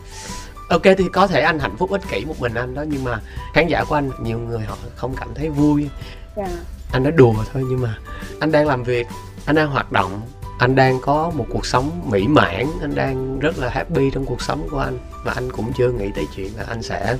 ok 0.69 0.81
thì 0.83 1.09
có 1.13 1.27
thể 1.27 1.41
anh 1.41 1.59
hạnh 1.59 1.75
phúc 1.77 1.91
ích 1.91 2.01
kỷ 2.09 2.25
một 2.25 2.39
mình 2.39 2.53
anh 2.53 2.73
đó 2.73 2.81
nhưng 2.87 3.03
mà 3.03 3.19
khán 3.53 3.67
giả 3.67 3.83
của 3.83 3.95
anh 3.95 4.11
nhiều 4.21 4.39
người 4.39 4.65
họ 4.65 4.77
không 4.95 5.13
cảm 5.17 5.33
thấy 5.35 5.49
vui. 5.49 5.89
Dạ. 6.37 6.47
Anh 6.91 7.03
nói 7.03 7.11
đùa 7.11 7.33
thôi 7.53 7.63
nhưng 7.69 7.81
mà 7.81 7.97
anh 8.39 8.51
đang 8.51 8.67
làm 8.67 8.83
việc 8.83 9.07
anh 9.45 9.55
đang 9.55 9.69
hoạt 9.69 9.91
động 9.91 10.21
anh 10.59 10.75
đang 10.75 10.99
có 11.01 11.31
một 11.35 11.45
cuộc 11.53 11.65
sống 11.65 12.09
mỹ 12.09 12.27
mãn 12.27 12.65
anh 12.81 12.95
đang 12.95 13.39
rất 13.39 13.57
là 13.57 13.69
happy 13.69 14.11
trong 14.11 14.25
cuộc 14.25 14.41
sống 14.41 14.67
của 14.71 14.79
anh. 14.79 14.97
Và 15.23 15.31
anh 15.35 15.51
cũng 15.51 15.73
chưa 15.73 15.91
nghĩ 15.91 16.11
tới 16.15 16.25
chuyện 16.35 16.51
là 16.57 16.63
anh 16.67 16.83
sẽ 16.83 17.17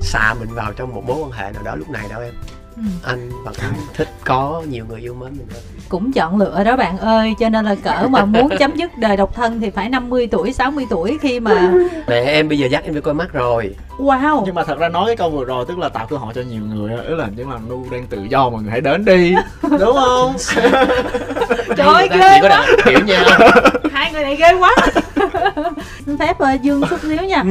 xà 0.00 0.34
mình 0.40 0.48
vào 0.54 0.72
trong 0.72 0.94
một 0.94 1.04
mối 1.06 1.16
quan 1.22 1.30
hệ 1.30 1.50
nào 1.52 1.62
đó 1.62 1.74
lúc 1.74 1.90
này 1.90 2.08
đâu 2.08 2.20
em 2.20 2.34
Ừ. 2.76 2.82
anh 3.04 3.30
vẫn 3.44 3.54
thích 3.94 4.08
có 4.24 4.62
nhiều 4.68 4.84
người 4.88 5.00
yêu 5.00 5.14
mến 5.14 5.32
mình 5.38 5.46
hơn. 5.52 5.62
Cũng 5.88 6.12
chọn 6.12 6.38
lựa 6.38 6.64
đó 6.64 6.76
bạn 6.76 6.98
ơi 6.98 7.34
cho 7.40 7.48
nên 7.48 7.64
là 7.64 7.74
cỡ 7.74 8.08
mà 8.08 8.24
muốn 8.24 8.48
chấm 8.58 8.76
dứt 8.76 8.98
đời 8.98 9.16
độc 9.16 9.34
thân 9.34 9.60
thì 9.60 9.70
phải 9.70 9.88
50 9.88 10.26
tuổi 10.26 10.52
60 10.52 10.86
tuổi 10.90 11.18
khi 11.20 11.40
mà 11.40 11.72
mẹ 12.08 12.24
em 12.24 12.48
bây 12.48 12.58
giờ 12.58 12.66
dắt 12.66 12.84
em 12.84 12.94
đi 12.94 13.00
coi 13.00 13.14
mắt 13.14 13.32
rồi. 13.32 13.74
Wow. 13.98 14.42
Nhưng 14.46 14.54
mà 14.54 14.64
thật 14.64 14.78
ra 14.78 14.88
nói 14.88 15.06
cái 15.06 15.16
câu 15.16 15.30
vừa 15.30 15.44
rồi 15.44 15.64
tức 15.68 15.78
là 15.78 15.88
tạo 15.88 16.06
cơ 16.10 16.16
hội 16.16 16.34
cho 16.34 16.42
nhiều 16.42 16.62
người 16.62 16.92
á 16.92 17.02
ý 17.08 17.14
là 17.14 17.28
nhưng 17.36 17.50
mà 17.50 17.56
nu 17.68 17.86
đang 17.90 18.06
tự 18.06 18.18
do 18.30 18.50
mọi 18.50 18.62
người 18.62 18.70
hãy 18.70 18.80
đến 18.80 19.04
đi. 19.04 19.34
Đúng 19.62 19.96
không? 19.96 20.34
Trời 21.76 21.86
ơi 21.86 22.08
ghê 22.12 22.40
quá. 22.42 22.66
hiểu 22.86 23.00
nha. 23.06 23.24
Hai 23.92 24.12
người 24.12 24.22
này 24.22 24.36
ghê 24.36 24.54
quá. 24.54 24.76
Xin 26.06 26.18
phép 26.18 26.36
uh, 26.42 26.62
dương 26.62 26.82
chút 26.90 27.00
xíu 27.02 27.22
nha. 27.22 27.44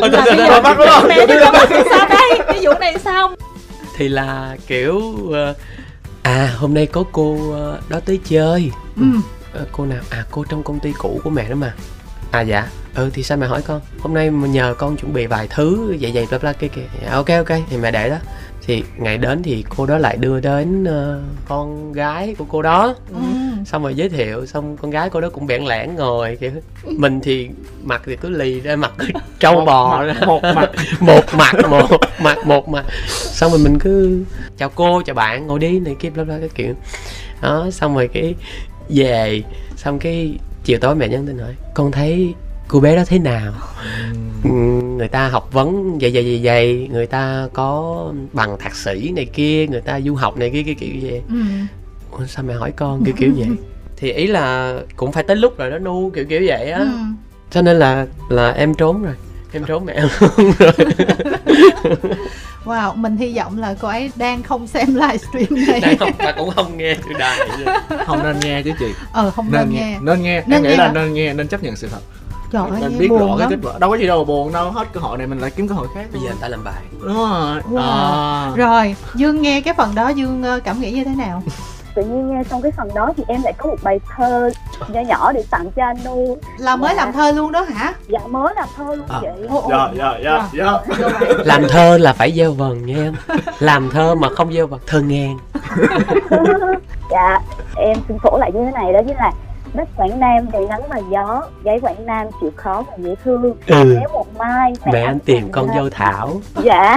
Thôi, 0.00 0.10
là 0.10 0.24
thôi, 0.48 0.60
bây 0.62 0.74
thôi, 0.76 0.86
giờ 0.86 1.02
mẹ 1.08 1.26
đi 1.26 1.34
coi 1.40 1.52
mắt 1.52 1.66
thì 1.68 1.82
sao 1.90 2.08
đây? 2.08 2.38
Cái 2.46 2.58
vụ 2.62 2.72
này 2.80 2.98
sao 2.98 3.30
thì 4.00 4.08
là 4.08 4.56
kiểu 4.66 5.02
ờ, 5.32 5.54
à 6.22 6.54
hôm 6.56 6.74
nay 6.74 6.86
có 6.86 7.04
cô 7.12 7.52
ờ, 7.52 7.80
đó 7.88 8.00
tới 8.00 8.20
chơi. 8.24 8.70
Ừ. 8.96 9.02
Ờ, 9.52 9.66
cô 9.72 9.86
nào? 9.86 10.02
À 10.10 10.24
cô 10.30 10.44
trong 10.44 10.62
công 10.62 10.80
ty 10.80 10.92
cũ 10.98 11.20
của 11.24 11.30
mẹ 11.30 11.48
đó 11.48 11.54
mà. 11.54 11.74
À 12.30 12.40
dạ. 12.40 12.68
Ừ 12.94 13.10
thì 13.14 13.22
sao 13.22 13.38
mẹ 13.38 13.46
hỏi 13.46 13.62
con? 13.62 13.80
Hôm 14.00 14.14
nay 14.14 14.30
mà 14.30 14.48
nhờ 14.48 14.74
con 14.78 14.96
chuẩn 14.96 15.12
bị 15.12 15.26
vài 15.26 15.48
thứ 15.50 15.96
vậy 16.00 16.10
vậy 16.14 16.26
bla 16.30 16.38
bla 16.38 16.52
kia 16.52 16.68
kìa. 16.68 16.86
Dạ, 17.02 17.10
ok 17.10 17.26
ok 17.28 17.58
thì 17.70 17.76
mẹ 17.76 17.90
để 17.90 18.10
đó. 18.10 18.16
Thì 18.66 18.84
ngày 18.96 19.18
đến 19.18 19.42
thì 19.42 19.64
cô 19.76 19.86
đó 19.86 19.98
lại 19.98 20.16
đưa 20.16 20.40
đến 20.40 20.84
ờ, 20.84 21.22
con 21.48 21.92
gái 21.92 22.34
của 22.38 22.44
cô 22.48 22.62
đó. 22.62 22.94
Ừ. 23.08 23.16
xong 23.64 23.82
rồi 23.82 23.94
giới 23.94 24.08
thiệu 24.08 24.46
xong 24.46 24.76
con 24.76 24.90
gái 24.90 25.10
cô 25.10 25.20
đó 25.20 25.28
cũng 25.28 25.46
bẽn 25.46 25.64
lẽn 25.64 25.94
ngồi 25.94 26.36
kiểu 26.36 26.50
mình 26.84 27.20
thì 27.20 27.48
mặt 27.82 28.02
thì 28.06 28.16
cứ 28.16 28.28
lì 28.30 28.60
ra 28.60 28.76
mặt 28.76 28.92
cứ 28.98 29.06
trâu 29.38 29.64
bò 29.64 30.02
ra. 30.02 30.14
một 30.26 30.42
mặt 30.42 30.70
một 31.00 31.24
mặt 31.38 31.54
một 31.70 32.00
mặt 32.22 32.38
một 32.46 32.68
mặt 32.68 32.84
xong 33.14 33.50
rồi 33.50 33.60
mình 33.60 33.78
cứ 33.78 34.24
chào 34.58 34.68
cô 34.68 35.02
chào 35.02 35.14
bạn 35.14 35.46
ngồi 35.46 35.58
đi 35.58 35.78
này 35.80 35.96
kia 36.00 36.10
bla 36.10 36.24
bla 36.24 36.38
cái 36.38 36.48
kiểu. 36.54 36.74
Đó 37.42 37.68
xong 37.70 37.94
rồi 37.94 38.08
cái 38.12 38.34
về 38.88 39.42
xong 39.76 39.98
cái 39.98 40.34
chiều 40.64 40.78
tối 40.78 40.94
mẹ 40.94 41.08
nhắn 41.08 41.26
tin 41.26 41.38
hỏi 41.38 41.54
con 41.74 41.92
thấy 41.92 42.34
cô 42.68 42.80
bé 42.80 42.96
đó 42.96 43.02
thế 43.06 43.18
nào? 43.18 43.52
Ừ, 44.44 44.50
người 44.96 45.08
ta 45.08 45.28
học 45.28 45.48
vấn 45.52 45.98
vậy 45.98 46.10
vậy 46.14 46.22
vậy 46.24 46.40
vậy 46.42 46.88
người 46.92 47.06
ta 47.06 47.48
có 47.52 48.04
bằng 48.32 48.58
thạc 48.58 48.76
sĩ 48.76 49.12
này 49.16 49.24
kia 49.24 49.66
người 49.66 49.80
ta 49.80 50.00
du 50.00 50.14
học 50.14 50.36
này 50.36 50.50
kia 50.50 50.62
kia 50.62 50.74
kiểu 50.74 50.94
vậy. 51.02 51.22
Ừ. 51.28 51.34
Ủa, 52.10 52.26
sao 52.28 52.44
mẹ 52.44 52.54
hỏi 52.54 52.72
con 52.72 53.04
kiểu 53.04 53.14
kiểu 53.18 53.32
vậy 53.36 53.48
thì 53.96 54.12
ý 54.12 54.26
là 54.26 54.74
cũng 54.96 55.12
phải 55.12 55.22
tới 55.22 55.36
lúc 55.36 55.58
rồi 55.58 55.70
đó 55.70 55.78
nu 55.78 56.10
kiểu 56.14 56.24
kiểu 56.28 56.42
vậy 56.46 56.70
á 56.70 56.78
Ừ. 56.80 56.88
cho 57.50 57.62
nên 57.62 57.78
là 57.78 58.06
là 58.28 58.50
em 58.50 58.74
trốn 58.74 59.02
rồi 59.02 59.14
em 59.52 59.64
trốn 59.64 59.84
mẹ 59.84 60.00
luôn 60.00 60.52
rồi 60.58 60.72
Wow, 62.64 62.94
mình 62.96 63.16
hy 63.16 63.36
vọng 63.36 63.58
là 63.58 63.74
cô 63.80 63.88
ấy 63.88 64.10
đang 64.16 64.42
không 64.42 64.66
xem 64.66 64.94
livestream 64.94 65.66
này. 65.66 65.80
Đây 65.80 65.96
không, 65.96 66.12
ta 66.18 66.32
cũng 66.32 66.50
không 66.50 66.76
nghe 66.76 66.94
từ 66.94 67.12
đài 67.18 67.38
không 68.06 68.22
nên 68.22 68.40
nghe 68.40 68.62
chứ 68.62 68.72
chị 68.78 68.86
Ờ 69.12 69.30
không 69.30 69.52
nên 69.52 69.60
nên 69.60 69.74
nghe. 69.74 69.80
nghe 69.80 69.98
nên 70.02 70.22
nghe 70.22 70.42
Nên 70.46 70.56
em 70.56 70.62
nghĩ 70.62 70.68
nghe 70.68 70.76
là 70.76 70.86
hả? 70.86 70.92
nên 70.92 71.14
nghe 71.14 71.34
nên 71.34 71.48
chấp 71.48 71.62
nhận 71.62 71.76
sự 71.76 71.88
thật 71.92 71.98
Trời 72.52 72.62
ơi, 72.70 72.80
nên 72.80 72.92
nghe 72.92 72.98
biết 72.98 73.08
rõ 73.18 73.36
cái 73.38 73.46
kết 73.50 73.58
quả 73.62 73.78
đâu 73.78 73.90
có 73.90 73.96
gì 73.96 74.06
đâu 74.06 74.18
mà 74.24 74.26
buồn 74.28 74.52
đâu 74.52 74.70
hết 74.70 74.84
cơ 74.92 75.00
hội 75.00 75.18
này 75.18 75.26
mình 75.26 75.38
lại 75.38 75.50
kiếm 75.56 75.68
cơ 75.68 75.74
hội 75.74 75.88
khác 75.94 76.06
bây 76.12 76.20
giờ 76.22 76.26
người 76.28 76.38
ta 76.40 76.48
làm 76.48 76.64
bài 76.64 76.82
đúng 77.00 77.14
rồi 77.14 77.60
Wow. 77.70 77.78
à. 77.78 78.52
Rồi, 78.56 78.96
Dương 79.14 79.42
nghe 79.42 79.60
cái 79.60 79.74
phần 79.74 79.94
đó 79.94 80.08
Dương 80.08 80.42
ờ, 80.42 80.60
cảm 80.64 80.80
nghĩ 80.80 80.90
như 80.90 81.04
thế 81.04 81.14
nào? 81.14 81.42
tự 82.00 82.06
nhiên 82.06 82.30
nghe 82.30 82.42
xong 82.44 82.62
cái 82.62 82.72
phần 82.76 82.88
đó 82.94 83.10
thì 83.16 83.24
em 83.28 83.42
lại 83.42 83.52
có 83.58 83.68
một 83.70 83.76
bài 83.82 84.00
thơ 84.16 84.50
nhỏ 84.88 85.00
nhỏ 85.00 85.32
để 85.32 85.44
tặng 85.50 85.70
cho 85.76 85.84
anh 85.84 85.96
Nu 86.04 86.36
là 86.58 86.76
mới 86.76 86.94
làm 86.94 87.12
thơ 87.12 87.32
luôn 87.32 87.52
đó 87.52 87.60
hả? 87.62 87.92
Dạ 88.08 88.18
mới 88.28 88.54
làm 88.56 88.68
thơ 88.76 88.84
luôn 88.94 89.06
À. 89.08 89.18
vậy 89.22 89.46
Ồ, 89.48 89.60
ồ. 89.60 89.68
dạ 89.70 89.88
dạ. 89.98 90.18
Dạ. 90.24 90.48
Dạ. 90.52 90.78
Làm 91.44 91.62
thơ 91.68 91.98
là 91.98 92.12
phải 92.12 92.32
gieo 92.36 92.52
vần 92.52 92.86
nha 92.86 92.94
em. 92.96 93.14
Làm 93.58 93.90
thơ 93.90 94.14
mà 94.14 94.28
không 94.28 94.52
gieo 94.52 94.66
vần 94.66 94.80
thơ 94.86 95.00
ngang. 95.00 95.38
Dạ 97.10 97.38
em 97.76 97.98
xin 98.08 98.18
phổ 98.22 98.38
lại 98.38 98.52
như 98.54 98.60
thế 98.64 98.70
này 98.72 98.92
đó 98.92 99.00
chính 99.06 99.16
là 99.16 99.32
đất 99.74 99.88
Quảng 99.96 100.20
Nam 100.20 100.50
đầy 100.52 100.62
nắng 100.68 100.82
và 100.88 101.00
gió 101.12 101.42
gái 101.64 101.80
Quảng 101.82 102.06
Nam 102.06 102.26
chịu 102.40 102.50
khó 102.56 102.82
và 102.90 102.94
dễ 102.98 103.14
thương. 103.24 103.42
Ừ. 103.66 103.84
nếu 104.00 104.08
một 104.12 104.26
mai 104.38 104.72
mẹ 104.92 105.04
anh 105.04 105.18
tìm 105.18 105.52
con 105.52 105.68
dâu 105.74 105.90
thảo. 105.90 106.40
Dạ 106.62 106.96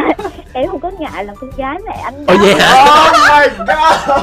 em 0.53 0.67
không 0.69 0.79
có 0.79 0.91
ngại 0.99 1.25
làm 1.25 1.35
con 1.35 1.49
gái 1.57 1.75
mẹ 1.85 1.99
anh 2.03 2.25
đâu. 2.25 2.37
vậy 2.41 2.55
hả 2.59 2.83
oh 2.83 3.11
my 3.29 3.65
god. 3.67 4.19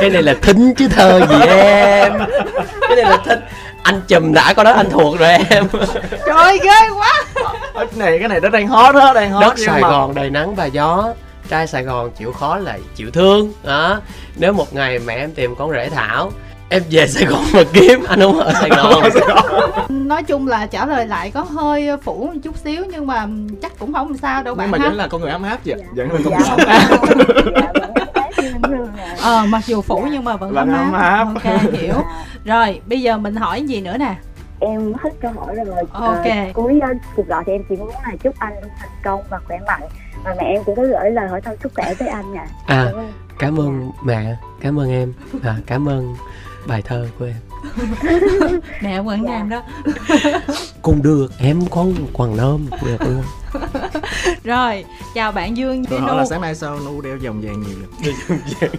Cái 0.00 0.10
này 0.10 0.22
là 0.22 0.34
thính 0.42 0.74
chứ 0.74 0.88
thơ 0.88 1.20
gì 1.30 1.46
em. 1.48 2.12
Cái 2.80 2.96
này 2.96 3.04
là 3.04 3.18
thính. 3.24 3.40
Anh 3.82 4.00
chùm 4.08 4.32
đã 4.32 4.52
có 4.54 4.64
đó 4.64 4.72
anh 4.72 4.90
thuộc 4.90 5.18
rồi 5.18 5.28
em. 5.50 5.64
Trời 6.10 6.36
ơi, 6.36 6.58
ghê 6.64 6.88
quá. 6.98 7.24
Cái 7.74 7.86
này 7.96 8.18
cái 8.18 8.28
này 8.28 8.40
nó 8.40 8.48
đang 8.48 8.66
hot 8.68 8.94
đó 8.94 9.12
đang 9.14 9.30
hot 9.32 9.42
đất 9.42 9.58
sài 9.58 9.82
mà- 9.82 9.88
gòn 9.90 10.14
đầy 10.14 10.30
nắng 10.30 10.54
và 10.54 10.64
gió. 10.64 11.12
Trai 11.48 11.66
sài 11.66 11.82
gòn 11.82 12.10
chịu 12.10 12.32
khó 12.32 12.56
là 12.56 12.78
chịu 12.94 13.10
thương. 13.10 13.52
Đó 13.62 14.00
nếu 14.36 14.52
một 14.52 14.74
ngày 14.74 14.98
mẹ 14.98 15.14
em 15.14 15.32
tìm 15.32 15.54
con 15.54 15.70
rể 15.70 15.90
thảo 15.90 16.30
em 16.68 16.82
về 16.90 17.06
sài 17.06 17.24
gòn 17.24 17.44
mà 17.54 17.60
kiếm 17.72 18.04
anh 18.08 18.20
không 18.20 18.38
ở 18.38 18.52
sài 18.60 18.70
gòn. 18.70 19.02
Nói 20.08 20.22
chung 20.22 20.48
là 20.48 20.66
trả 20.66 20.86
lời 20.86 21.06
lại 21.06 21.30
có 21.30 21.42
hơi 21.42 21.90
phủ 22.02 22.30
một 22.32 22.40
chút 22.42 22.56
xíu 22.56 22.84
nhưng 22.90 23.06
mà 23.06 23.26
chắc 23.62 23.78
cũng 23.78 23.92
không 23.92 24.16
sao 24.16 24.42
đâu 24.42 24.54
bạn 24.54 24.70
nhưng 24.70 24.80
mà 24.80 24.84
ha. 24.84 24.88
vẫn 24.88 24.98
là 24.98 25.08
con 25.08 25.20
người 25.20 25.30
ấm 25.30 25.42
áp 25.42 25.58
vậy. 25.64 25.82
Vẫn 25.96 26.12
là 26.12 26.18
con 26.24 26.32
dạ. 26.32 26.38
người 26.38 26.48
ấm 26.48 26.58
dạ 26.58 26.74
áp. 26.74 26.92
À. 27.52 27.72
ờ 29.22 29.46
mặc 29.48 29.66
dù 29.66 29.82
phủ 29.82 30.06
nhưng 30.10 30.24
mà 30.24 30.36
vẫn 30.36 30.54
ấm 30.54 30.72
áp. 30.72 30.92
áp. 30.92 31.24
ok 31.24 31.72
hiểu. 31.72 31.94
Rồi 32.44 32.80
bây 32.86 33.02
giờ 33.02 33.18
mình 33.18 33.36
hỏi 33.36 33.62
gì 33.62 33.80
nữa 33.80 33.96
nè? 33.98 34.14
Em 34.60 34.92
hết 35.02 35.10
câu 35.20 35.32
hỏi 35.32 35.54
rồi. 35.54 35.84
Ok. 35.92 36.24
Ờ, 36.24 36.50
cuối 36.54 36.80
uh, 36.90 36.96
cuộc 37.16 37.28
gọi 37.28 37.42
thì 37.46 37.52
em 37.52 37.62
chỉ 37.68 37.76
muốn 37.76 37.88
là 37.88 38.12
chúc 38.22 38.34
anh 38.38 38.54
thành 38.80 38.90
công 39.04 39.22
và 39.30 39.38
khỏe 39.46 39.58
mạnh. 39.66 39.82
Và 40.24 40.34
mẹ 40.38 40.44
em 40.44 40.64
cũng 40.64 40.76
có 40.76 40.82
gửi 40.82 41.10
lời 41.10 41.28
hỏi 41.28 41.40
thăm 41.40 41.54
sức 41.62 41.72
khỏe 41.74 41.94
tới 41.98 42.08
anh 42.08 42.32
nha. 42.32 42.46
À. 42.66 42.84
Cảm 42.86 42.94
ơn. 42.94 43.12
Cảm 43.38 43.60
ơn 43.60 43.90
mẹ 44.04 44.36
cảm 44.60 44.78
ơn 44.78 44.90
em 44.90 45.12
à, 45.42 45.56
cảm 45.66 45.88
ơn 45.88 46.14
bài 46.66 46.82
thơ 46.82 47.08
của 47.18 47.24
em. 47.24 47.36
Mẹ 48.82 48.98
quảng 48.98 49.24
nam 49.24 49.48
đó. 49.48 49.62
Cũng 50.82 51.02
được 51.02 51.32
em 51.38 51.60
con 51.70 51.94
quần 52.12 52.36
nôm 52.36 52.66
được 52.84 53.02
luôn 53.02 53.22
rồi 54.44 54.84
chào 55.14 55.32
bạn 55.32 55.56
dương 55.56 55.84
Tôi 55.84 56.00
hỏi 56.00 56.10
Nu 56.12 56.18
là 56.18 56.24
sáng 56.26 56.40
nay 56.40 56.54
sao 56.54 56.78
Nu 56.80 57.00
đeo 57.00 57.18
vòng 57.24 57.40
vàng 57.40 57.62
nhiều 57.62 57.76
vậy? 58.60 58.70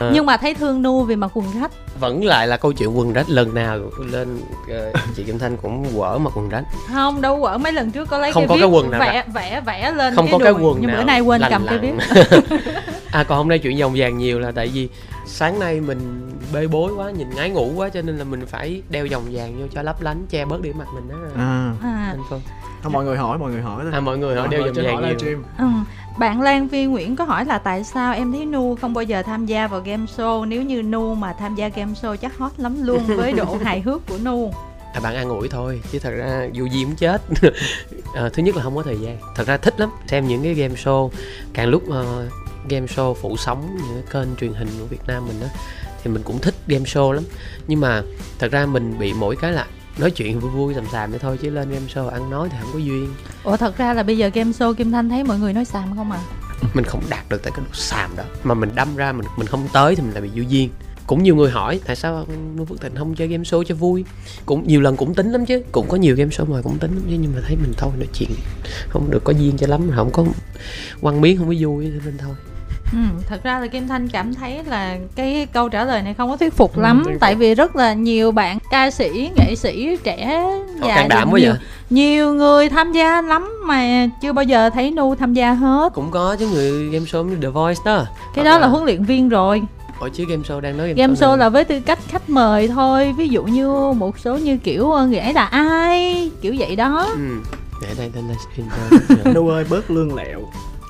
nhưng 0.12 0.26
mà 0.26 0.36
thấy 0.36 0.54
thương 0.54 0.82
nu 0.82 1.02
vì 1.02 1.16
mặc 1.16 1.30
quần 1.34 1.46
rách. 1.60 1.70
Vẫn 2.00 2.24
lại 2.24 2.48
là 2.48 2.56
câu 2.56 2.72
chuyện 2.72 2.98
quần 2.98 3.12
rách 3.12 3.30
lần 3.30 3.54
nào 3.54 3.78
lên 3.98 4.38
ờ, 4.70 4.92
chị 5.16 5.22
Kim 5.24 5.38
Thanh 5.38 5.56
cũng 5.56 5.86
quở 5.96 6.18
mặc 6.18 6.32
quần 6.36 6.48
rách. 6.48 6.64
Không 6.92 7.20
đâu 7.20 7.40
quở. 7.40 7.58
Mấy 7.58 7.72
lần 7.72 7.90
trước 7.90 8.08
có 8.08 8.18
lấy 8.18 8.32
Không 8.32 8.42
cái 8.42 8.48
có 8.48 8.54
viết 8.54 8.60
cái 8.60 8.70
quần 8.70 8.90
nào 8.90 9.00
vẽ 9.00 9.24
vẽ 9.34 9.60
vẽ 9.66 9.92
lên 9.92 10.14
không 10.16 10.26
cái 10.26 10.32
có 10.32 10.38
cái 10.38 10.52
đùi. 10.52 10.62
quần 10.62 10.78
nhưng 10.80 10.90
nào 10.90 10.96
bữa 10.96 11.04
nay 11.04 11.20
quên 11.20 11.40
lành 11.40 11.50
cầm 11.50 11.66
cái 11.66 11.78
lặn. 11.78 11.98
viết. 11.98 12.22
À 13.12 13.24
còn 13.24 13.38
hôm 13.38 13.48
nay 13.48 13.58
chuyện 13.58 13.78
vòng 13.80 13.92
vàng 13.96 14.18
nhiều 14.18 14.38
là 14.40 14.52
tại 14.54 14.68
vì 14.68 14.88
sáng 15.32 15.58
nay 15.58 15.80
mình 15.80 16.30
bê 16.52 16.66
bối 16.66 16.92
quá 16.96 17.10
nhìn 17.10 17.30
ngái 17.30 17.50
ngủ 17.50 17.72
quá 17.76 17.88
cho 17.88 18.02
nên 18.02 18.18
là 18.18 18.24
mình 18.24 18.46
phải 18.46 18.82
đeo 18.90 19.06
vòng 19.10 19.22
vàng 19.32 19.60
vô 19.60 19.66
cho 19.74 19.82
lấp 19.82 20.02
lánh 20.02 20.26
che 20.28 20.44
bớt 20.44 20.60
điểm 20.62 20.78
mặt 20.78 20.88
mình 20.94 21.08
đó 21.08 21.16
À, 21.36 21.72
à, 21.82 22.06
anh 22.10 22.22
Phương. 22.30 22.40
Không, 22.82 22.92
mọi 22.92 23.04
người 23.04 23.16
hỏi 23.16 23.38
mọi 23.38 23.50
người 23.50 23.62
hỏi 23.62 23.82
thôi. 23.82 23.92
À 23.94 24.00
mọi 24.00 24.18
người 24.18 24.36
hỏi 24.36 24.48
đeo 24.48 24.62
vòng 24.62 24.72
vàng 24.74 24.84
nhiều. 24.84 25.00
livestream 25.00 25.44
ừ. 25.58 25.64
bạn 26.18 26.40
Lan 26.40 26.68
Phi 26.68 26.84
Nguyễn 26.84 27.16
có 27.16 27.24
hỏi 27.24 27.44
là 27.44 27.58
tại 27.58 27.84
sao 27.84 28.14
em 28.14 28.32
thấy 28.32 28.46
Nu 28.46 28.76
không 28.80 28.94
bao 28.94 29.04
giờ 29.04 29.22
tham 29.22 29.46
gia 29.46 29.66
vào 29.66 29.80
game 29.80 30.04
show? 30.16 30.44
Nếu 30.44 30.62
như 30.62 30.82
Nu 30.82 31.14
mà 31.14 31.32
tham 31.32 31.54
gia 31.54 31.68
game 31.68 31.92
show 31.92 32.16
chắc 32.16 32.38
hot 32.38 32.52
lắm 32.56 32.82
luôn 32.82 33.02
với 33.06 33.32
độ 33.32 33.56
hài 33.64 33.80
hước 33.80 34.06
của 34.06 34.18
Nu. 34.24 34.52
À 34.94 35.00
bạn 35.00 35.14
an 35.14 35.28
ủi 35.28 35.48
thôi 35.48 35.80
chứ 35.92 35.98
thật 35.98 36.10
ra 36.10 36.48
dù 36.52 36.66
gì 36.66 36.84
cũng 36.84 36.96
chết. 36.96 37.22
À, 38.14 38.28
thứ 38.32 38.42
nhất 38.42 38.56
là 38.56 38.62
không 38.62 38.76
có 38.76 38.82
thời 38.82 38.98
gian. 39.00 39.18
Thật 39.36 39.46
ra 39.46 39.56
thích 39.56 39.80
lắm 39.80 39.90
xem 40.06 40.28
những 40.28 40.42
cái 40.42 40.54
game 40.54 40.74
show. 40.74 41.10
Càng 41.52 41.68
lúc 41.68 41.90
ờ, 41.90 42.28
game 42.68 42.86
show 42.86 43.14
phủ 43.14 43.36
sóng 43.36 43.76
những 43.76 44.02
cái 44.02 44.12
kênh 44.12 44.36
truyền 44.36 44.52
hình 44.52 44.68
của 44.80 44.86
Việt 44.86 45.00
Nam 45.06 45.26
mình 45.26 45.40
đó 45.40 45.46
thì 46.04 46.10
mình 46.10 46.22
cũng 46.22 46.38
thích 46.38 46.54
game 46.66 46.84
show 46.84 47.12
lắm. 47.12 47.24
Nhưng 47.66 47.80
mà 47.80 48.02
thật 48.38 48.52
ra 48.52 48.66
mình 48.66 48.98
bị 48.98 49.12
mỗi 49.12 49.36
cái 49.36 49.52
là 49.52 49.66
nói 49.98 50.10
chuyện 50.10 50.40
vui 50.40 50.50
vui 50.50 50.74
sàm 50.74 50.84
sàm 50.92 51.10
vậy 51.10 51.18
thôi 51.18 51.38
chứ 51.42 51.50
lên 51.50 51.70
game 51.70 51.86
show 51.86 52.08
ăn 52.08 52.30
nói 52.30 52.48
thì 52.52 52.56
không 52.60 52.70
có 52.72 52.78
duyên. 52.78 53.14
Ủa 53.44 53.56
thật 53.56 53.78
ra 53.78 53.94
là 53.94 54.02
bây 54.02 54.18
giờ 54.18 54.30
game 54.34 54.50
show 54.50 54.74
Kim 54.74 54.92
Thanh 54.92 55.08
thấy 55.08 55.24
mọi 55.24 55.38
người 55.38 55.52
nói 55.52 55.64
xàm 55.64 55.96
không 55.96 56.12
à? 56.12 56.20
Mình 56.74 56.84
không 56.84 57.02
đạt 57.08 57.28
được 57.28 57.42
tới 57.42 57.52
cái 57.56 57.64
độ 57.66 57.74
xàm 57.74 58.16
đó. 58.16 58.24
Mà 58.44 58.54
mình 58.54 58.70
đâm 58.74 58.96
ra 58.96 59.12
mình 59.12 59.26
mình 59.36 59.46
không 59.46 59.68
tới 59.72 59.96
thì 59.96 60.02
mình 60.02 60.12
lại 60.12 60.22
bị 60.22 60.30
vô 60.34 60.42
duyên. 60.48 60.70
Cũng 61.06 61.22
nhiều 61.22 61.36
người 61.36 61.50
hỏi 61.50 61.80
tại 61.84 61.96
sao 61.96 62.26
Nuôi 62.56 62.66
Phước 62.66 62.80
Thịnh 62.80 62.94
không 62.96 63.14
chơi 63.14 63.28
game 63.28 63.42
show 63.42 63.64
cho 63.64 63.74
vui? 63.74 64.04
Cũng 64.46 64.66
nhiều 64.66 64.80
lần 64.80 64.96
cũng 64.96 65.14
tính 65.14 65.32
lắm 65.32 65.46
chứ. 65.46 65.62
Cũng 65.72 65.88
có 65.88 65.96
nhiều 65.96 66.16
game 66.16 66.30
show 66.30 66.46
mà 66.46 66.62
cũng 66.62 66.78
tính 66.78 66.94
lắm 66.94 67.02
chứ 67.10 67.16
nhưng 67.20 67.32
mà 67.34 67.40
thấy 67.46 67.56
mình 67.56 67.72
thôi 67.76 67.90
nói 67.98 68.08
chuyện 68.14 68.30
không 68.88 69.10
được 69.10 69.24
có 69.24 69.32
duyên 69.32 69.56
cho 69.58 69.66
lắm 69.66 69.90
không 69.94 70.10
có 70.12 70.24
quăng 71.00 71.20
miếng 71.20 71.38
không 71.38 71.48
có 71.48 71.54
vui 71.58 71.92
nên 72.04 72.18
thôi 72.18 72.34
Ừ, 72.92 72.98
thật 73.28 73.40
ra 73.44 73.58
là 73.60 73.66
Kim 73.66 73.88
Thanh 73.88 74.08
cảm 74.08 74.34
thấy 74.34 74.60
là 74.66 74.96
cái 75.16 75.46
câu 75.52 75.68
trả 75.68 75.84
lời 75.84 76.02
này 76.02 76.14
không 76.14 76.30
có 76.30 76.36
thuyết 76.36 76.52
phục 76.54 76.78
lắm 76.78 77.02
thuyết 77.04 77.12
phục. 77.14 77.20
tại 77.20 77.34
vì 77.34 77.54
rất 77.54 77.76
là 77.76 77.92
nhiều 77.94 78.32
bạn 78.32 78.58
ca 78.70 78.90
sĩ, 78.90 79.30
nghệ 79.36 79.54
sĩ 79.56 79.96
trẻ 80.04 80.44
già 80.82 81.06
đảm 81.08 81.30
quá 81.30 81.40
nhiều, 81.40 81.50
vậy 81.52 81.60
nhiều 81.90 82.34
người 82.34 82.68
tham 82.68 82.92
gia 82.92 83.22
lắm 83.22 83.48
mà 83.66 84.06
chưa 84.22 84.32
bao 84.32 84.42
giờ 84.42 84.70
thấy 84.70 84.90
Nu 84.90 85.14
tham 85.14 85.34
gia 85.34 85.52
hết. 85.52 85.92
cũng 85.94 86.10
có 86.10 86.36
chứ 86.38 86.48
người 86.48 86.88
game 86.88 87.04
show 87.04 87.24
như 87.24 87.36
The 87.42 87.48
Voice 87.48 87.80
đó 87.84 88.04
Cái 88.34 88.44
Hoặc 88.44 88.50
đó 88.50 88.58
là 88.58 88.66
huấn 88.66 88.84
luyện 88.84 89.04
viên 89.04 89.28
rồi. 89.28 89.62
Ủa 90.00 90.08
chứ 90.08 90.24
game 90.28 90.42
show 90.42 90.60
đang 90.60 90.76
nói 90.78 90.88
game, 90.88 90.98
Game 91.00 91.14
show 91.14 91.28
này. 91.28 91.38
là 91.38 91.48
với 91.48 91.64
tư 91.64 91.80
cách 91.80 91.98
khách 92.08 92.30
mời 92.30 92.68
thôi. 92.68 93.14
Ví 93.16 93.28
dụ 93.28 93.42
như 93.44 93.92
một 93.96 94.18
số 94.18 94.36
như 94.36 94.56
kiểu 94.56 94.90
ờ, 94.92 95.06
người 95.06 95.18
ấy 95.18 95.32
là 95.32 95.44
ai, 95.44 96.30
kiểu 96.40 96.54
vậy 96.58 96.76
đó. 96.76 97.06
ừ. 97.14 97.20
để 97.82 97.88
đây 97.98 98.10
đây 98.14 98.22
livestream 98.28 98.68
thôi 99.16 99.32
Nu 99.34 99.48
ơi 99.48 99.64
bớt 99.70 99.90
lương 99.90 100.14
lẹo 100.14 100.40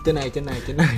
trên 0.04 0.14
này 0.14 0.30
trên 0.30 0.46
này 0.46 0.54
trên 0.66 0.76
này. 0.76 0.88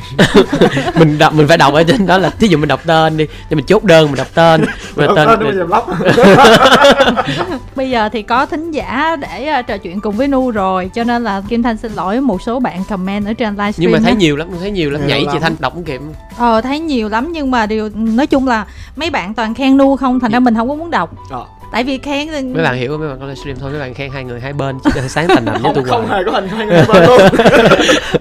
Mình 0.99 1.19
đọc 1.19 1.35
mình 1.35 1.49
phải 1.49 1.57
đọc 1.57 1.75
ở 1.75 1.83
trên 1.83 2.07
đó 2.07 2.19
là 2.19 2.31
thí 2.31 2.49
dụ 2.49 2.59
mình 2.59 2.69
đọc 2.69 2.81
tên 2.87 3.17
đi 3.17 3.27
cho 3.51 3.57
mình 3.57 3.65
chốt 3.65 3.85
đơn 3.85 4.07
mình 4.07 4.17
đọc 4.17 4.27
tên. 4.35 4.65
Mình 4.97 5.07
đọc 5.07 5.17
tên 5.17 5.39
bây 5.39 5.55
giờ 5.55 5.67
lóc. 5.69 5.89
Bây 7.77 7.91
giờ 7.91 8.09
thì 8.09 8.23
có 8.23 8.47
thính 8.47 8.71
giả 8.71 9.17
để 9.21 9.47
ờ, 9.47 9.63
trò 9.63 9.77
chuyện 9.77 10.01
cùng 10.01 10.17
với 10.17 10.29
Nu 10.29 10.51
rồi, 10.51 10.91
cho 10.95 11.05
nên 11.05 11.25
là 11.25 11.43
Kim 11.49 11.63
Thanh 11.63 11.77
xin 11.77 11.93
lỗi 11.93 12.21
một 12.21 12.43
số 12.43 12.61
bạn 12.61 12.85
comment 12.89 13.27
ở 13.27 13.33
trên 13.33 13.55
livestream. 13.55 13.75
nhưng 13.79 13.93
mà 13.93 13.99
thấy 14.03 14.13
á. 14.13 14.17
nhiều 14.19 14.37
lắm 14.37 14.49
thấy 14.61 14.71
nhiều 14.71 14.91
lắm. 14.91 15.01
Nhiều 15.01 15.09
nhảy 15.09 15.27
chị 15.33 15.39
thanh 15.39 15.57
đọc 15.59 15.75
kịp 15.87 16.01
Ờ 16.39 16.61
thấy 16.61 16.81
nhiều 16.81 17.09
lắm 17.09 17.33
nhưng 17.33 17.51
mà 17.51 17.67
điều 17.67 17.91
nói 17.95 18.27
chung 18.27 18.49
là 18.49 18.67
mấy 18.97 19.11
bạn 19.11 19.35
toàn 19.35 19.55
khen 19.55 19.77
nu 19.77 19.97
không 19.97 20.21
thành 20.21 20.33
ra 20.33 20.41
mình 20.41 20.55
không 20.55 20.69
có 20.69 20.75
muốn 20.75 20.91
đọc. 20.91 21.11
Ờ. 21.31 21.45
tại 21.75 21.85
vì 21.85 21.99
khen 21.99 22.29
thì 22.33 22.43
mấy 22.43 22.63
bạn 22.63 22.77
hiểu 22.77 22.99
mấy 22.99 23.09
bạn 23.09 23.19
có 23.21 23.27
livestream 23.27 23.59
thôi. 23.59 23.71
Mấy 23.71 23.81
bạn 23.81 23.95
khen 23.95 24.11
hai 24.11 24.25
người 24.25 24.41
hai 24.41 24.53
bên 24.53 24.79
chứ 24.85 24.91
đừng 24.95 25.09
sáng 25.09 25.29
thành 25.29 25.45
nằm 25.45 25.63
với 25.63 25.73
tôi 25.75 25.85
không, 25.85 26.07
hề 26.09 26.19
có 26.27 26.33
hình 26.33 26.49
hai 26.49 26.67
người 26.67 26.85
bên 26.89 27.05
luôn. 27.07 27.21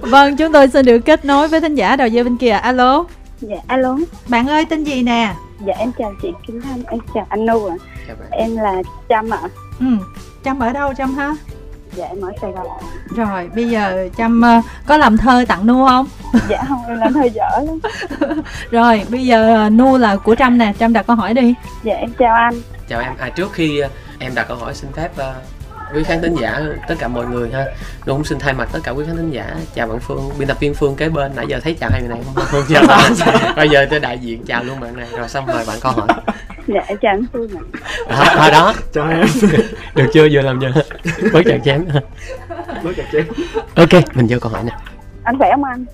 Vâng 0.10 0.36
chúng 0.36 0.52
tôi 0.52 0.68
xin 0.68 0.86
được 0.86 0.98
kết 0.98 1.24
nối 1.24 1.48
với 1.48 1.60
thính 1.60 1.74
giả 1.74 1.96
đầu 1.96 2.08
dây 2.08 2.24
bên 2.24 2.36
kia. 2.36 2.50
Alo. 2.50 3.04
Dạ 3.40 3.56
alo. 3.66 3.96
Bạn 4.28 4.48
ơi 4.48 4.64
tên 4.64 4.84
gì 4.84 5.02
nè? 5.02 5.34
Dạ 5.66 5.74
em 5.78 5.92
chào 5.98 6.12
chị 6.22 6.28
Kim 6.46 6.62
Thanh 6.62 6.82
em 6.90 7.00
chào 7.14 7.26
anh 7.28 7.46
Nu 7.46 7.66
ạ. 7.66 7.74
Chào 8.06 8.16
bạn. 8.20 8.28
em 8.30 8.56
là 8.56 8.82
Trâm 9.08 9.30
ạ. 9.30 9.40
Ừ 9.80 9.86
trâm 10.44 10.58
ở 10.58 10.72
đâu 10.72 10.94
trâm 10.94 11.14
ha? 11.14 11.36
Dạ 11.94 12.06
em 12.06 12.20
ở 12.20 12.32
Sài 12.40 12.52
Gòn 12.52 12.66
rồi 13.16 13.50
bây 13.54 13.70
giờ 13.70 14.08
trâm 14.16 14.40
ờ, 14.40 14.60
có 14.86 14.96
làm 14.96 15.16
thơ 15.16 15.44
tặng 15.48 15.66
nu 15.66 15.86
không? 15.86 16.06
Dạ 16.48 16.62
không 16.68 16.78
em 16.88 16.98
làm 16.98 17.14
hơi 17.14 17.30
dở 17.30 17.48
lắm. 17.56 17.78
Rồi 18.70 19.02
bây 19.10 19.26
giờ 19.26 19.54
ờ, 19.54 19.70
nu 19.70 19.98
là 19.98 20.16
của 20.16 20.34
trâm 20.34 20.58
nè. 20.58 20.72
Trâm 20.78 20.92
đặt 20.92 21.06
câu 21.06 21.16
hỏi 21.16 21.34
đi. 21.34 21.54
Dạ 21.82 21.94
em 21.94 22.10
chào 22.18 22.34
anh 22.34 22.54
chào 22.88 23.00
em. 23.00 23.12
À 23.18 23.28
trước 23.28 23.52
khi 23.52 23.82
uh, 23.84 23.90
em 24.18 24.34
đặt 24.34 24.48
câu 24.48 24.56
hỏi 24.56 24.74
xin 24.74 24.92
phép 24.92 25.10
uh, 25.16 25.94
quý 25.94 26.02
khán 26.02 26.22
thính 26.22 26.34
giả 26.40 26.60
tất 26.88 26.94
cả 26.98 27.08
mọi 27.08 27.26
người 27.26 27.50
ha 27.50 27.64
Tôi 28.04 28.16
cũng 28.16 28.24
xin 28.24 28.38
thay 28.38 28.54
mặt 28.54 28.68
tất 28.72 28.78
cả 28.82 28.90
quý 28.90 29.04
khán 29.06 29.16
thính 29.16 29.30
giả. 29.30 29.54
Chào 29.74 29.86
bạn 29.86 30.00
Phương 30.00 30.30
biên 30.38 30.48
tập 30.48 30.56
viên 30.60 30.74
Phương 30.74 30.96
kế 30.96 31.08
bên. 31.08 31.32
Nãy 31.36 31.46
giờ 31.48 31.60
thấy 31.60 31.74
chào 31.80 31.90
hai 31.90 32.00
người 32.00 32.08
này 32.08 32.20
không 32.24 32.44
Phương 32.50 32.64
chào 32.68 32.84
bạn. 32.88 33.12
Bây 33.56 33.68
giờ 33.68 33.86
tôi 33.90 34.00
đại 34.00 34.18
diện 34.18 34.44
chào 34.46 34.64
luôn 34.64 34.80
bạn 34.80 34.96
này. 34.96 35.06
Rồi 35.18 35.28
xong 35.28 35.46
mời 35.46 35.64
bạn 35.66 35.78
câu 35.80 35.92
hỏi. 35.92 36.08
Dạ 36.66 36.80
em 36.86 36.98
chào 36.98 37.12
anh 37.12 37.24
Phương 37.32 37.50
ạ. 37.56 37.62
À, 38.08 38.34
thôi 38.38 38.50
đó. 38.50 38.74
Chào 38.92 39.08
em. 39.08 39.26
Được 39.94 40.06
chưa? 40.12 40.28
Vừa 40.32 40.40
làm 40.40 40.60
chưa 40.60 40.82
bớt 41.32 41.42
chặt 41.44 41.58
chém. 41.64 41.84
Bớt 42.84 42.92
chặt 42.96 43.04
chém. 43.12 43.24
Ok 43.74 44.14
mình 44.14 44.26
vô 44.28 44.38
câu 44.40 44.52
hỏi 44.52 44.62
nè. 44.64 44.72
Anh 45.24 45.38
khỏe 45.38 45.50
không 45.50 45.64
anh? 45.64 45.84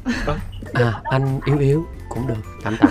À 0.73 0.93
anh 1.05 1.41
yếu 1.45 1.59
yếu 1.59 1.87
cũng 2.09 2.27
được. 2.27 2.35
Tạm 2.65 2.77
tạm 2.81 2.91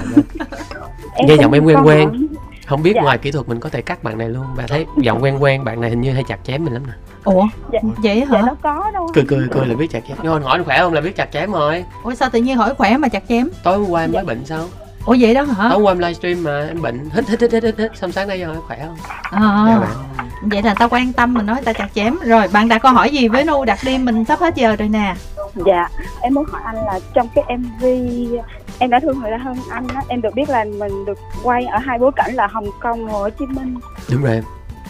em 1.15 1.27
Nghe 1.27 1.35
giọng 1.35 1.51
em 1.51 1.65
quen 1.65 1.77
quen. 1.83 2.27
Không 2.69 2.83
biết 2.83 2.91
Dạ. 2.95 3.01
ngoài 3.01 3.17
kỹ 3.17 3.31
thuật 3.31 3.47
mình 3.49 3.59
có 3.59 3.69
thể 3.69 3.81
cắt 3.81 4.03
bạn 4.03 4.17
này 4.17 4.29
luôn. 4.29 4.45
Bà 4.57 4.63
thấy 4.67 4.85
giọng 4.97 5.23
quen 5.23 5.43
quen 5.43 5.63
bạn 5.63 5.81
này 5.81 5.89
hình 5.89 6.01
như 6.01 6.11
hay 6.13 6.23
chặt 6.27 6.37
chém 6.43 6.63
mình 6.65 6.73
lắm 6.73 6.83
nè. 6.87 6.93
Ủa? 7.23 7.47
Dạ, 7.73 7.79
vậy 8.03 8.25
dạ 8.31 8.37
hả? 8.37 8.45
Nó 8.47 8.55
có 8.63 8.91
đâu. 8.93 9.07
Cười 9.13 9.23
cười 9.27 9.47
cười 9.51 9.65
là 9.67 9.75
biết 9.75 9.87
chặt 9.91 9.99
chém. 10.07 10.17
Nhưng 10.23 10.33
anh 10.33 10.41
hỏi 10.41 10.51
anh 10.57 10.63
khỏe 10.63 10.79
không 10.79 10.93
là 10.93 11.01
biết 11.01 11.15
chặt 11.15 11.31
chém 11.31 11.51
rồi. 11.51 11.85
Ủa 12.03 12.13
sao 12.15 12.29
tự 12.29 12.39
nhiên 12.39 12.57
hỏi 12.57 12.73
khỏe 12.77 12.97
mà 12.97 13.07
chặt 13.07 13.23
chém? 13.29 13.49
Tối 13.63 13.77
hôm 13.77 13.89
qua 13.89 14.01
em 14.01 14.11
mới 14.11 14.23
bệnh 14.23 14.45
sao? 14.45 14.65
Ủa 15.05 15.15
vậy 15.19 15.33
đó 15.33 15.43
hả? 15.43 15.53
Tối 15.69 15.69
hôm 15.69 15.83
qua 15.83 15.91
em 15.91 15.99
livestream 15.99 16.43
mà 16.43 16.65
em 16.67 16.81
bệnh. 16.81 17.09
Hít 17.13 17.29
hít 17.29 17.41
hít 17.41 17.51
hít 17.51 17.63
hít, 17.63 17.77
hít. 17.79 17.91
xong 17.97 18.11
sáng 18.11 18.27
nay 18.27 18.39
giờ 18.39 18.55
khỏe 18.67 18.79
không? 18.85 18.97
À, 19.21 19.65
dạ 19.67 19.79
bạn. 19.79 19.89
Vậy 20.41 20.61
là 20.63 20.73
tao 20.73 20.89
quan 20.89 21.13
tâm 21.13 21.33
mình 21.33 21.45
nói 21.45 21.61
tao 21.65 21.73
chặt 21.73 21.87
chém. 21.95 22.15
Rồi 22.25 22.47
bạn 22.47 22.67
đặt 22.67 22.81
câu 22.81 22.91
hỏi 22.91 23.09
gì 23.09 23.27
với 23.27 23.43
nu? 23.45 23.65
Đặt 23.65 23.79
đi 23.85 23.97
mình 23.97 24.25
sắp 24.25 24.39
hết 24.39 24.55
giờ 24.55 24.75
rồi 24.75 24.89
nè 24.89 25.15
dạ 25.55 25.89
em 26.21 26.33
muốn 26.33 26.45
hỏi 26.45 26.61
anh 26.65 26.75
là 26.75 26.99
trong 27.13 27.27
cái 27.35 27.57
MV 27.57 27.85
em 28.79 28.89
đã 28.89 28.99
thương 28.99 29.19
người 29.19 29.31
ta 29.31 29.37
hơn 29.37 29.57
anh 29.69 29.87
á 29.87 30.01
em 30.07 30.21
được 30.21 30.33
biết 30.35 30.49
là 30.49 30.63
mình 30.63 31.05
được 31.05 31.17
quay 31.43 31.65
ở 31.65 31.77
hai 31.77 31.99
bối 31.99 32.11
cảnh 32.15 32.33
là 32.33 32.47
Hồng 32.47 32.67
Kông 32.79 33.05
và 33.05 33.11
Hồ 33.11 33.29
Chí 33.29 33.45
Minh 33.45 33.75
đúng 34.11 34.23
rồi 34.23 34.33
em 34.33 34.43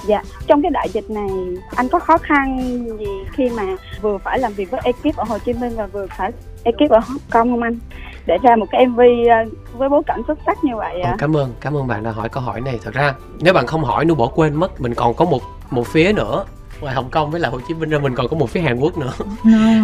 Dạ, 0.06 0.24
trong 0.48 0.62
cái 0.62 0.72
đại 0.72 0.90
dịch 0.94 1.10
này 1.10 1.30
anh 1.76 1.88
có 1.90 2.00
khó 2.00 2.18
khăn 2.18 2.58
gì 3.00 3.06
khi 3.32 3.50
mà 3.50 3.64
vừa 4.02 4.18
phải 4.18 4.40
làm 4.40 4.54
việc 4.54 4.72
với 4.72 4.82
ekip 4.84 5.16
ở 5.16 5.24
Hồ 5.24 5.38
Chí 5.38 5.54
Minh 5.54 5.76
và 5.76 5.86
vừa 5.86 6.08
phải 6.18 6.32
ekip 6.64 6.90
ở 6.90 7.00
Hong 7.00 7.18
Kong 7.32 7.50
không 7.52 7.62
anh? 7.62 7.80
Để 8.26 8.38
ra 8.44 8.56
một 8.56 8.66
cái 8.72 8.86
MV 8.86 9.00
ờ, 9.30 9.36
với 9.78 9.90
bối 9.90 10.02
cảnh 10.06 10.22
xuất 10.28 10.40
sắc 10.46 10.64
như 10.64 10.76
vậy 10.76 11.02
ạ. 11.02 11.16
cảm 11.18 11.38
ơn 11.38 11.54
cảm 11.62 11.78
ơn 11.78 11.88
bạn 11.88 12.04
đã 12.04 12.12
hỏi 12.12 12.30
câu 12.30 12.44
hỏi 12.44 12.62
này 12.62 12.80
thật 12.84 12.94
ra 12.94 13.14
nếu 13.40 13.54
bạn 13.54 13.68
không 13.68 13.84
hỏi 13.84 14.06
nu 14.06 14.16
bỏ 14.16 14.28
quên 14.28 14.56
mất 14.56 14.82
mình 14.82 14.94
còn 14.96 15.14
có 15.14 15.26
một 15.26 15.42
một 15.70 15.88
phía 15.88 16.14
nữa 16.14 16.46
ngoài 16.82 16.96
Hồng 16.96 17.10
Kông 17.10 17.32
với 17.32 17.40
là 17.40 17.50
Hồ 17.50 17.60
Chí 17.68 17.74
Minh 17.74 17.90
ra 17.90 18.00
mình 18.00 18.16
còn 18.16 18.28
có 18.28 18.38
một 18.38 18.50
phía 18.50 18.62
Hàn 18.62 18.80
Quốc 18.80 18.98
nữa. 18.98 19.12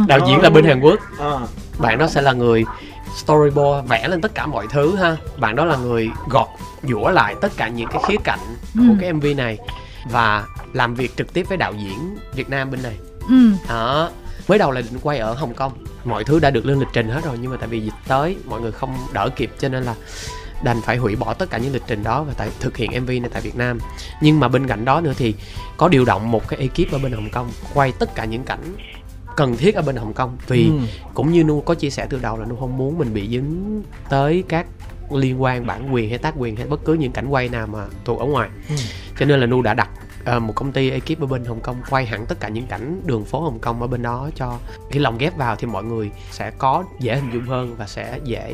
Đạo 0.08 0.20
diễn 0.28 0.42
là 0.42 0.50
bên 0.50 0.66
Hàn 0.66 0.80
Quốc. 0.82 1.00
Ờ. 1.18 1.48
bạn 1.80 1.98
đó 1.98 2.08
sẽ 2.08 2.22
là 2.22 2.34
người 2.34 2.64
storyboard 3.18 3.88
vẽ 3.90 4.08
lên 4.08 4.22
tất 4.22 4.36
cả 4.36 4.46
mọi 4.46 4.68
thứ 4.70 4.96
ha. 4.96 5.18
Bạn 5.38 5.56
đó 5.56 5.66
là 5.66 5.76
người 5.78 6.10
gọt 6.30 6.48
giũa 6.84 7.10
lại 7.10 7.36
tất 7.42 7.52
cả 7.58 7.68
những 7.68 7.88
cái 7.92 8.02
khía 8.08 8.16
cạnh 8.24 8.40
của 8.74 8.80
Ừ. 8.82 8.96
cái 9.02 9.14
mv 9.14 9.26
này 9.38 9.58
và 10.12 10.46
làm 10.74 10.96
việc 10.96 11.18
trực 11.18 11.34
tiếp 11.34 11.46
với 11.50 11.58
đạo 11.58 11.74
diễn 11.74 12.18
việt 12.36 12.50
nam 12.50 12.72
bên 12.72 12.84
này. 12.84 12.98
Ừ. 13.30 13.36
Đó. 13.70 14.10
Mới 14.48 14.58
đầu 14.58 14.72
là 14.72 14.82
định 14.82 15.00
quay 15.04 15.18
ở 15.20 15.34
hồng 15.34 15.54
kông. 15.54 15.72
Mọi 16.06 16.24
thứ 16.24 16.40
đã 16.40 16.50
được 16.50 16.66
lên 16.66 16.80
lịch 16.80 16.88
trình 16.94 17.10
hết 17.10 17.24
rồi 17.26 17.38
nhưng 17.42 17.52
mà 17.52 17.58
tại 17.58 17.68
vì 17.70 17.80
dịch 17.80 17.94
tới 18.08 18.38
mọi 18.46 18.62
người 18.62 18.72
không 18.72 18.98
đỡ 19.14 19.30
kịp 19.36 19.52
cho 19.60 19.70
nên 19.70 19.84
là 19.84 19.96
đành 20.66 20.82
phải 20.82 20.98
hủy 20.98 21.16
bỏ 21.16 21.34
tất 21.34 21.50
cả 21.50 21.58
những 21.58 21.74
lịch 21.74 21.84
trình 21.88 22.04
đó 22.04 22.24
và 22.24 22.34
tại 22.38 22.50
thực 22.60 22.78
hiện 22.78 22.92
mv 23.04 23.08
này 23.10 23.30
tại 23.34 23.42
việt 23.42 23.56
nam 23.56 23.80
nhưng 24.22 24.40
mà 24.40 24.48
bên 24.48 24.68
cạnh 24.68 24.86
đó 24.86 25.02
nữa 25.02 25.14
thì 25.18 25.36
có 25.78 25.88
điều 25.88 26.06
động 26.06 26.32
một 26.32 26.48
cái 26.48 26.60
ekip 26.60 26.92
ở 26.94 27.00
bên 27.00 27.12
hồng 27.12 27.30
kông 27.32 27.48
quay 27.74 27.92
tất 28.00 28.16
cả 28.16 28.26
những 28.26 28.44
cảnh 28.44 28.60
cần 29.36 29.58
thiết 29.58 29.76
ở 29.76 29.82
bên 29.82 29.96
hồng 29.96 30.14
kông 30.14 30.38
vì 30.48 30.66
Ừ. 30.70 30.80
cũng 31.14 31.32
như 31.32 31.44
nu 31.44 31.62
có 31.62 31.74
chia 31.76 31.90
sẻ 31.90 32.08
từ 32.10 32.20
đầu 32.22 32.38
là 32.38 32.46
nu 32.46 32.56
không 32.56 32.78
muốn 32.78 32.98
mình 32.98 33.14
bị 33.14 33.28
dính 33.30 33.84
tới 34.10 34.44
các 34.50 34.66
liên 35.12 35.42
quan 35.42 35.66
bản 35.68 35.94
quyền 35.94 36.10
hay 36.10 36.18
tác 36.18 36.34
quyền 36.38 36.56
hay 36.56 36.68
bất 36.68 36.86
cứ 36.86 36.94
những 36.94 37.12
cảnh 37.12 37.28
quay 37.28 37.50
nào 37.50 37.68
mà 37.68 37.86
thuộc 38.06 38.20
ở 38.20 38.26
ngoài 38.26 38.50
Ừ. 38.70 38.76
cho 39.20 39.26
nên 39.26 39.40
là 39.40 39.46
nu 39.46 39.62
đã 39.62 39.74
đặt 39.74 39.90
ờ, 40.26 40.40
một 40.40 40.54
công 40.56 40.72
ty 40.72 40.90
ekip 40.90 41.22
ở 41.22 41.26
bên 41.28 41.46
hồng 41.46 41.60
kông 41.60 41.76
quay 41.90 42.06
hẳn 42.06 42.26
tất 42.26 42.40
cả 42.40 42.50
những 42.50 42.68
cảnh 42.68 43.02
đường 43.06 43.26
phố 43.26 43.42
hồng 43.42 43.60
kông 43.60 43.82
ở 43.82 43.88
bên 43.88 44.02
đó 44.02 44.30
cho 44.36 44.58
khi 44.92 45.00
lồng 45.00 45.18
ghép 45.18 45.38
vào 45.38 45.56
thì 45.56 45.68
mọi 45.68 45.84
người 45.84 46.12
sẽ 46.32 46.52
có 46.58 46.84
dễ 47.00 47.16
hình 47.16 47.32
dung 47.34 47.46
hơn 47.46 47.76
và 47.78 47.88
sẽ 47.88 48.20
dễ 48.24 48.54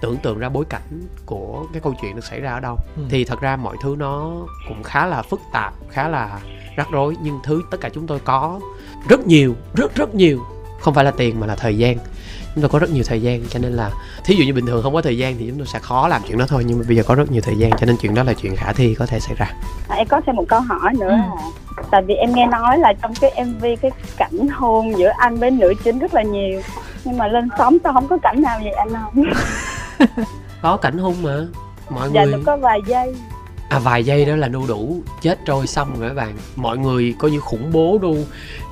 tưởng 0.00 0.16
tượng 0.16 0.38
ra 0.38 0.48
bối 0.48 0.64
cảnh 0.68 1.02
của 1.26 1.66
cái 1.72 1.80
câu 1.80 1.94
chuyện 2.02 2.16
được 2.16 2.24
xảy 2.24 2.40
ra 2.40 2.50
ở 2.50 2.60
đâu. 2.60 2.76
Ừ. 2.96 3.02
thì 3.08 3.24
thật 3.24 3.40
ra 3.40 3.56
mọi 3.56 3.76
thứ 3.82 3.96
nó 3.98 4.32
cũng 4.68 4.82
khá 4.82 5.06
là 5.06 5.22
phức 5.22 5.40
tạp 5.52 5.74
khá 5.90 6.08
là 6.08 6.40
rắc 6.76 6.90
rối 6.90 7.16
nhưng 7.22 7.38
thứ 7.44 7.62
tất 7.70 7.80
cả 7.80 7.88
chúng 7.88 8.06
tôi 8.06 8.18
có 8.18 8.60
rất 9.08 9.26
nhiều 9.26 9.54
rất 9.74 9.94
rất 9.94 10.14
nhiều. 10.14 10.40
Không 10.80 10.94
phải 10.94 11.04
là 11.04 11.10
tiền 11.10 11.40
mà 11.40 11.46
là 11.46 11.56
thời 11.56 11.78
gian 11.78 11.96
chúng 12.56 12.62
tôi 12.62 12.68
có 12.68 12.78
rất 12.78 12.90
nhiều 12.90 13.04
thời 13.06 13.22
gian 13.22 13.40
cho 13.50 13.58
nên 13.58 13.72
là 13.72 13.90
thí 14.24 14.34
dụ 14.34 14.44
như 14.44 14.52
bình 14.54 14.66
thường 14.66 14.82
không 14.82 14.94
có 14.94 15.02
thời 15.02 15.18
gian 15.18 15.36
thì 15.38 15.46
chúng 15.48 15.58
tôi 15.58 15.66
sẽ 15.66 15.78
khó 15.78 16.08
làm 16.08 16.22
chuyện 16.28 16.38
đó 16.38 16.44
thôi 16.48 16.64
nhưng 16.66 16.78
mà 16.78 16.84
bây 16.88 16.96
giờ 16.96 17.02
có 17.02 17.14
rất 17.14 17.30
nhiều 17.30 17.42
thời 17.44 17.56
gian 17.56 17.70
cho 17.80 17.86
nên 17.86 17.96
chuyện 17.96 18.14
đó 18.14 18.22
là 18.22 18.32
chuyện 18.32 18.56
khả 18.56 18.72
thi 18.72 18.94
có 18.94 19.06
thể 19.06 19.20
xảy 19.20 19.34
ra 19.38 19.46
À, 19.88 19.96
em 19.96 20.06
có 20.06 20.20
thêm 20.26 20.36
một 20.36 20.44
câu 20.48 20.60
hỏi 20.60 20.92
nữa 20.98 21.08
Ừ. 21.08 21.16
là 21.76 21.82
tại 21.90 22.02
vì 22.06 22.14
em 22.14 22.34
nghe 22.34 22.46
nói 22.46 22.78
là 22.78 22.92
trong 23.02 23.14
cái 23.20 23.44
MV 23.46 23.64
cái 23.82 23.90
cảnh 24.16 24.48
hôn 24.48 24.98
giữa 24.98 25.10
anh 25.18 25.36
với 25.36 25.50
nữ 25.50 25.74
chính 25.84 25.98
rất 25.98 26.14
là 26.14 26.22
nhiều 26.22 26.60
nhưng 27.04 27.18
mà 27.18 27.26
lên 27.28 27.48
sóng 27.58 27.76
sao 27.84 27.92
không 27.92 28.08
có 28.08 28.18
cảnh 28.22 28.42
nào 28.42 28.58
vậy 28.62 28.72
anh 28.72 28.88
không? 28.92 29.24
có 30.62 30.76
cảnh 30.76 30.98
hung 30.98 31.22
mà 31.22 31.30
mọi 31.90 32.10
Dạ 32.12 32.24
người 32.24 32.32
nó 32.32 32.38
có 32.46 32.56
vài 32.56 32.80
giây. 32.86 33.16
À 33.68 33.78
vài 33.78 34.04
giây 34.04 34.24
đó 34.24 34.36
là 34.36 34.48
đu 34.48 34.66
đủ 34.66 35.02
chết 35.22 35.38
trôi 35.46 35.66
xong 35.66 36.00
rồi 36.00 36.08
các 36.08 36.14
bạn. 36.14 36.36
Mọi 36.56 36.78
người 36.78 37.14
coi 37.18 37.30
như 37.30 37.40
khủng 37.40 37.72
bố 37.72 37.98
đu. 38.02 38.16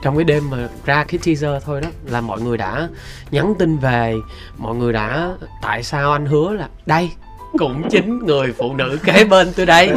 Trong 0.02 0.16
cái 0.16 0.24
đêm 0.24 0.50
mà 0.50 0.68
ra 0.84 1.04
cái 1.04 1.18
teaser 1.24 1.62
thôi 1.64 1.80
đó 1.80 1.88
là 2.06 2.20
mọi 2.20 2.40
người 2.40 2.56
đã 2.56 2.88
nhắn 3.30 3.54
tin 3.58 3.78
về 3.78 4.14
mọi 4.58 4.74
người 4.74 4.92
đã 4.92 5.30
tại 5.62 5.82
sao 5.82 6.12
anh 6.12 6.26
hứa 6.26 6.52
là 6.52 6.68
đây 6.86 7.10
cũng 7.58 7.88
chính 7.90 8.18
người 8.18 8.52
phụ 8.58 8.74
nữ 8.74 8.98
kế 9.04 9.24
bên 9.24 9.52
tôi 9.56 9.66
đây. 9.66 9.92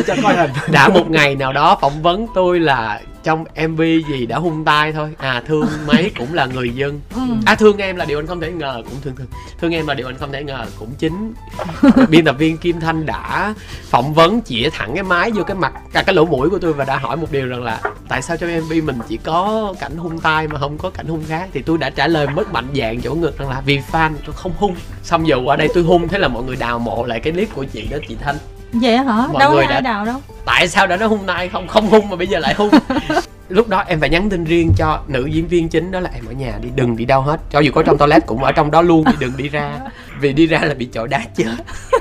Đã 0.71 0.89
một 0.89 1.09
ngày 1.09 1.35
nào 1.35 1.53
đó 1.53 1.77
phỏng 1.81 2.01
vấn 2.01 2.27
tôi 2.35 2.59
là 2.59 3.01
trong 3.27 3.45
mv 3.67 3.81
gì 3.81 4.25
đã 4.25 4.37
hung 4.37 4.65
tay 4.65 4.93
thôi. 4.93 5.09
À 5.17 5.43
thương 5.47 5.67
mấy 5.87 6.11
cũng 6.17 6.33
là 6.33 6.45
người 6.45 6.69
dân. 6.69 7.01
Ừ. 7.15 7.21
À 7.45 7.55
thương 7.55 7.77
em 7.77 7.95
là 7.95 8.05
điều 8.05 8.19
anh 8.19 8.27
không 8.27 8.41
thể 8.41 8.51
ngờ 8.51 8.81
cũng 8.85 8.93
thương 9.01 9.15
thương 9.15 9.27
thương 9.59 9.73
em 9.73 9.87
là 9.87 9.93
điều 9.93 10.07
anh 10.07 10.17
không 10.17 10.31
thể 10.31 10.43
ngờ 10.43 10.65
cũng 10.79 10.89
chính 10.97 11.33
biên 12.09 12.25
tập 12.25 12.35
viên 12.39 12.57
kim 12.57 12.79
thanh 12.79 13.05
đã 13.05 13.53
phỏng 13.83 14.13
vấn 14.13 14.41
chĩa 14.41 14.69
thẳng 14.69 14.91
cái 14.93 15.03
máy 15.03 15.31
vô 15.31 15.43
cái 15.43 15.55
mặt 15.55 15.73
cả 15.93 16.03
cái 16.03 16.15
lỗ 16.15 16.25
mũi 16.25 16.49
của 16.49 16.59
tôi 16.59 16.73
và 16.73 16.85
đã 16.85 16.97
hỏi 16.97 17.17
một 17.17 17.31
điều 17.31 17.47
rằng 17.47 17.63
là 17.63 17.81
tại 18.07 18.21
sao 18.21 18.37
trong 18.37 18.49
mv 18.59 18.71
mình 18.71 18.99
chỉ 19.07 19.17
có 19.17 19.73
cảnh 19.79 19.97
hung 19.97 20.19
tay 20.19 20.47
mà 20.47 20.59
không 20.59 20.77
có 20.77 20.89
cảnh 20.89 21.07
hung 21.07 21.23
khác? 21.27 21.49
Thì 21.53 21.61
tôi 21.61 21.77
đã 21.77 21.89
trả 21.89 22.07
lời 22.07 22.27
mất 22.27 22.53
mạnh 22.53 22.67
dạng 22.75 23.01
chỗ 23.01 23.15
ngực 23.15 23.37
rằng 23.37 23.49
là 23.49 23.61
vì 23.65 23.79
fan 23.91 24.13
tôi 24.25 24.35
không 24.35 24.53
hung 24.57 24.75
xong 25.03 25.27
giờ 25.27 25.39
qua 25.45 25.55
đây 25.55 25.67
tôi 25.73 25.83
hung 25.83 26.07
thế 26.07 26.19
là 26.19 26.27
mọi 26.27 26.43
người 26.43 26.55
đào 26.55 26.79
mộ 26.79 27.05
lại 27.05 27.19
cái 27.19 27.33
clip 27.33 27.55
của 27.55 27.63
chị 27.63 27.87
đó 27.91 27.97
chị 28.07 28.15
thanh 28.21 28.35
vậy 28.71 28.97
hả? 28.97 29.27
Mọi 29.31 29.39
đâu 29.39 29.51
người 29.53 29.63
có 29.65 29.73
ai 29.73 29.81
đã- 29.81 29.91
đào 29.93 30.05
đâu. 30.05 30.17
Tại 30.45 30.67
sao 30.67 30.87
đã 30.87 30.97
nói 30.97 31.09
hung 31.09 31.25
tay 31.27 31.49
không? 31.49 31.67
Không 31.67 31.87
hung 31.87 32.09
mà 32.09 32.15
bây 32.15 32.27
giờ 32.27 32.39
lại 32.39 32.53
hung. 32.53 32.69
Lúc 33.49 33.67
đó 33.67 33.83
em 33.87 33.99
phải 33.99 34.09
nhắn 34.09 34.29
tin 34.29 34.43
riêng 34.43 34.73
cho 34.77 34.99
nữ 35.07 35.25
diễn 35.25 35.47
viên 35.47 35.69
chính 35.69 35.91
đó 35.91 35.99
là 35.99 36.09
em 36.13 36.25
ở 36.25 36.31
nhà 36.31 36.53
đi 36.61 36.69
đừng 36.75 36.95
đi 36.97 37.05
đâu 37.05 37.21
hết. 37.21 37.39
Cho 37.49 37.59
dù 37.59 37.71
có 37.75 37.83
trong 37.83 37.97
toilet 37.97 38.25
cũng 38.25 38.43
ở 38.43 38.51
trong 38.51 38.71
đó 38.71 38.81
luôn 38.81 39.03
thì 39.07 39.13
đừng 39.19 39.37
đi 39.37 39.49
ra. 39.49 39.71
Vì 40.19 40.33
đi 40.33 40.47
ra 40.47 40.59
là 40.63 40.73
bị 40.73 40.85
chọi 40.85 41.07
đá 41.07 41.21
chết. 41.35 41.55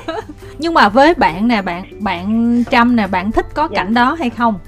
Nhưng 0.57 0.73
mà 0.73 0.89
với 0.89 1.13
bạn 1.13 1.47
nè 1.47 1.61
bạn 1.61 1.83
bạn 2.03 2.63
trâm 2.71 2.95
nè 2.95 3.07
bạn 3.07 3.31
thích 3.31 3.45
có 3.53 3.67
Dạ. 3.71 3.75
cảnh 3.77 3.93
đó 3.93 4.15
hay 4.19 4.29
không? 4.29 4.59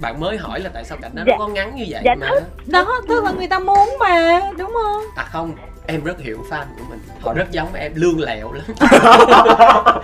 Bạn 0.00 0.20
mới 0.20 0.36
hỏi 0.36 0.60
là 0.60 0.70
tại 0.74 0.84
sao 0.84 0.98
cảnh 1.02 1.10
đó 1.14 1.22
Dạ. 1.26 1.32
nó 1.32 1.38
có 1.38 1.48
ngắn 1.48 1.74
như 1.76 1.84
vậy 1.88 2.02
Dạ, 2.04 2.14
mà. 2.20 2.28
đó 2.66 3.00
tức 3.08 3.24
là 3.24 3.30
người 3.30 3.46
ta 3.48 3.58
muốn 3.58 3.96
mà 4.00 4.40
đúng 4.58 4.72
không? 4.84 5.02
À 5.16 5.24
không 5.32 5.52
em 5.88 6.04
rất 6.04 6.20
hiểu 6.20 6.38
fan 6.50 6.64
của 6.78 6.84
mình. 6.90 6.98
Họ 7.20 7.34
rất 7.34 7.50
giống 7.50 7.74
em 7.74 7.92
lương 7.94 8.20
lẹo 8.20 8.52
lắm. 8.52 8.64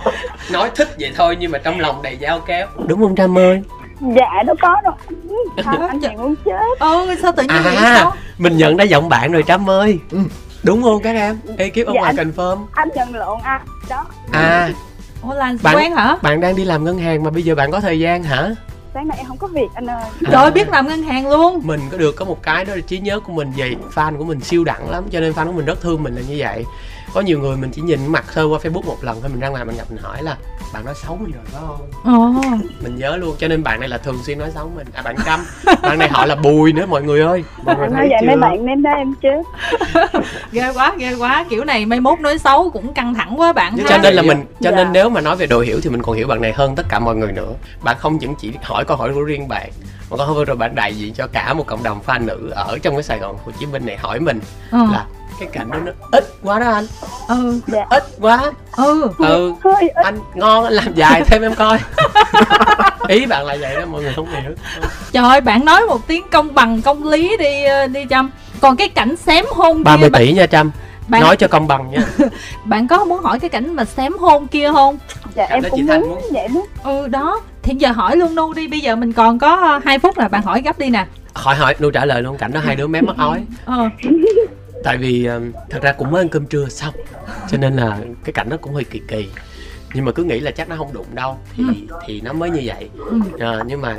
Nói 0.51 0.69
thích 0.75 0.95
vậy 0.99 1.13
thôi 1.15 1.37
nhưng 1.39 1.51
mà 1.51 1.57
trong 1.57 1.79
lòng 1.79 2.01
đầy 2.01 2.17
dao 2.21 2.39
kéo 2.39 2.67
đúng 2.87 2.99
không 3.01 3.15
trâm 3.15 3.37
ơi? 3.37 3.61
Dạ 4.01 4.43
đâu 4.45 4.55
có 4.61 4.75
đâu. 4.83 4.93
Anh 5.87 6.01
này 6.01 6.17
muốn 6.17 6.35
chết. 6.45 6.51
ừ 6.79 7.15
sao 7.21 7.31
tự 7.31 7.43
nhiên 7.43 7.61
vậy 7.63 7.75
à 7.75 7.97
sao? 7.99 8.13
mình 8.37 8.57
nhận 8.57 8.77
ra 8.77 8.83
giọng 8.83 9.09
bạn 9.09 9.31
rồi 9.31 9.43
trâm 9.43 9.69
ơi. 9.69 9.99
Ừ. 10.11 10.17
đúng 10.63 10.83
không 10.83 11.01
các 11.01 11.15
em? 11.15 11.37
Ekip 11.57 11.87
ở 11.87 11.91
Dạ, 11.95 11.99
ngoài 12.01 12.13
anh- 12.17 12.31
confirm. 12.31 12.65
Anh 12.71 12.89
nhận 12.95 13.15
lộn 13.15 13.39
anh. 13.43 13.61
Đó. 13.89 14.05
à. 14.31 14.69
Ủa 15.21 15.33
là 15.33 15.53
Bạn- 15.63 15.75
quen 15.77 15.91
hả? 15.95 16.17
bạn 16.21 16.41
đang 16.41 16.55
đi 16.55 16.65
làm 16.65 16.83
ngân 16.83 16.97
hàng 16.99 17.23
mà 17.23 17.29
bây 17.29 17.43
giờ 17.43 17.55
bạn 17.55 17.71
có 17.71 17.79
thời 17.79 17.99
gian 17.99 18.23
hả 18.23 18.49
Sáng 18.95 19.07
nay 19.07 19.17
em 19.17 19.27
không 19.27 19.37
có 19.37 19.47
việc 19.47 19.67
anh 19.73 19.85
ơi. 19.85 20.03
trời 20.21 20.33
ơi, 20.33 20.51
biết 20.51 20.69
làm 20.69 20.87
ngân 20.87 21.03
hàng 21.03 21.29
luôn. 21.29 21.59
Mình 21.63 21.79
có 21.91 21.97
được 21.97 22.15
có 22.15 22.25
một 22.25 22.43
cái 22.43 22.65
đó 22.65 22.75
là 22.75 22.81
trí 22.81 22.99
nhớ 22.99 23.19
của 23.19 23.33
mình 23.33 23.51
vậy. 23.57 23.75
Fan 23.93 24.17
của 24.17 24.23
mình 24.23 24.39
siêu 24.39 24.63
đẳng 24.63 24.89
lắm 24.89 25.03
cho 25.11 25.19
nên 25.19 25.33
fan 25.33 25.45
của 25.45 25.51
mình 25.51 25.65
rất 25.65 25.81
thương 25.81 26.03
mình 26.03 26.15
là 26.15 26.21
như 26.27 26.35
vậy 26.37 26.63
có 27.15 27.21
nhiều 27.21 27.39
người 27.39 27.57
mình 27.57 27.71
chỉ 27.71 27.81
nhìn 27.81 28.07
mặt 28.07 28.25
sơ 28.35 28.43
qua 28.43 28.59
facebook 28.63 28.85
một 28.85 28.97
lần 29.01 29.21
thôi 29.21 29.29
mình 29.29 29.39
ra 29.39 29.47
ngoài 29.49 29.65
mình 29.65 29.77
gặp 29.77 29.83
mình 29.89 29.99
hỏi 30.03 30.23
là 30.23 30.37
bạn 30.73 30.85
nói 30.85 30.93
xấu 31.03 31.17
mình 31.21 31.31
rồi 31.31 31.43
phải 31.45 31.61
không? 31.67 31.91
Ồ 32.03 32.41
mình 32.83 32.95
nhớ 32.95 33.15
luôn 33.17 33.35
cho 33.39 33.47
nên 33.47 33.63
bạn 33.63 33.79
này 33.79 33.89
là 33.89 33.97
thường 33.97 34.17
xuyên 34.23 34.39
nói 34.39 34.51
xấu 34.55 34.71
mình. 34.75 34.87
À 34.93 35.01
bạn 35.01 35.15
trâm 35.25 35.39
bạn 35.81 35.99
này 35.99 36.09
họ 36.09 36.25
là 36.25 36.35
bùi 36.35 36.73
nữa 36.73 36.85
mọi 36.85 37.03
người 37.03 37.21
ơi. 37.21 37.43
Mọi 37.63 37.75
người 37.75 37.87
nói 37.87 37.95
thấy 37.99 38.09
vậy 38.09 38.17
chưa? 38.21 38.27
mấy 38.27 38.37
bạn 38.37 38.65
nên 38.65 38.81
đó 38.83 38.89
em 38.97 39.13
chết. 39.21 39.41
ghê 40.51 40.71
quá 40.73 40.93
ghê 40.97 41.13
quá. 41.19 41.45
Kiểu 41.49 41.63
này 41.63 41.85
mai 41.85 41.99
mốt 41.99 42.19
nói 42.19 42.37
xấu 42.37 42.69
cũng 42.69 42.93
căng 42.93 43.13
thẳng 43.13 43.39
quá 43.39 43.53
bạn 43.53 43.77
cho 43.89 43.95
ha. 43.95 44.01
nên 44.03 44.13
là 44.13 44.21
mình 44.21 44.37
cho 44.61 44.71
Dạ. 44.71 44.77
nên 44.77 44.93
nếu 44.93 45.09
mà 45.09 45.21
nói 45.21 45.35
về 45.35 45.45
độ 45.47 45.59
hiểu 45.61 45.79
thì 45.83 45.89
mình 45.89 46.01
còn 46.01 46.15
hiểu 46.15 46.27
bạn 46.27 46.41
này 46.41 46.53
hơn 46.53 46.75
tất 46.75 46.85
cả 46.89 46.99
mọi 46.99 47.15
người 47.15 47.31
nữa. 47.31 47.53
Bạn 47.83 47.97
không 47.99 48.17
những 48.17 48.35
chỉ 48.35 48.51
hỏi 48.63 48.85
câu 48.85 48.97
hỏi 48.97 49.11
của 49.13 49.21
riêng 49.21 49.47
bạn 49.47 49.69
mà 50.11 50.17
còn 50.17 50.35
vừa 50.35 50.45
rồi 50.45 50.55
bạn 50.57 50.75
đại 50.75 50.95
diện 50.95 51.13
cho 51.13 51.27
cả 51.27 51.53
một 51.53 51.65
cộng 51.67 51.83
đồng 51.83 51.99
fan 52.05 52.25
nữ 52.25 52.49
ở 52.55 52.77
trong 52.83 52.93
cái 52.95 53.03
sài 53.03 53.19
gòn 53.19 53.37
hồ 53.45 53.51
chí 53.59 53.65
minh 53.65 53.85
này 53.85 53.97
hỏi 53.97 54.19
mình 54.19 54.39
ừ 54.71 54.77
là 54.91 55.05
cái 55.39 55.49
cảnh 55.53 55.71
đó 55.71 55.77
nó 55.85 55.91
ít 56.11 56.33
quá 56.43 56.59
đó 56.59 56.71
anh. 56.71 56.85
Ừ. 57.27 57.59
Dạ. 57.67 57.85
ít 57.89 58.03
quá. 58.19 58.51
Ừ. 58.77 59.07
Ừ. 59.17 59.53
Hơi 59.63 59.81
ít. 59.81 60.03
anh 60.03 60.19
ngon 60.35 60.63
anh 60.63 60.73
làm 60.73 60.93
dài 60.93 61.21
thêm 61.25 61.41
em 61.41 61.55
coi. 61.55 61.79
Ý 63.07 63.25
bạn 63.25 63.45
là 63.45 63.57
vậy 63.61 63.75
đó 63.75 63.81
mọi 63.91 64.01
người 64.03 64.13
không 64.15 64.27
hiểu. 64.41 64.51
Trời 65.11 65.23
ơi 65.23 65.41
bạn 65.41 65.65
nói 65.65 65.81
một 65.81 66.07
tiếng 66.07 66.23
công 66.31 66.53
bằng 66.53 66.81
công 66.81 67.03
lý 67.07 67.37
đi 67.37 67.53
đi 67.91 68.05
chăm 68.05 68.31
còn 68.61 68.75
cái 68.75 68.89
cảnh 68.89 69.15
xém 69.15 69.45
hôn 69.51 69.83
30 69.83 70.09
kia 70.09 70.11
bạn, 70.13 70.21
tỷ 70.25 70.33
nha 70.33 70.45
Trâm. 70.47 70.71
bạn, 71.07 71.21
nói 71.21 71.35
cho 71.37 71.47
công 71.47 71.67
bằng 71.67 71.91
nha. 71.91 71.99
Bạn 72.65 72.87
có 72.87 73.05
muốn 73.05 73.23
hỏi 73.23 73.39
cái 73.39 73.49
cảnh 73.49 73.75
mà 73.75 73.85
xém 73.85 74.13
hôn 74.17 74.47
kia 74.47 74.71
không? 74.71 74.97
Dạ 75.35 75.45
Cảm 75.49 75.57
em 75.63 75.71
cũng 75.71 75.79
chị 75.79 75.85
Thanh 75.87 76.01
muốn 76.01 76.09
muốn- 76.09 76.21
vậy 76.33 76.47
đó. 76.55 76.61
ừ 76.83 77.07
đó. 77.07 77.39
Thì 77.61 77.75
giờ 77.75 77.91
hỏi 77.91 78.17
luôn 78.17 78.35
nu 78.35 78.53
đi 78.53 78.67
bây 78.67 78.79
giờ 78.79 78.95
mình 78.95 79.13
còn 79.13 79.39
có 79.39 79.55
ờ, 79.55 79.79
2 79.85 79.99
phút 79.99 80.17
là 80.17 80.27
bạn 80.27 80.41
hỏi 80.41 80.61
gấp 80.61 80.79
đi 80.79 80.89
nè. 80.89 81.05
Hỏi 81.33 81.55
hỏi 81.55 81.75
nu 81.79 81.91
trả 81.91 82.05
lời 82.05 82.21
luôn 82.21 82.37
cảnh 82.37 82.53
đó 82.53 82.59
hai 82.65 82.75
đứa 82.75 82.87
mém 82.87 83.05
mắt 83.05 83.15
ói. 83.17 83.41
Ờ 83.65 83.89
tại 84.85 84.97
vì 84.97 85.25
um, 85.25 85.51
thật 85.69 85.79
ra 85.81 85.91
cũng 85.91 86.11
mới 86.11 86.21
ăn 86.21 86.29
cơm 86.29 86.47
trưa 86.47 86.69
xong 86.69 86.93
cho 87.47 87.57
nên 87.57 87.75
là 87.75 87.99
cái 88.23 88.33
cảnh 88.33 88.49
đó 88.49 88.57
cũng 88.61 88.73
hơi 88.73 88.83
kỳ 88.83 89.01
kỳ. 89.07 89.29
Nhưng 89.93 90.05
mà 90.05 90.11
cứ 90.11 90.23
nghĩ 90.23 90.39
là 90.39 90.51
chắc 90.51 90.69
nó 90.69 90.75
không 90.75 90.93
đụng 90.93 91.05
đâu 91.13 91.37
thì 91.55 91.63
thì 92.05 92.21
nó 92.21 92.33
mới 92.33 92.49
như 92.49 92.61
vậy. 92.65 92.89
Ừ. 92.95 93.19
Ờ, 93.39 93.63
nhưng 93.65 93.81
mà 93.81 93.97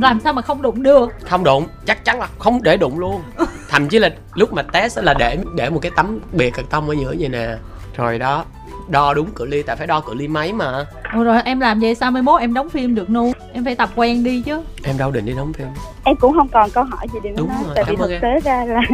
làm 0.00 0.20
sao 0.20 0.32
mà 0.32 0.42
không 0.42 0.62
đụng 0.62 0.82
được? 0.82 1.10
Không 1.28 1.44
đụng 1.44 1.66
chắc 1.86 2.04
chắn 2.04 2.20
là 2.20 2.28
không 2.38 2.62
để 2.62 2.76
đụng 2.76 2.98
luôn. 2.98 3.22
Thậm 3.68 3.88
chí 3.88 3.98
là 3.98 4.10
lúc 4.34 4.52
mà 4.52 4.62
test 4.62 4.98
là 4.98 5.14
để 5.14 5.38
để 5.56 5.70
một 5.70 5.78
cái 5.82 5.92
tấm 5.96 6.18
bìa 6.32 6.50
cạc 6.50 6.64
tông 6.70 6.88
ở 6.88 6.94
giữa 7.00 7.14
vậy 7.18 7.28
nè. 7.28 7.56
Rồi 7.96 8.18
đó 8.18 8.44
đo 8.88 9.14
đúng 9.14 9.30
cự 9.34 9.46
ly 9.46 9.62
tại 9.62 9.76
phải 9.76 9.86
đo 9.86 10.00
cự 10.00 10.14
ly 10.14 10.28
mấy 10.28 10.52
mà 10.52 10.86
Ủa 11.14 11.22
rồi 11.22 11.40
em 11.44 11.60
làm 11.60 11.80
vậy 11.80 11.94
sao 11.94 12.10
mai 12.10 12.22
mốt 12.22 12.40
em 12.40 12.54
đóng 12.54 12.68
phim 12.68 12.94
được 12.94 13.10
nu 13.10 13.32
em 13.52 13.64
phải 13.64 13.74
tập 13.76 13.88
quen 13.96 14.24
đi 14.24 14.40
chứ 14.46 14.62
em 14.84 14.98
đâu 14.98 15.10
định 15.10 15.26
đi 15.26 15.32
đóng 15.36 15.52
phim 15.52 15.66
em 16.04 16.16
cũng 16.16 16.34
không 16.34 16.48
còn 16.48 16.70
câu 16.70 16.84
hỏi 16.84 17.06
gì 17.12 17.18
để 17.22 17.30
Đúng 17.36 17.48
nói 17.48 17.56
rồi, 17.66 17.72
tại 17.76 17.84
vì 17.88 17.96
thực 17.96 18.10
em. 18.10 18.20
tế 18.22 18.40
ra 18.44 18.64
là 18.64 18.80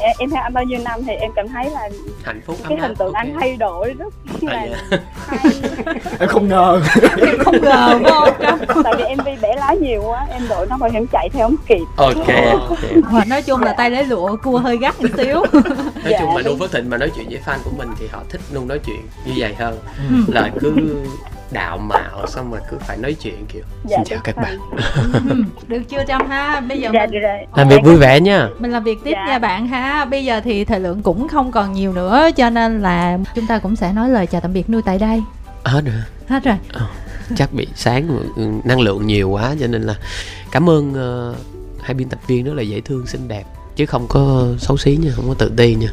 em, 0.00 0.12
em 0.18 0.30
theo 0.30 0.42
anh 0.42 0.52
bao 0.54 0.64
nhiêu 0.64 0.78
năm 0.84 1.00
thì 1.06 1.12
em 1.12 1.30
cảm 1.36 1.48
thấy 1.48 1.70
là 1.70 1.88
hạnh 2.24 2.40
phúc 2.46 2.56
cái 2.68 2.78
hình 2.78 2.94
tượng 2.94 3.06
ok. 3.12 3.14
anh 3.14 3.36
thay 3.40 3.56
đổi 3.56 3.94
rất 3.98 4.14
À, 4.46 4.66
là 4.66 4.66
dạ. 4.90 4.98
hay 5.26 5.52
em 6.20 6.28
không 6.28 6.48
ngờ 6.48 6.80
em 7.26 7.38
không 7.44 7.56
ngờ 7.62 7.98
phải 8.38 8.46
không 8.68 8.82
tại 8.84 8.94
vì 8.98 9.14
mv 9.14 9.42
bẻ 9.42 9.56
lái 9.56 9.76
nhiều 9.76 10.02
quá 10.06 10.26
em 10.32 10.42
đội 10.48 10.66
nó 10.66 10.76
bảo 10.76 10.90
hiểm 10.90 11.06
chạy 11.12 11.28
theo 11.32 11.46
không 11.46 11.56
kịp 11.66 11.84
ok 11.96 12.26
ok 12.68 12.78
Mà 13.12 13.24
nói 13.24 13.42
chung 13.42 13.60
là 13.62 13.72
tay 13.72 13.90
lấy 13.90 14.04
lụa 14.04 14.36
cua 14.36 14.58
hơi 14.58 14.76
gắt 14.76 15.00
một 15.02 15.08
xíu 15.16 15.34
nói 16.04 16.14
chung 16.20 16.34
mà 16.34 16.42
nu 16.42 16.48
đúng. 16.50 16.58
phước 16.58 16.72
thịnh 16.72 16.90
mà 16.90 16.96
nói 16.96 17.10
chuyện 17.16 17.26
với 17.28 17.40
fan 17.46 17.58
của 17.64 17.70
mình 17.78 17.88
thì 17.98 18.06
họ 18.12 18.22
thích 18.28 18.40
nu 18.54 18.64
nói 18.64 18.78
chuyện 18.86 19.00
như 19.26 19.32
vậy 19.36 19.54
hơn 19.58 19.78
Ừ. 20.10 20.32
là 20.34 20.50
cứ 20.60 20.72
đạo 21.52 21.78
mạo 21.78 22.26
xong 22.28 22.50
rồi 22.50 22.60
cứ 22.70 22.76
phải 22.80 22.96
nói 22.96 23.14
chuyện 23.14 23.46
kiểu 23.52 23.62
Dạ, 23.88 23.96
xin 23.96 24.04
chào 24.06 24.18
các 24.24 24.36
rồi. 24.36 24.44
bạn 24.44 24.58
được 25.68 25.82
chưa 25.88 26.04
trâm 26.08 26.28
ha? 26.28 26.60
Bây 26.60 26.80
giờ 26.80 26.90
dạ 26.94 27.06
mình 27.10 27.22
rồi 27.22 27.38
làm 27.56 27.68
việc 27.68 27.78
vui 27.84 27.96
vẻ 27.96 28.20
nha. 28.20 28.48
Mình 28.58 28.70
làm 28.70 28.84
việc 28.84 28.98
tiếp 29.04 29.10
Dạ. 29.12 29.26
nha 29.26 29.38
bạn 29.38 29.66
ha. 29.68 30.04
Bây 30.04 30.24
giờ 30.24 30.40
thì 30.44 30.64
thời 30.64 30.80
lượng 30.80 31.02
cũng 31.02 31.28
không 31.28 31.52
còn 31.52 31.72
nhiều 31.72 31.92
nữa 31.92 32.28
cho 32.36 32.50
nên 32.50 32.80
là 32.82 33.18
chúng 33.34 33.46
ta 33.46 33.58
cũng 33.58 33.76
sẽ 33.76 33.92
nói 33.92 34.08
lời 34.08 34.26
chào 34.26 34.40
tạm 34.40 34.52
biệt 34.52 34.70
nuôi 34.70 34.82
tại 34.84 34.98
đây. 34.98 35.22
Hết 35.64 35.82
rồi 35.84 35.94
hết 36.28 36.44
rồi. 36.44 36.56
Chắc 37.36 37.52
bị 37.52 37.66
sáng 37.74 38.08
ừ, 38.36 38.42
năng 38.64 38.80
lượng 38.80 39.06
nhiều 39.06 39.30
quá 39.30 39.54
cho 39.60 39.66
nên 39.66 39.82
là 39.82 39.94
cảm 40.52 40.70
ơn 40.70 40.94
ờ, 40.94 41.34
hai 41.82 41.94
biên 41.94 42.08
tập 42.08 42.18
viên 42.26 42.44
rất 42.44 42.52
là 42.54 42.62
dễ 42.62 42.80
thương 42.80 43.06
xinh 43.06 43.28
đẹp 43.28 43.44
chứ 43.76 43.86
không 43.86 44.06
có 44.08 44.46
xấu 44.58 44.76
xí 44.76 44.96
nha 45.02 45.10
không 45.16 45.28
có 45.28 45.34
tự 45.34 45.52
ti 45.56 45.74
nha. 45.74 45.88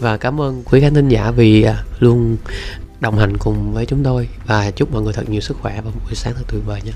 Và 0.00 0.16
cảm 0.16 0.40
ơn 0.40 0.62
quý 0.70 0.80
khán 0.80 0.94
thính 0.94 1.08
giả 1.08 1.30
vì 1.30 1.62
à, 1.62 1.74
luôn 1.98 2.36
đồng 3.00 3.18
hành 3.18 3.36
cùng 3.36 3.72
với 3.72 3.86
chúng 3.86 4.02
tôi 4.04 4.28
và 4.46 4.70
chúc 4.70 4.92
mọi 4.92 5.02
người 5.02 5.12
thật 5.12 5.28
nhiều 5.28 5.40
sức 5.40 5.56
khỏe 5.60 5.80
và 5.84 5.90
một 5.90 6.00
buổi 6.04 6.14
sáng 6.14 6.34
thật 6.36 6.44
tuyệt 6.48 6.62
vời 6.66 6.80
nhé. 6.84 6.92